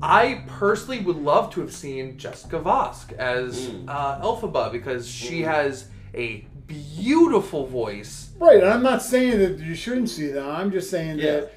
[0.02, 3.86] I personally would love to have seen Jessica Vosk as Mm.
[3.88, 8.30] uh, Elphaba because she has a beautiful voice.
[8.40, 10.48] Right, and I'm not saying that you shouldn't see them.
[10.50, 11.32] I'm just saying Yeah.
[11.42, 11.54] that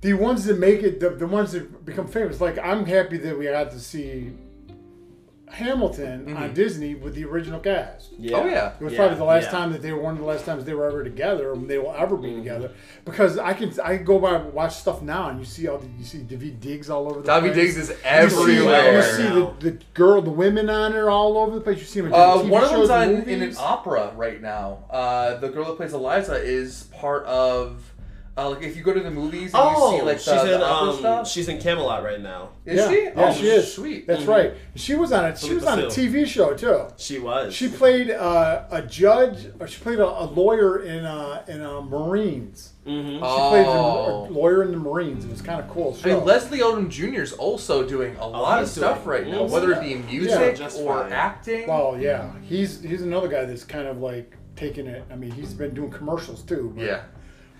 [0.00, 3.38] the ones that make it, the, the ones that become famous, like I'm happy that
[3.38, 4.30] we got to see
[5.54, 8.10] Hamilton on Disney with the original cast.
[8.18, 8.36] Yeah.
[8.36, 8.72] Oh, yeah.
[8.78, 9.50] It was Yeah, probably the last yeah.
[9.50, 11.78] time that they were one of the last times they were ever together, and they
[11.78, 12.22] will ever Mm-hmm.
[12.24, 12.70] be together.
[13.04, 15.78] Because I can I can go by and watch stuff now, and you see all
[15.78, 17.54] the, you see Daveed Diggs all over the Daveed place.
[17.54, 18.96] Diggs is You see, everywhere.
[18.96, 21.78] you see the, the girl, the women on her all over the place.
[21.78, 24.84] You see them in Uh, TV one of them's on, in an opera right now.
[24.90, 27.80] Uh, the girl that plays Eliza is part of
[28.36, 30.34] Uh, like if you go to the movies and Oh, you see like she's the,
[30.42, 31.28] the in opera um, stuff.
[31.28, 32.48] she's in Camelot right now.
[32.66, 33.02] Is yeah, she?
[33.04, 33.72] Yeah, oh, she is.
[33.72, 34.08] Sweet.
[34.08, 34.54] That's right.
[34.74, 35.38] She was on it.
[35.38, 36.86] She was on a TV show too.
[36.96, 37.54] She was.
[37.54, 41.80] She played uh, a judge, or she played a, a lawyer in uh, in uh,
[41.82, 42.72] Marines.
[42.84, 43.12] Mhm.
[43.14, 44.26] She played Oh.
[44.28, 45.24] a lawyer in the Marines.
[45.24, 45.96] It was kind of cool.
[46.04, 46.24] I mean.
[46.24, 47.22] Leslie Odom Jr.
[47.22, 50.80] is also doing a lot of stuff doing- right now, whether it be music just
[50.80, 51.12] or fine.
[51.12, 51.68] acting.
[51.68, 55.04] Well, yeah, he's he's another guy that's kind of like taking it.
[55.08, 56.72] I mean, he's been doing commercials too.
[56.76, 57.02] But, yeah.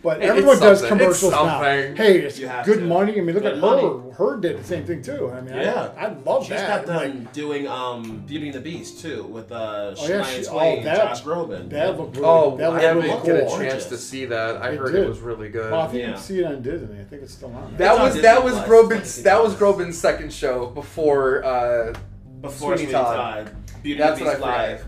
[0.04, 1.00] But It's everyone does something.
[1.08, 1.60] It's commercials now.
[1.60, 2.84] Hey, it's You good to.
[2.86, 3.12] money.
[3.18, 3.82] I mean, look Good at money.
[3.82, 4.12] her.
[4.12, 5.32] Her did the same thing too.
[5.34, 5.90] I mean, Yeah.
[5.96, 6.86] I, I love She's that.
[6.86, 10.24] got them Like, doing um, Beauty and the Beast too with uh, Oh, yeah, Shania
[10.40, 11.70] she- oh, Twain, that- Josh Groban.
[11.70, 13.58] that looked really, Oh, that I looked haven't really get a cool.
[13.58, 14.62] chance to see that.
[14.62, 15.02] I It heard did.
[15.04, 15.72] it was really good.
[15.72, 17.00] Well, I think you can see it on Disney.
[17.00, 17.74] I think it's still on.
[17.78, 18.68] that It's on was Disney that was Plus.
[18.68, 21.94] Groban's that was Groban's second show before uh,
[22.42, 23.46] Before Sweeney Sweeney Todd.
[23.46, 23.56] Todd.
[23.82, 24.84] Beauty That's and the what Beast I live.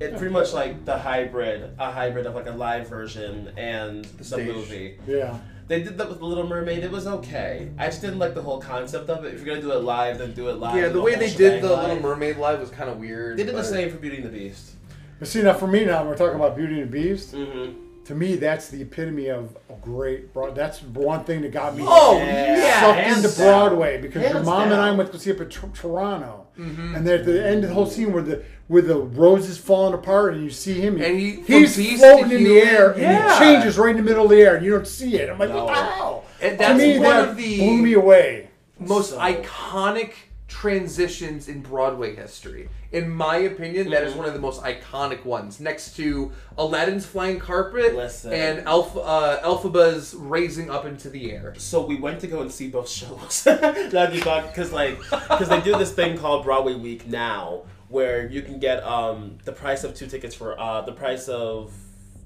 [0.00, 4.24] It's pretty much like the hybrid, a hybrid of like a live version and the,
[4.24, 4.48] stage.
[4.48, 4.98] movie.
[5.06, 5.38] Yeah.
[5.66, 6.84] They did that with The Little Mermaid.
[6.84, 7.70] It was okay.
[7.78, 9.32] I just didn't like the whole concept of it.
[9.34, 10.76] If you're gonna do it live, then do it live.
[10.76, 11.88] yeah do the way they did the live.
[11.88, 13.38] Little Mermaid live was kind of weird.
[13.38, 14.72] They did the same for Beauty and the Beast.
[15.18, 17.34] But see, now for me, now we're talking about Beauty and the Beast.
[17.34, 17.80] Mm-hmm.
[18.04, 20.34] To me, that's the epitome of a great.
[20.34, 21.84] Broad, that's one thing that got me.
[21.86, 22.56] Oh Yeah.
[22.58, 23.68] yeah, sucked hands into down.
[23.70, 26.94] Broadway because your Hands mom and I went to see it at Tor- Toronto, Mm-hmm.
[26.94, 29.94] and then at the end of the whole scene where the where the roses falling
[29.94, 33.02] apart and you see him, And he, he's beast floating in the human, air and
[33.02, 33.32] yeah.
[33.38, 35.28] he changes right in the middle of the air and you don't see it.
[35.28, 35.64] I'm like, No.
[35.66, 36.24] what the hell?
[36.40, 38.48] And to that's me, one that of the blew me away.
[38.78, 40.12] most So- iconic
[40.48, 42.68] transitions in Broadway history.
[42.92, 44.18] In my opinion, that is Mhm.
[44.18, 48.32] one of the most iconic ones, next to Aladdin's flying carpet Listen.
[48.32, 51.54] and Alpha uh, Elphaba's raising up into the air.
[51.58, 53.42] So we went to go and see both shows.
[53.44, 58.26] That'd be fun because like because they do this thing called Broadway Week now, where
[58.26, 61.72] you can get um the price of two tickets for uh the price of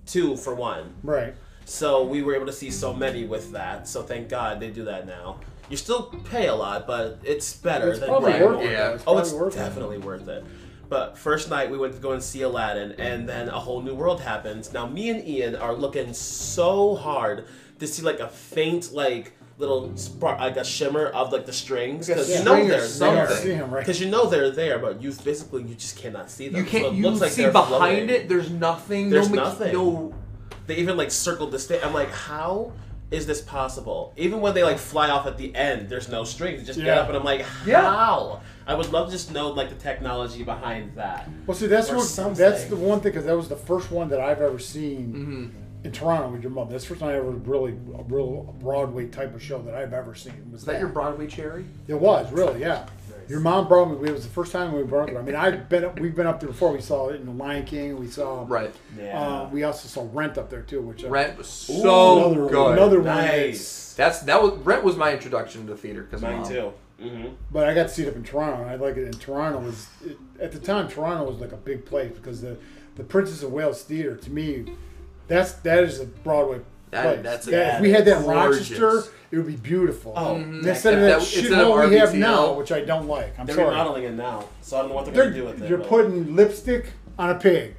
[0.06, 0.94] two for one.
[1.02, 1.34] Right.
[1.64, 3.86] So we were able to see so many with that.
[3.86, 5.40] So thank God they do that now.
[5.68, 8.70] You still pay a lot, but it's better It's than probably worth it.
[8.72, 8.92] Yeah.
[8.94, 9.58] It's Oh, it's worth it.
[9.58, 10.42] definitely worth it.
[10.88, 13.94] But first night we went to go and see Aladdin, and then a whole new
[13.94, 14.72] world happens.
[14.72, 17.44] Now me and Ian are looking so hard
[17.80, 22.08] to see like a faint like little spark, like a shimmer of like the strings
[22.08, 23.16] Like a because you know they're something.
[23.26, 23.36] There.
[23.36, 23.80] see right?
[23.80, 26.60] Because you know they're there, but you basically you just cannot see them.
[26.64, 26.84] You can't.
[26.86, 27.70] So it you looks like see they're behind
[28.08, 28.10] floating.
[28.10, 28.28] it.
[28.28, 29.10] There's nothing.
[29.10, 29.72] There's no, nothing.
[29.72, 30.14] No.
[30.66, 31.80] They even like circled the stage.
[31.82, 32.72] I'm like, how
[33.10, 34.12] is this possible?
[34.16, 36.60] Even when they like fly off at the end, there's no strings.
[36.60, 37.80] They just get up, and I'm like, Yeah.
[37.82, 38.40] how?
[38.66, 41.26] I would love to just know like the technology behind that.
[41.46, 44.20] Well, see, that's what that's the one thing because that was the first one that
[44.20, 45.48] I've ever seen Mm-hmm.
[45.88, 46.68] In Toronto with your mom.
[46.68, 49.92] That's the first time I ever really a real Broadway type of show that I've
[49.92, 50.50] ever seen.
[50.52, 51.64] Was Is that your Broadway cherry?
[51.86, 52.86] It was really, yeah.
[53.28, 54.08] Your mom brought me.
[54.08, 55.18] It was the first time we brought her.
[55.18, 56.72] I mean, I've been we've been up there before.
[56.72, 57.98] We saw it in The Lion King.
[57.98, 58.74] We saw Right.
[58.98, 59.20] Yeah.
[59.20, 62.72] Uh, we also saw Rent up there too, which uh, Rent was so another, good.
[62.72, 63.04] Another one.
[63.04, 63.94] that's- nice.
[63.96, 66.72] That's that was Rent was my introduction to theater because Mine too.
[67.00, 69.04] hmm But I got to see it up in Toronto, and I like it.
[69.06, 72.56] In Toronto was it, at the time Toronto was like a big place because the
[72.96, 74.72] the Princess of Wales Theater to me,
[75.28, 76.60] that's that is a Broadway.
[76.90, 77.20] That- place.
[77.22, 78.70] that's a- That- if we had that in gorgeous.
[78.70, 80.14] Rochester, it would be beautiful.
[80.16, 80.66] Oh, And mhm.
[80.66, 83.38] instead of If that that- instead of shithole we have now, which I don't like.
[83.38, 83.68] I'm They're sorry.
[83.68, 85.68] remodeling it now, so I don't know what they're, They're, gonna do with it.
[85.68, 86.86] you're but- putting lipstick
[87.18, 87.74] on a pig.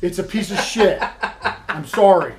[0.00, 1.00] It's a piece of shit.
[1.68, 2.32] I'm sorry.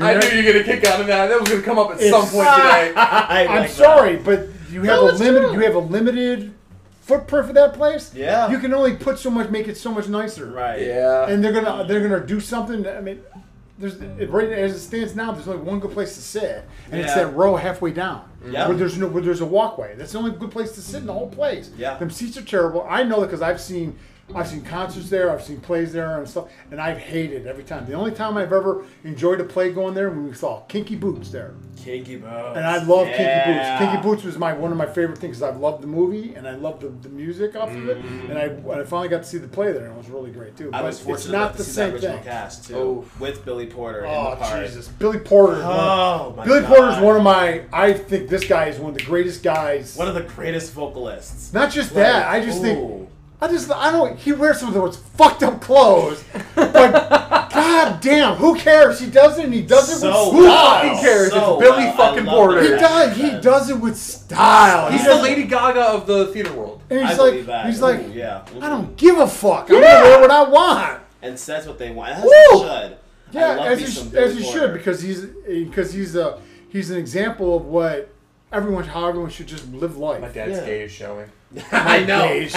[0.00, 1.28] I knew you were gonna kick out of that.
[1.28, 2.92] That was gonna come up at some point today.
[2.96, 5.48] I I'm like sorry, but you have No, a it's limited.
[5.50, 5.52] true.
[5.58, 6.52] You have a limited
[7.02, 8.12] footprint for that place.
[8.14, 8.50] Yeah.
[8.50, 10.46] You can only put so much, make it so much nicer.
[10.46, 10.82] Right.
[10.82, 11.28] Yeah.
[11.28, 12.86] And they're gonna they're gonna do something.
[12.86, 13.20] I mean,
[13.78, 13.96] there's
[14.28, 15.32] right as it stands now.
[15.32, 17.24] There's only one good place to sit, and it's Yeah.
[17.24, 18.22] that row halfway down.
[18.48, 18.66] Yeah.
[18.68, 19.94] Where there's no where there's a walkway.
[19.96, 21.70] That's the only good place to sit in the whole place.
[21.76, 21.96] Yeah.
[21.98, 22.86] Them seats are terrible.
[22.88, 23.96] I know that because I've seen.
[24.34, 25.30] I've seen concerts there.
[25.30, 27.86] I've seen plays there and stuff, and I've hated every time.
[27.86, 31.30] The only time I've ever enjoyed a play going there when we saw Kinky Boots
[31.30, 31.54] there.
[31.76, 32.32] Kinky Boots.
[32.56, 33.78] And I love Kinky Boots.
[33.78, 35.38] Kinky Boots was my one of my favorite things.
[35.38, 37.98] Because I loved the movie and I loved the, the music off of it.
[37.98, 40.56] And I, I finally got to see the play there, and it was really great
[40.56, 40.64] too.
[40.66, 40.74] Mm-hmm.
[40.74, 42.24] I but was fortunate it's not to the see same that original thing.
[42.24, 43.04] cast too, Oh.
[43.18, 44.66] with Billy Porter in Oh the.
[44.66, 45.62] Jesus, Billy Porter.
[45.64, 46.68] Oh my Billy God.
[46.68, 47.62] Porter is one of my.
[47.72, 49.96] I think this guy is one of the greatest guys.
[49.96, 51.52] one of the greatest vocalists.
[51.54, 52.28] not just that.
[52.28, 53.08] I just think.
[53.42, 53.44] Ooh.
[53.44, 53.70] I just.
[53.70, 54.18] I don't.
[54.18, 56.24] He wears some of the most fucked up clothes,
[56.54, 56.92] but
[57.52, 58.98] god damn, who cares?
[59.00, 59.44] He does it.
[59.44, 60.80] and He does it So with well.
[60.80, 60.94] style.
[60.96, 61.30] Who cares?
[61.30, 61.92] So It's Billy well.
[61.92, 62.62] I fucking love Porter.
[62.62, 62.80] He that.
[62.80, 63.16] does.
[63.16, 64.90] He does it with style.
[64.90, 66.82] He's He the does- Lady Gaga of the theater world.
[66.90, 67.66] And I he's believe like, that.
[67.66, 68.44] he's like, Ooh, yeah.
[68.60, 69.62] I don't give a fuck.
[69.70, 71.02] I'm gonna wear what I want.
[71.22, 72.10] and says what they want.
[72.12, 72.30] As Woo!
[72.30, 72.68] he should.
[72.70, 72.96] I
[73.32, 74.58] Yeah, love as me he, some sh- Billy as he Porter.
[74.58, 76.40] should because he's because he's a
[76.70, 78.10] he's an example of what
[78.52, 80.20] everyone how everyone should just live life.
[80.22, 80.64] My dad's Yeah.
[80.66, 81.30] gaze showing.
[81.72, 82.48] I know.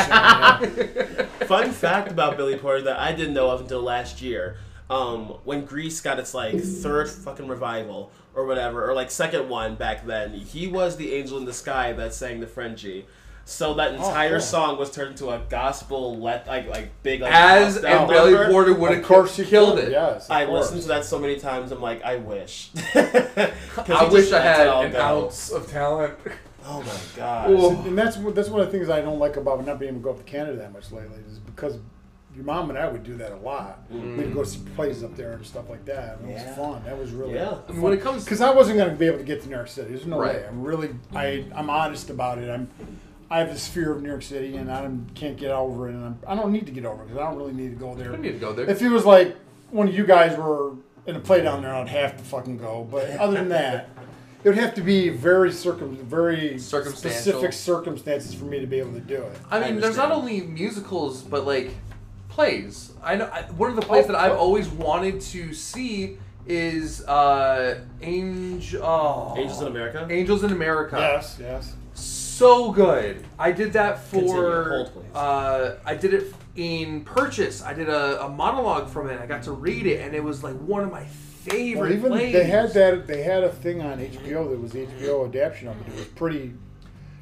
[0.63, 1.27] Okay.
[1.45, 4.57] Fun fact about Billy Porter that I didn't know of until last year.
[4.89, 9.75] um, when Grease got its like third fucking revival or whatever, or like second one
[9.75, 13.05] back then, he was the angel in the sky that sang the Frenchie.
[13.45, 14.39] So that entire cool.
[14.41, 18.35] song was turned into a gospel, let like like big like As and Billy.
[18.51, 19.91] Porter would Of have course, he killed it.
[19.91, 20.65] Yes, I course.
[20.65, 21.71] listened to that so many times.
[21.71, 22.69] I'm like, I wish.
[22.95, 26.17] I wish I had an ounce of talent.
[26.65, 27.49] Oh my god.
[27.51, 27.69] Ooh.
[27.87, 30.03] And that's that's one of the things I don't like about not being able to
[30.03, 31.77] go up to Canada that much lately is because
[32.35, 33.91] your mom and I would do that a lot.
[33.91, 34.17] Mm.
[34.17, 36.19] We'd go to see plays up there and stuff like that.
[36.19, 36.81] And It was fun.
[36.85, 37.55] That was really Yeah.
[37.67, 39.49] I mean, when it comes because I wasn't going to be able to get to
[39.49, 39.89] New York City.
[39.89, 40.35] There's no Right.
[40.35, 40.45] way.
[40.47, 42.49] I'm really I I'm honest about it.
[42.49, 42.69] I'm
[43.29, 45.93] I have this fear of New York City and I can't get over it.
[45.93, 47.75] And I'm, I don't need to get over it because I don't really need to
[47.75, 48.11] go I there.
[48.11, 48.69] don't need to go there.
[48.69, 49.35] If it was like
[49.69, 50.73] one of you guys were
[51.07, 52.87] in a play down there, I'd have to fucking go.
[52.89, 53.89] But other than that,
[54.43, 58.93] it would have to be very circum, very specific circumstances for me to be able
[58.93, 59.37] to do it.
[59.51, 61.71] I mean, there's not only musicals, but like
[62.29, 62.93] plays.
[63.03, 64.37] I know I, one of the plays Oh, that I've oh.
[64.37, 68.83] always wanted to see is uh, Angel.
[68.83, 70.07] Oh, Angels in America.
[70.09, 70.97] Angels in America.
[70.97, 71.75] Yes, yes.
[71.93, 73.23] So good.
[73.37, 74.33] I did that Continue.
[74.33, 74.69] for.
[74.69, 75.15] Hold, please.
[75.15, 77.61] Uh, I did it in Purchase.
[77.61, 79.21] I did a, a monologue from it.
[79.21, 81.05] I got to read it, and it was like one of my
[81.49, 82.33] favorite Well, even plays.
[82.33, 83.07] they had that.
[83.07, 85.87] They had a thing on HBO that was the HBO adaptation of it.
[85.87, 86.53] It was pretty.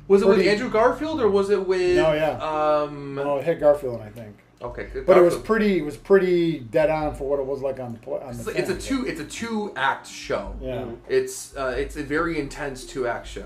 [0.07, 1.95] Was it with Andrew Garfield or was it with?
[1.97, 2.31] No, yeah.
[2.41, 3.17] Um.
[3.19, 4.37] Oh, it had Garfield, I think.
[4.61, 4.87] Okay.
[4.91, 5.05] good.
[5.05, 5.77] But it was pretty.
[5.77, 8.51] It was pretty dead on for what it was like on the on It's, the.
[8.57, 9.05] it's a two.
[9.05, 10.55] It's a two act show.
[10.61, 10.85] Yeah.
[11.07, 13.45] It's uh, it's a very intense two act show.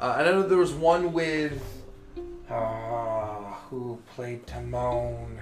[0.00, 1.62] Uh, and I know there was one with
[2.48, 5.38] uh, who played Timon.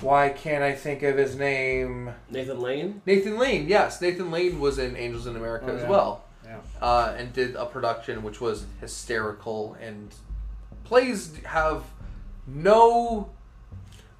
[0.00, 2.10] Why can't I think of his name?
[2.30, 3.02] Nathan Lane.
[3.06, 3.66] Nathan Lane.
[3.68, 5.88] Yes, Nathan Lane was in Angels in America Oh, as yeah.
[5.88, 6.56] well, Yeah.
[6.80, 9.76] uh, and did a production which was hysterical.
[9.80, 10.14] And
[10.84, 11.82] plays have
[12.46, 13.30] no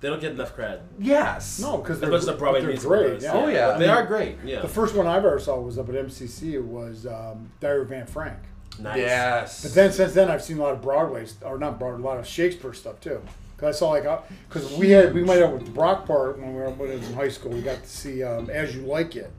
[0.01, 0.83] They don't get enough credit.
[0.99, 1.59] yes.
[1.61, 3.21] No, because As they're, much the Broadway they're great.
[3.23, 3.33] Yeah.
[3.35, 3.67] Oh, yeah.
[3.73, 4.37] But they I mean, are great.
[4.45, 4.61] Yeah.
[4.63, 6.55] The first one I've ever saw was up at MCC.
[6.55, 8.39] It was um, Diary of Anne Frank.
[8.79, 8.97] nice.
[8.99, 9.63] Yes.
[9.63, 12.19] But then since then, I've seen a lot of Broadway, or not Broadway, a lot
[12.19, 13.21] of Shakespeare stuff too.
[13.61, 16.61] Because I saw like, because we had we went out with the Brockport when we
[16.63, 17.51] were when I was in high school.
[17.53, 19.31] We got to see um, As You Like It.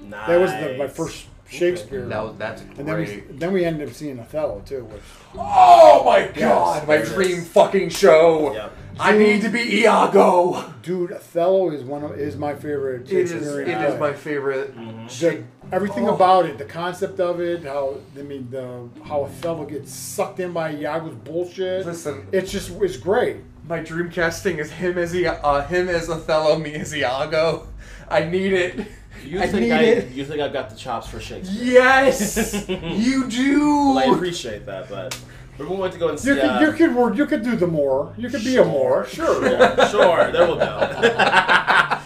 [0.00, 0.26] Nice.
[0.26, 2.06] That was the, my first Shakespeare.
[2.06, 3.38] that was that's and then we, great.
[3.40, 4.84] then we ended up seeing Othello too.
[4.84, 5.02] Which
[5.36, 7.48] Oh my god, my dream is.
[7.48, 8.52] fucking show.
[8.54, 8.70] Yeah.
[8.98, 10.72] I need to be Iago.
[10.82, 13.02] dude, Othello is one of is my favorite.
[13.10, 13.86] It is Shakespearean it play.
[13.86, 14.74] is my favorite.
[14.76, 16.14] The- everything Oh.
[16.14, 20.52] about it, the concept of it, how I mean the how Othello gets sucked in
[20.52, 21.84] by Iago's bullshit.
[21.84, 23.38] Listen, It's just it's great.
[23.70, 27.68] My dream casting is him as Ia- uh, him as Othello, me as Iago.
[28.08, 28.86] I need it.
[29.24, 30.10] You I think need I, it.
[30.10, 31.62] you think I've got the chops for Shakespeare?
[31.62, 33.60] Yes, you do.
[33.94, 35.16] Well, I appreciate that, but
[35.58, 36.30] we went to go and see.
[36.30, 38.12] You could uh, you could work you could do the more.
[38.18, 39.06] You could be a more.
[39.06, 39.40] Sure.
[39.48, 40.32] Sure, sure.
[40.32, 41.98] There we go.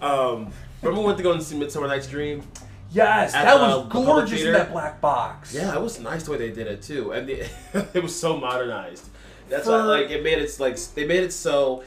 [0.00, 2.42] um, remember we went to go and see Midsummer Night's Dream?
[2.90, 5.54] yes, At that was gorgeous in that black box.
[5.54, 7.48] Yeah, it was nice the way they did it too, and the,
[7.94, 9.08] it was so modernized.
[9.52, 11.84] That's For- why, like, it made it like they made it so.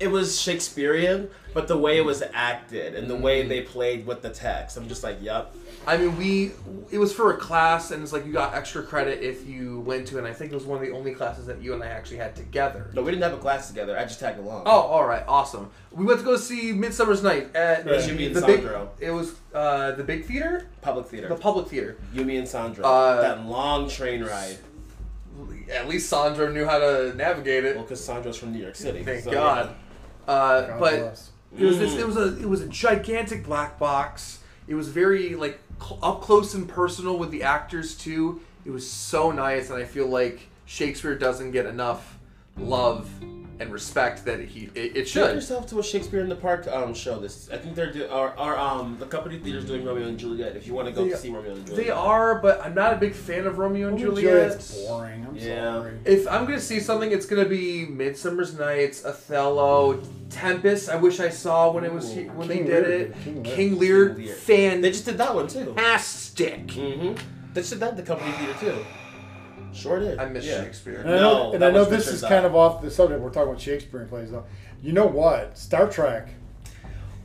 [0.00, 4.22] It was Shakespearean, but the way it was acted and the way they played with
[4.22, 5.54] the text, I'm just like, yup.
[5.86, 6.52] I mean, we
[6.90, 10.06] it was for a class, and it's like you got extra credit if you went
[10.08, 11.88] to, and I think it was one of the only classes that you and I
[11.88, 12.90] actually had together.
[12.94, 13.98] No, we didn't have a class together.
[13.98, 14.62] I just tagged along.
[14.66, 15.70] Oh, all right, awesome.
[15.92, 17.92] We went to go see Midsummer's Night at Yeah.
[17.94, 18.66] And the big.
[19.00, 21.28] It was uh, the big theater, Public theater.
[21.28, 21.96] the public theater.
[22.14, 22.84] Yumi and Sandra.
[22.86, 24.56] Uh, that long train ride.
[25.72, 27.76] At least Sandra knew how to navigate it.
[27.76, 29.02] Well, because Sandra's from New York City.
[29.02, 29.74] Thank so, God.
[30.26, 31.30] Uh, God but bless.
[31.58, 31.94] it was this.
[31.94, 32.40] It was a.
[32.40, 34.40] It was a gigantic black box.
[34.68, 38.40] It was very like cl- up close and personal with the actors too.
[38.64, 42.18] It was so nice, and I feel like Shakespeare doesn't get enough
[42.56, 43.10] love
[43.60, 45.34] and respect that he it, it Treat should.
[45.34, 47.18] yourself to a Shakespeare in the Park um, show.
[47.20, 50.56] This I think they're do, our, our um the company theater's doing Romeo and Juliet.
[50.56, 52.74] If you want to go They- to see Romeo and Juliet, They are, but I'm
[52.74, 54.32] not a big fan of Romeo and Romeo Juliet.
[54.32, 55.26] Juliet's boring.
[55.28, 55.80] I'm Yeah.
[55.80, 55.98] sorry.
[56.04, 60.00] If I'm gonna see something, it's gonna be Midsummer's Nights, Othello,
[60.30, 60.88] Tempest.
[60.88, 63.14] I wish I saw when it was he- when King they did Lear it.
[63.24, 63.56] King Lear.
[63.56, 64.34] King Lear, King Lear.
[64.34, 64.82] fantastic.
[64.82, 65.64] They just did that one too.
[65.74, 66.66] Fantastic.
[66.68, 67.14] Mm-hmm.
[67.52, 68.84] They just did that at the company theater too.
[69.72, 70.18] Sure did.
[70.18, 70.62] I miss Yeah.
[70.64, 71.00] Shakespeare.
[71.00, 72.28] And I know, No, and I know this Richard is Dye.
[72.28, 73.20] kind of off the subject.
[73.20, 74.44] We're talking about Shakespeare plays though.
[74.82, 75.56] You know what?
[75.58, 76.28] Star Trek.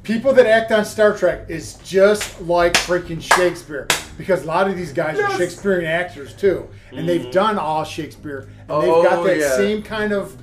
[0.03, 3.87] People that act on Star Trek is just like freaking Shakespeare
[4.19, 5.33] because a lot of these guys Yes.
[5.33, 9.55] are Shakespearean actors too, and they've done all Shakespeare, and Oh, they've got that yeah.
[9.55, 10.37] same kind of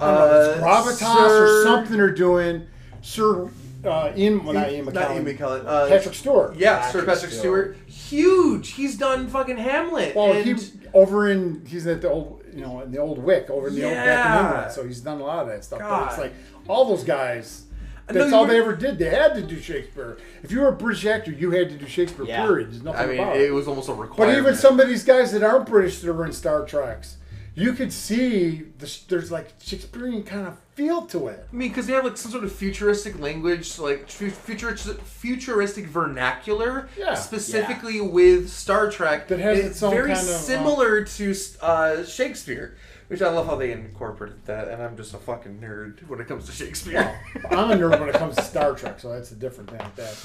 [0.00, 2.62] I don't know, it's Uh, gravitas Sir- or something they're doing.
[3.02, 3.48] Sir
[3.84, 5.66] uh, Ian, well, not Ian Not McKellen, Ian McKellen.
[5.66, 6.54] Uh, Patrick Stewart.
[6.56, 7.76] Yeah, Sir Patrick Patrick Stewart.
[7.88, 7.88] Stewart.
[7.88, 8.70] Huge.
[8.72, 10.14] He's done fucking Hamlet.
[10.14, 10.54] Well, and he
[10.94, 13.84] over in he's at the old you know in the old Vic over in the
[13.84, 15.80] old back in England, so he's done a lot of that stuff.
[15.80, 16.32] But it's like
[16.68, 17.64] all those guys.
[18.08, 18.98] That's all were- they ever did.
[18.98, 20.18] They had to do Shakespeare.
[20.42, 22.26] If you were a British actor, you had to do Shakespeare.
[22.26, 22.44] Yeah.
[22.44, 22.72] Period.
[22.72, 24.16] There's nothing I mean, about it was almost a requirement.
[24.18, 27.16] But even some of these guys that aren't British that are in Star Treks,
[27.54, 31.46] you could see the, there's like Shakespearean kind of feel to it.
[31.52, 36.88] I mean, because they have like some sort of futuristic language, like futuristic, futuristic vernacular,
[36.96, 37.14] Yeah.
[37.14, 39.28] specifically with Star Trek.
[39.28, 43.44] That has It's its own very kind of, similar to uh, Shakespeare, which I love
[43.46, 44.68] how they incorporated that.
[44.68, 47.20] And I'm just a fucking nerd when it comes to Shakespeare.
[47.50, 49.96] I'm a nerd when it comes to Star Trek, so that's a different thing with
[49.96, 50.16] that.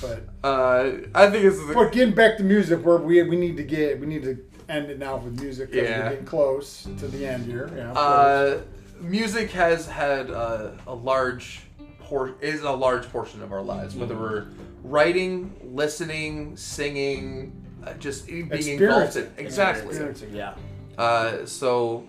[0.42, 3.64] But uh, I think it's but getting back to music, where we we need to
[3.64, 4.38] get we need to
[4.70, 6.04] end it now with music because Yeah.
[6.04, 7.72] we're getting close to the end here.
[7.76, 7.92] Yeah.
[7.94, 8.60] uh,
[9.00, 11.62] music has had uh, a large
[12.00, 14.24] por- is a large portion of our lives, whether Mm-hmm.
[14.24, 14.46] we're
[14.84, 17.54] writing, listening, singing,
[17.86, 19.24] uh, just being engulfed Experiencing.
[19.38, 19.88] in exactly.
[19.90, 20.34] Experiencing.
[20.36, 20.56] Yeah.
[20.98, 22.06] Uh, so,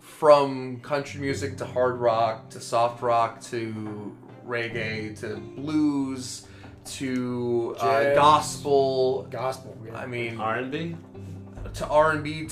[0.00, 4.14] from country music to hard rock to soft rock to
[4.46, 6.46] reggae to blues
[6.86, 9.26] to uh, gospel.
[9.30, 9.76] Gospel.
[9.84, 9.96] Yeah.
[9.98, 10.62] I mean, R
[11.74, 12.48] to R and B.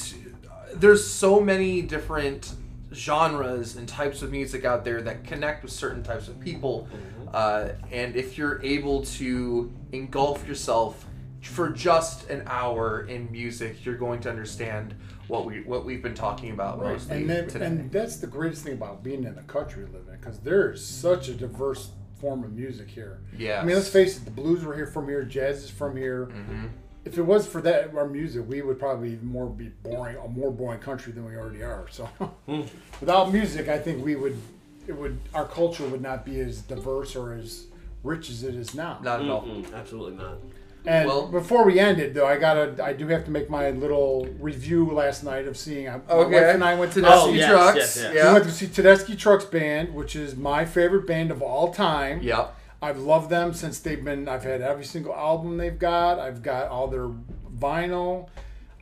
[0.75, 2.55] There's so many different
[2.93, 6.89] genres and types of music out there that connect with certain types of people.
[7.33, 11.05] Uh, and if you're able to engulf yourself
[11.43, 14.95] for just an hour in music, you're going to understand
[15.27, 17.67] what we what we've been talking about mostly and then, today.
[17.67, 20.71] and that's the greatest thing about being in the country we live in because there
[20.71, 23.21] is such a diverse form of music here.
[23.37, 25.97] Yeah, I mean, let's face it, the blues were here from here, jazz is from
[25.97, 26.27] here.
[26.27, 26.67] Mm-hmm.
[27.05, 30.51] If it was for that our music, we would probably more be boring, a more
[30.51, 31.87] boring country than we already are.
[31.91, 32.05] So,
[32.47, 32.63] hmm.
[33.01, 34.37] without music, I think we would,
[34.87, 37.67] it would, our culture would not be as diverse or as
[38.03, 38.99] rich as it is now.
[39.03, 39.47] Not at all.
[39.75, 40.39] Absolutely not.
[40.87, 43.71] And Well- before we end it, though, I gotta, I do have to make my
[43.71, 45.89] little review last night of seeing.
[45.89, 46.35] I, my Okay.
[46.47, 47.37] wife and I went to Tedeschi Oh, see.
[47.39, 47.77] yes, Trucks.
[47.77, 48.11] yes, yes.
[48.13, 48.33] We Yeah.
[48.33, 52.21] went to see Tedeschi Trucks Band, which is my favorite band of all time.
[52.23, 52.55] Yep.
[52.85, 54.29] I've loved them since they've been.
[54.29, 56.19] I've had every single album they've got.
[56.19, 57.09] I've got all their
[57.57, 58.29] vinyl.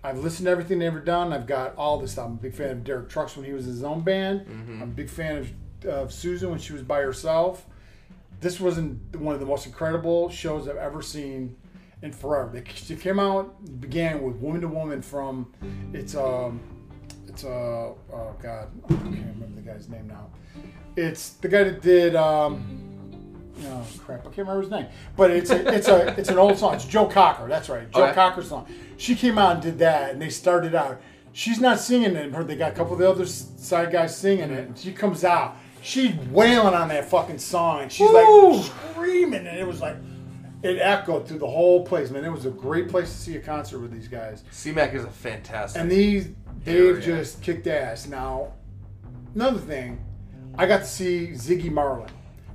[0.03, 1.33] I've listened to everything they've ever done.
[1.33, 2.27] I've got all this stuff.
[2.27, 4.41] I'm a big fan of Derek Trucks when he was in his own band.
[4.41, 4.83] Mm-hmm.
[4.83, 7.65] I'm a big fan of, of Susan when she was by herself.
[8.41, 11.55] This wasn't one of the most incredible shows I've ever seen
[12.03, 12.51] in forever.
[12.53, 15.53] They, they came out began with Woman to Woman from
[15.93, 16.59] it's um
[17.29, 20.29] it's uh oh god I can't remember the guy's name now.
[20.97, 22.92] It's the guy that did um
[23.65, 24.21] oh crap.
[24.21, 24.87] I can't remember his name.
[25.17, 26.75] But it's a, it's a it's an old song.
[26.75, 27.49] It's Joe Cocker.
[27.49, 27.91] That's right.
[27.93, 28.15] Joe Okay.
[28.15, 28.67] Cocker's song.
[28.97, 31.01] She came out and did that and they started out.
[31.33, 32.33] She's not singing it.
[32.35, 35.25] Her they got a couple of the other side guys singing it and she comes
[35.25, 35.57] out.
[35.83, 38.53] She's wailing on that fucking song and she's Woo!
[38.53, 39.97] like screaming and it was like
[40.63, 42.25] it echoed through the whole place man.
[42.25, 44.45] It was a great place to see a concert with these guys.
[44.53, 45.81] CMAC is a fantastic.
[45.81, 46.29] and these
[46.65, 48.07] they've just kicked ass.
[48.07, 48.53] Now,
[49.35, 50.05] another thing,
[50.57, 52.07] I got to see Ziggy Marley.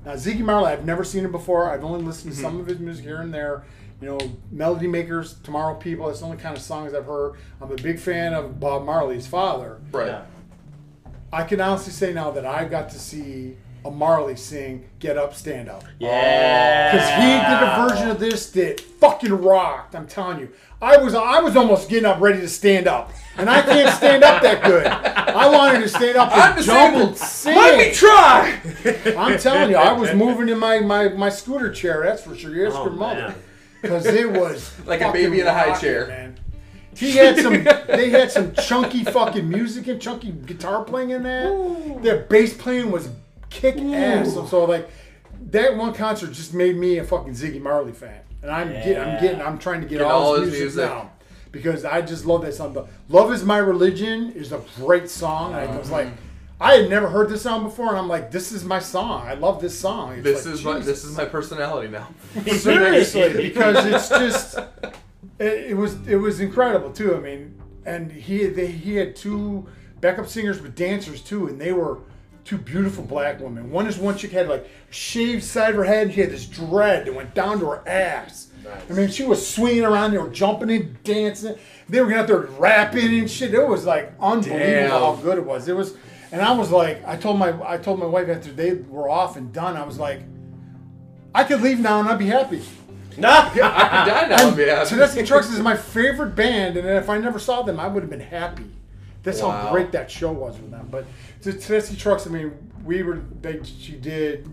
[0.07, 1.69] Now, Ziggy Marley, I've never seen him before.
[1.69, 2.41] I've only listened Mm-hmm.
[2.41, 3.65] to some of his music here and there.
[3.99, 4.19] You know,
[4.51, 6.07] Melody Makers, Tomorrow People.
[6.07, 7.33] That's the only kind of songs I've heard.
[7.61, 9.81] I'm a big fan of Bob Marley's father.
[9.91, 10.07] right.
[10.07, 10.21] Yeah.
[11.33, 13.57] I can honestly say now that I've got to see
[13.87, 16.91] a Marley sing "Get Up, Stand Up." Yeah.
[16.91, 19.95] Because he did a version of this that fucking rocked.
[19.95, 20.49] I'm telling you.
[20.79, 23.11] I was I was almost getting up ready to stand up.
[23.35, 24.85] And I can't stand up that good.
[24.85, 27.17] I wanted to stand up I'm and jump and disabled.
[27.17, 27.55] sing.
[27.55, 28.59] Let me try.
[29.17, 32.53] I'm telling you, I was moving in my, my, my scooter chair, that's for sure.
[32.55, 33.33] You ask Oh, your mother.
[33.81, 36.07] Because it was Like a baby in a high rocking, chair.
[36.07, 36.39] Man.
[36.95, 41.99] He had some they had some chunky fucking music and chunky guitar playing in that.
[42.03, 43.09] Their bass playing was
[43.49, 44.33] kick ass.
[44.33, 44.89] So, so like
[45.51, 48.21] that one concert just made me a fucking Ziggy Marley fan.
[48.41, 50.85] And I'm getting I'm getting I'm trying to get Get all, all his music, music.
[50.85, 51.11] now.
[51.51, 52.73] Because I just love that song.
[52.73, 55.53] The Love is My Religion is a great song.
[55.53, 56.27] And I was like mm-hmm.
[56.59, 59.27] I had never heard this song before, and I'm like, "This is my song.
[59.27, 62.07] I love this song." It's This like, is my this is my personality now.
[62.51, 64.57] seriously because it's just
[65.37, 67.15] it, it was it was incredible too.
[67.15, 69.67] I mean, and he they, he had two
[70.01, 71.99] backup singers with dancers too, and they were
[72.47, 73.69] two beautiful black women.
[73.69, 76.45] One is one chick had like shaved side of her head, and she had this
[76.45, 78.47] dread that went down to her ass.
[78.89, 81.55] I mean, she was swinging around, they were jumping and dancing.
[81.87, 83.53] They were out there rapping and shit.
[83.53, 84.89] It was like unbelievable Damn.
[84.89, 85.67] how good it was.
[85.67, 85.95] It was,
[86.31, 89.35] and I was like, I told my I told my wife after they were off
[89.37, 90.21] and done, I was like,
[91.35, 92.61] I could leave now and I'd be happy.
[93.19, 93.47] Nah.
[93.47, 94.47] I could die now.
[94.47, 94.93] and be happy.
[94.93, 98.11] Tedeschi Trucks is my favorite band, and if I never saw them, I would have
[98.11, 98.69] been happy.
[99.27, 100.87] That's how great that show was with them.
[100.89, 101.05] But
[101.43, 104.47] to Tedeschi Trucks, I mean, we were they she did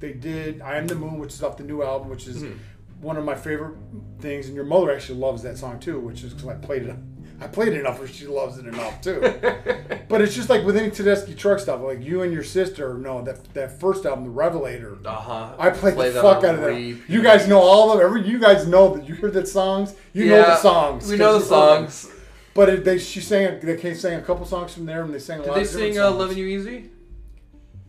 [0.00, 2.52] they did I Am the Moon, which is off the new album, which is Hmm.
[3.00, 3.74] one of my favorite
[4.20, 4.46] things.
[4.46, 6.94] And your mother actually loves that song too, which is because I played it
[7.40, 9.20] I played it enough where she loves it enough too.
[10.08, 13.22] but it's just like with any Tedeschi truck stuff, like you and your sister, no,
[13.22, 14.98] that that first album, The Revelator.
[15.04, 15.54] Uh huh.
[15.58, 16.80] I played the fuck out of that.
[17.08, 18.26] You guys know all of every.
[18.28, 19.94] You guys know that you heard the songs.
[20.12, 21.08] You know the songs.
[21.08, 22.10] We know the songs.
[22.58, 25.20] But it, they she sang they came sang a couple songs from there, and they
[25.20, 25.54] sang a Did lot.
[25.54, 26.90] they of different sing uh, "Loving You Easy"?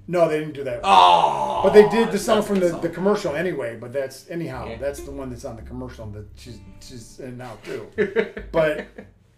[0.06, 0.82] No, they didn't do that.
[0.84, 2.82] Oh, But they did the song from the, song.
[2.82, 3.78] the commercial anyway.
[3.78, 4.68] But that's anyhow.
[4.70, 4.78] Yeah.
[4.78, 7.88] That's the one that's on the commercial that she's she's in now too.
[8.52, 8.86] but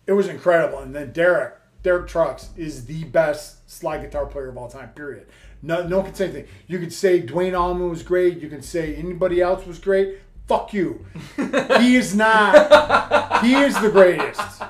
[0.06, 0.80] it was incredible.
[0.80, 4.90] And then Derek Derek Trucks is the best slide guitar player of all time.
[4.90, 5.28] Period.
[5.62, 6.48] No, no one can say anything.
[6.68, 8.42] You could say Duane Allman was great.
[8.42, 10.20] You can say anybody else was great.
[10.50, 11.06] Fuck you.
[11.38, 13.46] he is not.
[13.46, 14.62] He is the greatest.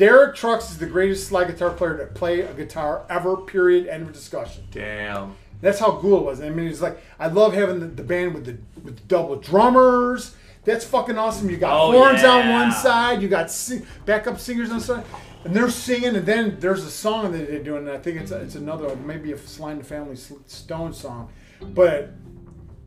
[0.00, 3.36] Derek Trucks is the greatest slide guitar player to play a guitar ever.
[3.36, 3.86] Period.
[3.86, 4.64] End of discussion.
[4.70, 5.36] Damn.
[5.60, 6.40] That's how cool it was.
[6.40, 9.36] I mean, it's like I love having the, the band with the with the double
[9.36, 10.34] drummers.
[10.64, 11.50] That's fucking awesome.
[11.50, 15.04] You got Oh, horns on one side, you got sing, backup singers on the side,
[15.44, 16.16] and they're singing.
[16.16, 17.86] And then there's a song that they're doing.
[17.86, 22.08] And I think it's it's another maybe a Sly and the Family Stone song, but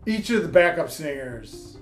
[0.08, 1.78] each of the backup singers,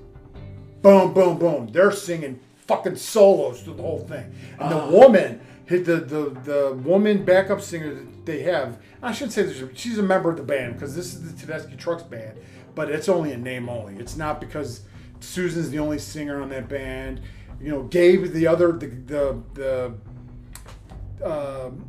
[0.81, 4.33] boom, boom, boom, they're singing fucking solos through the whole thing.
[4.59, 9.43] And the woman, the, the the woman backup singer that they have, I shouldn't say
[9.43, 12.39] this, she's a member of the band because this is the Tedeschi Trucks band,
[12.75, 13.95] but it's only a name only.
[13.95, 14.81] It's not because
[15.19, 17.21] Susan's the only singer on that band.
[17.59, 19.93] You know, Gabe, the other, the the the
[21.23, 21.87] um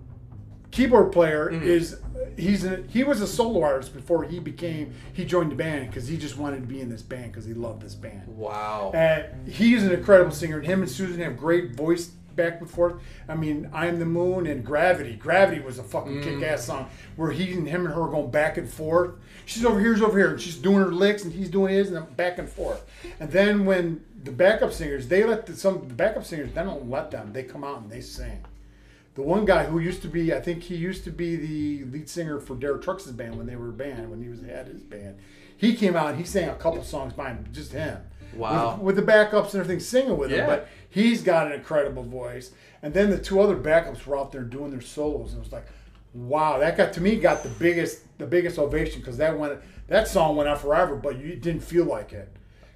[0.72, 1.62] keyboard player mm-hmm.
[1.62, 2.00] is
[2.36, 6.08] he's a, he was a solo artist before he became he joined the band because
[6.08, 8.26] he just wanted to be in this band because he loved this band.
[8.26, 8.90] Wow.
[8.92, 10.58] Uh, and he's an incredible singer.
[10.58, 12.94] And him and Susan have great voice back and forth.
[13.28, 15.16] I mean, I'm the Moon and Gravity.
[15.16, 16.22] Gravity was a fucking mm.
[16.22, 19.16] kick-ass song where he and him and her are going back and forth.
[19.44, 21.88] She's over here, he's over here, and she's doing her licks, and he's doing his,
[21.88, 22.84] and then back and forth.
[23.20, 26.88] And then when the backup singers, they let the, some the backup singers, they don't
[26.88, 27.34] let them.
[27.34, 28.42] They come out and they sing.
[29.14, 32.08] The one guy who used to be, I think he used to be the lead
[32.08, 34.82] singer for Derek Trucks' band when they were a band, when he was had his
[34.82, 35.18] band.
[35.56, 37.98] He came out and he sang a couple songs by him, just him.
[38.34, 38.76] Wow.
[38.76, 40.38] With, with the backups and everything singing with him.
[40.38, 40.46] Yeah.
[40.46, 42.52] But he's got an incredible voice.
[42.82, 45.32] And then the two other backups were out there doing their solos.
[45.32, 45.66] And it was like,
[46.14, 50.08] wow, that got to me got the biggest the biggest ovation because that went that
[50.08, 52.28] song went on forever, but you didn't feel like it.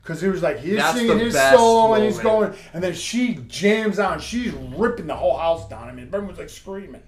[0.06, 3.34] Because it was like he's That's singing his solo and he's going, and then she
[3.48, 5.88] jams out and she's ripping the whole house down.
[5.88, 7.02] I mean, everyone's like screaming.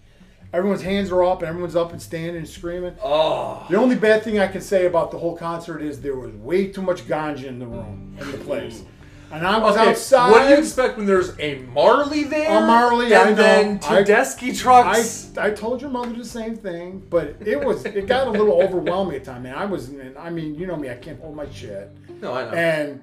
[0.53, 2.97] Everyone's hands are up and everyone's up and standing and screaming.
[3.01, 3.65] Oh.
[3.71, 6.73] The only bad thing I can say about the whole concert is there was way
[6.73, 8.83] too much ganja in the room, in the place.
[9.31, 10.31] And I was Okay, outside.
[10.31, 12.49] What do you expect when there's a Marley there?
[12.63, 15.37] A Marley, and I then I- Tedeschi I, trucks.
[15.37, 19.17] I told your mother the same thing, but it was it got a little overwhelming
[19.17, 19.43] at times.
[19.43, 21.91] Man, I was and I mean you know me, I can't hold my shit,
[22.23, 22.51] no, I know.
[22.53, 23.03] and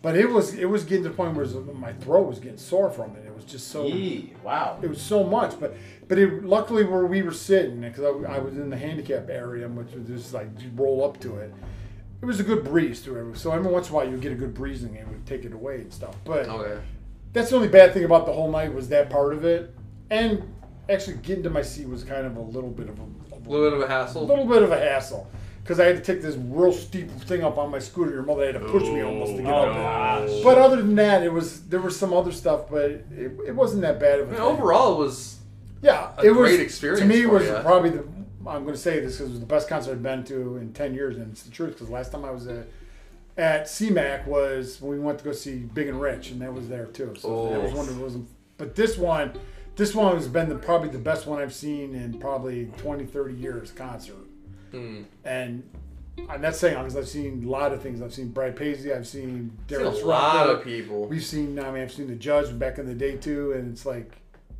[0.00, 2.90] but it was it was getting to the point where my throat was getting sore
[2.90, 3.26] from it.
[3.26, 4.78] It was just so Yee, wow.
[4.82, 5.76] it was so much, but
[6.08, 9.68] but it, luckily where we were sitting because I, I was in the handicap area,
[9.68, 11.52] which was just like you roll up to it.
[12.22, 14.32] It was a good breeze through it, so every once in a while you get
[14.32, 16.16] a good breezing and it would take it away and stuff.
[16.24, 16.80] But oh, okay.
[17.32, 19.74] that's the only bad thing about the whole night was that part of it,
[20.10, 20.42] and
[20.88, 23.02] actually getting to my seat was kind of a little bit of a,
[23.34, 24.22] A little bit of a hassle.
[24.22, 25.28] a little bit of a hassle
[25.62, 28.12] because I had to take this real steep thing up on my scooter.
[28.12, 30.44] Your mother had to push me almost to get Oh, up there.
[30.44, 33.82] But other than that, it was there was some other stuff, but it, it wasn't
[33.82, 35.38] that bad of I mean, overall, it was
[35.82, 37.62] Yeah, a it was great experience To me, it was ya.
[37.62, 38.04] probably the.
[38.48, 40.72] I'm going to say this because it was the best concert I've been to in
[40.72, 41.72] ten years, and it's the truth.
[41.74, 42.66] Because last time I was at
[43.38, 46.68] at CMAC was when we went to go see Big and Rich, and that was
[46.68, 47.14] there too.
[47.18, 47.76] So that was Oh.
[47.76, 48.16] one of those.
[48.56, 49.32] But this one,
[49.76, 53.34] this one has been the, probably the best one I've seen in probably 20, 30
[53.34, 54.16] years concert.
[54.70, 55.62] hmm, And
[56.30, 58.00] I'm not saying because I've seen a lot of things.
[58.00, 58.94] I've seen Brad Paisley.
[58.94, 61.04] I've seen seen a lot of people.
[61.04, 61.58] We've seen.
[61.58, 64.12] I mean, I've seen the Judds back in the day too, and it's like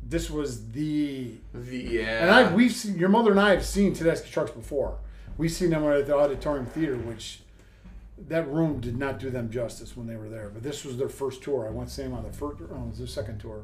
[0.09, 2.21] this was the The yeah.
[2.21, 4.97] and I we've seen your mother and I have seen Tedeschi trucks before.
[5.37, 7.41] We've seen them at the Auditorium Theater, which
[8.27, 10.49] that room did not do them justice when they were there.
[10.49, 11.67] But this was their first tour.
[11.67, 13.61] I went to see them on the first, oh, it was their second tour,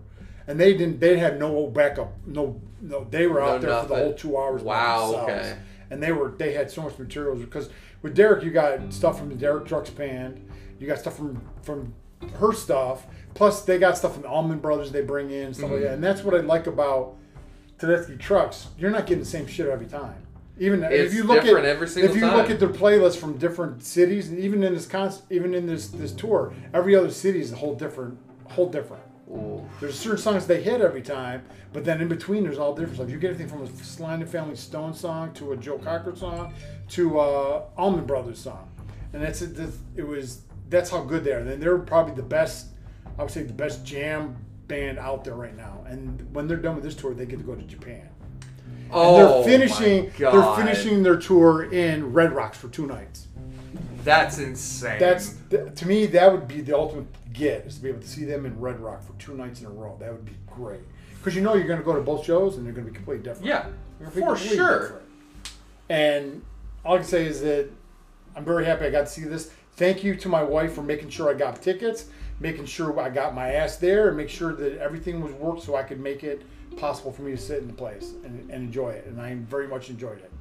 [0.48, 1.00] and they didn't.
[1.00, 2.14] They had no backup.
[2.26, 3.08] No, no.
[3.10, 4.62] They were out No there for the whole two hours.
[4.62, 5.58] Wow, okay.
[5.90, 6.30] And they were.
[6.30, 7.70] They had so much materials because
[8.02, 10.48] with Derek, you got stuff from the Derek Trucks band.
[10.80, 11.94] You got stuff from from
[12.40, 13.06] her stuff.
[13.34, 15.84] Plus, they got stuff from the Allman Brothers they bring in stuff like Mm-hmm.
[15.86, 15.94] that.
[15.96, 17.16] And that's what I like about
[17.80, 18.68] Tedeschi Trucks.
[18.78, 20.16] You're not getting the same shit every time.
[20.60, 22.38] Even It's if you look at every single if you time.
[22.38, 25.88] look at their playlists from different cities, and even in this con- even in this
[25.88, 28.20] this tour, every other city is a whole different,
[28.50, 29.02] whole different.
[29.32, 29.68] Ooh.
[29.80, 31.42] There's certain songs they hit every time,
[31.74, 33.10] but then in between there's all different stuff.
[33.10, 36.54] You get anything from a and Family Stone song to a Joe Cocker song
[36.90, 38.70] to a Allman Brothers song,
[39.12, 39.58] and that's it.
[39.96, 41.40] It was that's how good they are.
[41.40, 42.68] And they're probably the best.
[43.18, 44.36] I would say the best jam
[44.68, 45.84] band out there right now.
[45.88, 48.10] And when they're done with this tour, they get to go to Japan.
[48.70, 50.06] And Oh, they're finishing.
[50.20, 53.28] my They're finishing their tour in Red Rocks for two nights.
[54.04, 55.00] That's insane.
[55.00, 58.26] That's to me that would be the ultimate get is to be able to see
[58.26, 59.96] them in Red Rock for two nights in a row.
[60.00, 60.82] That would be great
[61.18, 62.96] because you know you're going to go to both shows and they're going to be
[62.96, 63.46] completely different.
[63.48, 63.68] yeah,
[64.00, 64.80] They're gonna be for sure.
[64.82, 65.04] different.
[65.90, 66.42] And
[66.84, 67.70] all I can say is that
[68.36, 69.52] I'm very happy I got to see this.
[69.76, 72.06] Thank you to my wife for making sure I got tickets,
[72.44, 75.76] making sure I got my ass there, and make sure that everything was worked so
[75.76, 76.44] I could make it
[76.78, 79.06] possible for me to sit in the place and, and enjoy it.
[79.08, 80.32] And I very much enjoyed it.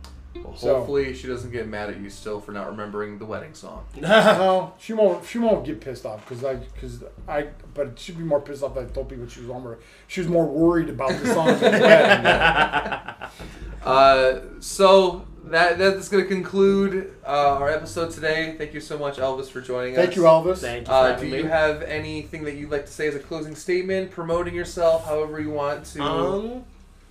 [0.42, 3.54] Well, So- hopefully she doesn't get mad at you still for not remembering the wedding
[3.54, 3.84] song.
[4.00, 5.24] No, she won't.
[5.26, 7.48] She won't get pissed off because I, because I.
[7.74, 8.76] But she'd be more pissed off.
[8.76, 9.78] if I told people she was more.
[10.08, 13.14] She was more worried about the song than the wedding.
[13.84, 18.54] Uh, so that that's going to conclude uh, our episode today.
[18.56, 20.04] Thank you so much, Alvis, for joining us.
[20.04, 20.58] Thank you, Alvis.
[20.58, 23.14] Thank you for Uh, do having you have anything that you'd like to say as
[23.14, 26.02] a closing statement, promoting yourself, however you want to?
[26.02, 26.64] Um,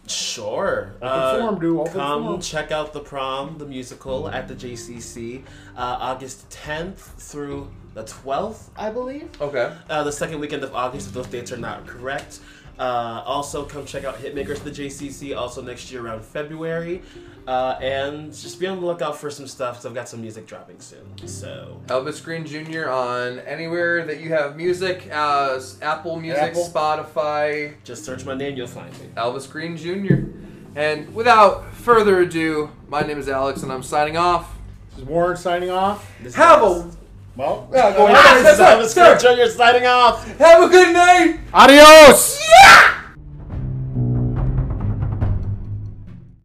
[0.08, 0.94] sure.
[1.02, 1.86] Uh, forum, dude.
[1.88, 2.42] Come forum.
[2.42, 5.44] check out the prom, the musical at the JCC,
[5.76, 9.30] uh, August 10th through the 12th, I believe.
[9.42, 9.76] okay.
[9.90, 12.40] Uh, the second weekend of August, if those dates are not correct.
[12.80, 17.02] Uh, also, come check out Hitmakers at the JCC also next year around February.
[17.48, 20.46] Uh, and just be on the lookout for some stuff, because I've got some music
[20.46, 21.04] dropping soon.
[21.28, 22.90] So, Alvis Green Jr.
[22.90, 26.64] on anywhere that you have music, uh, Apple Music, Apple.
[26.70, 29.08] Spotify, just search my name, you'll find me.
[29.18, 30.26] Alvis Green Jr.
[30.76, 34.54] And without further ado, my name is Alex, and I'm signing off.
[34.92, 36.10] This is Warren signing off.
[36.22, 36.92] This Have is- a
[37.36, 38.46] Well, Yeah, go Ah, ahead.
[38.46, 39.50] this Alvis Green Jr.
[39.52, 40.28] signing off.
[40.38, 41.40] have a good night.
[41.54, 42.40] adios.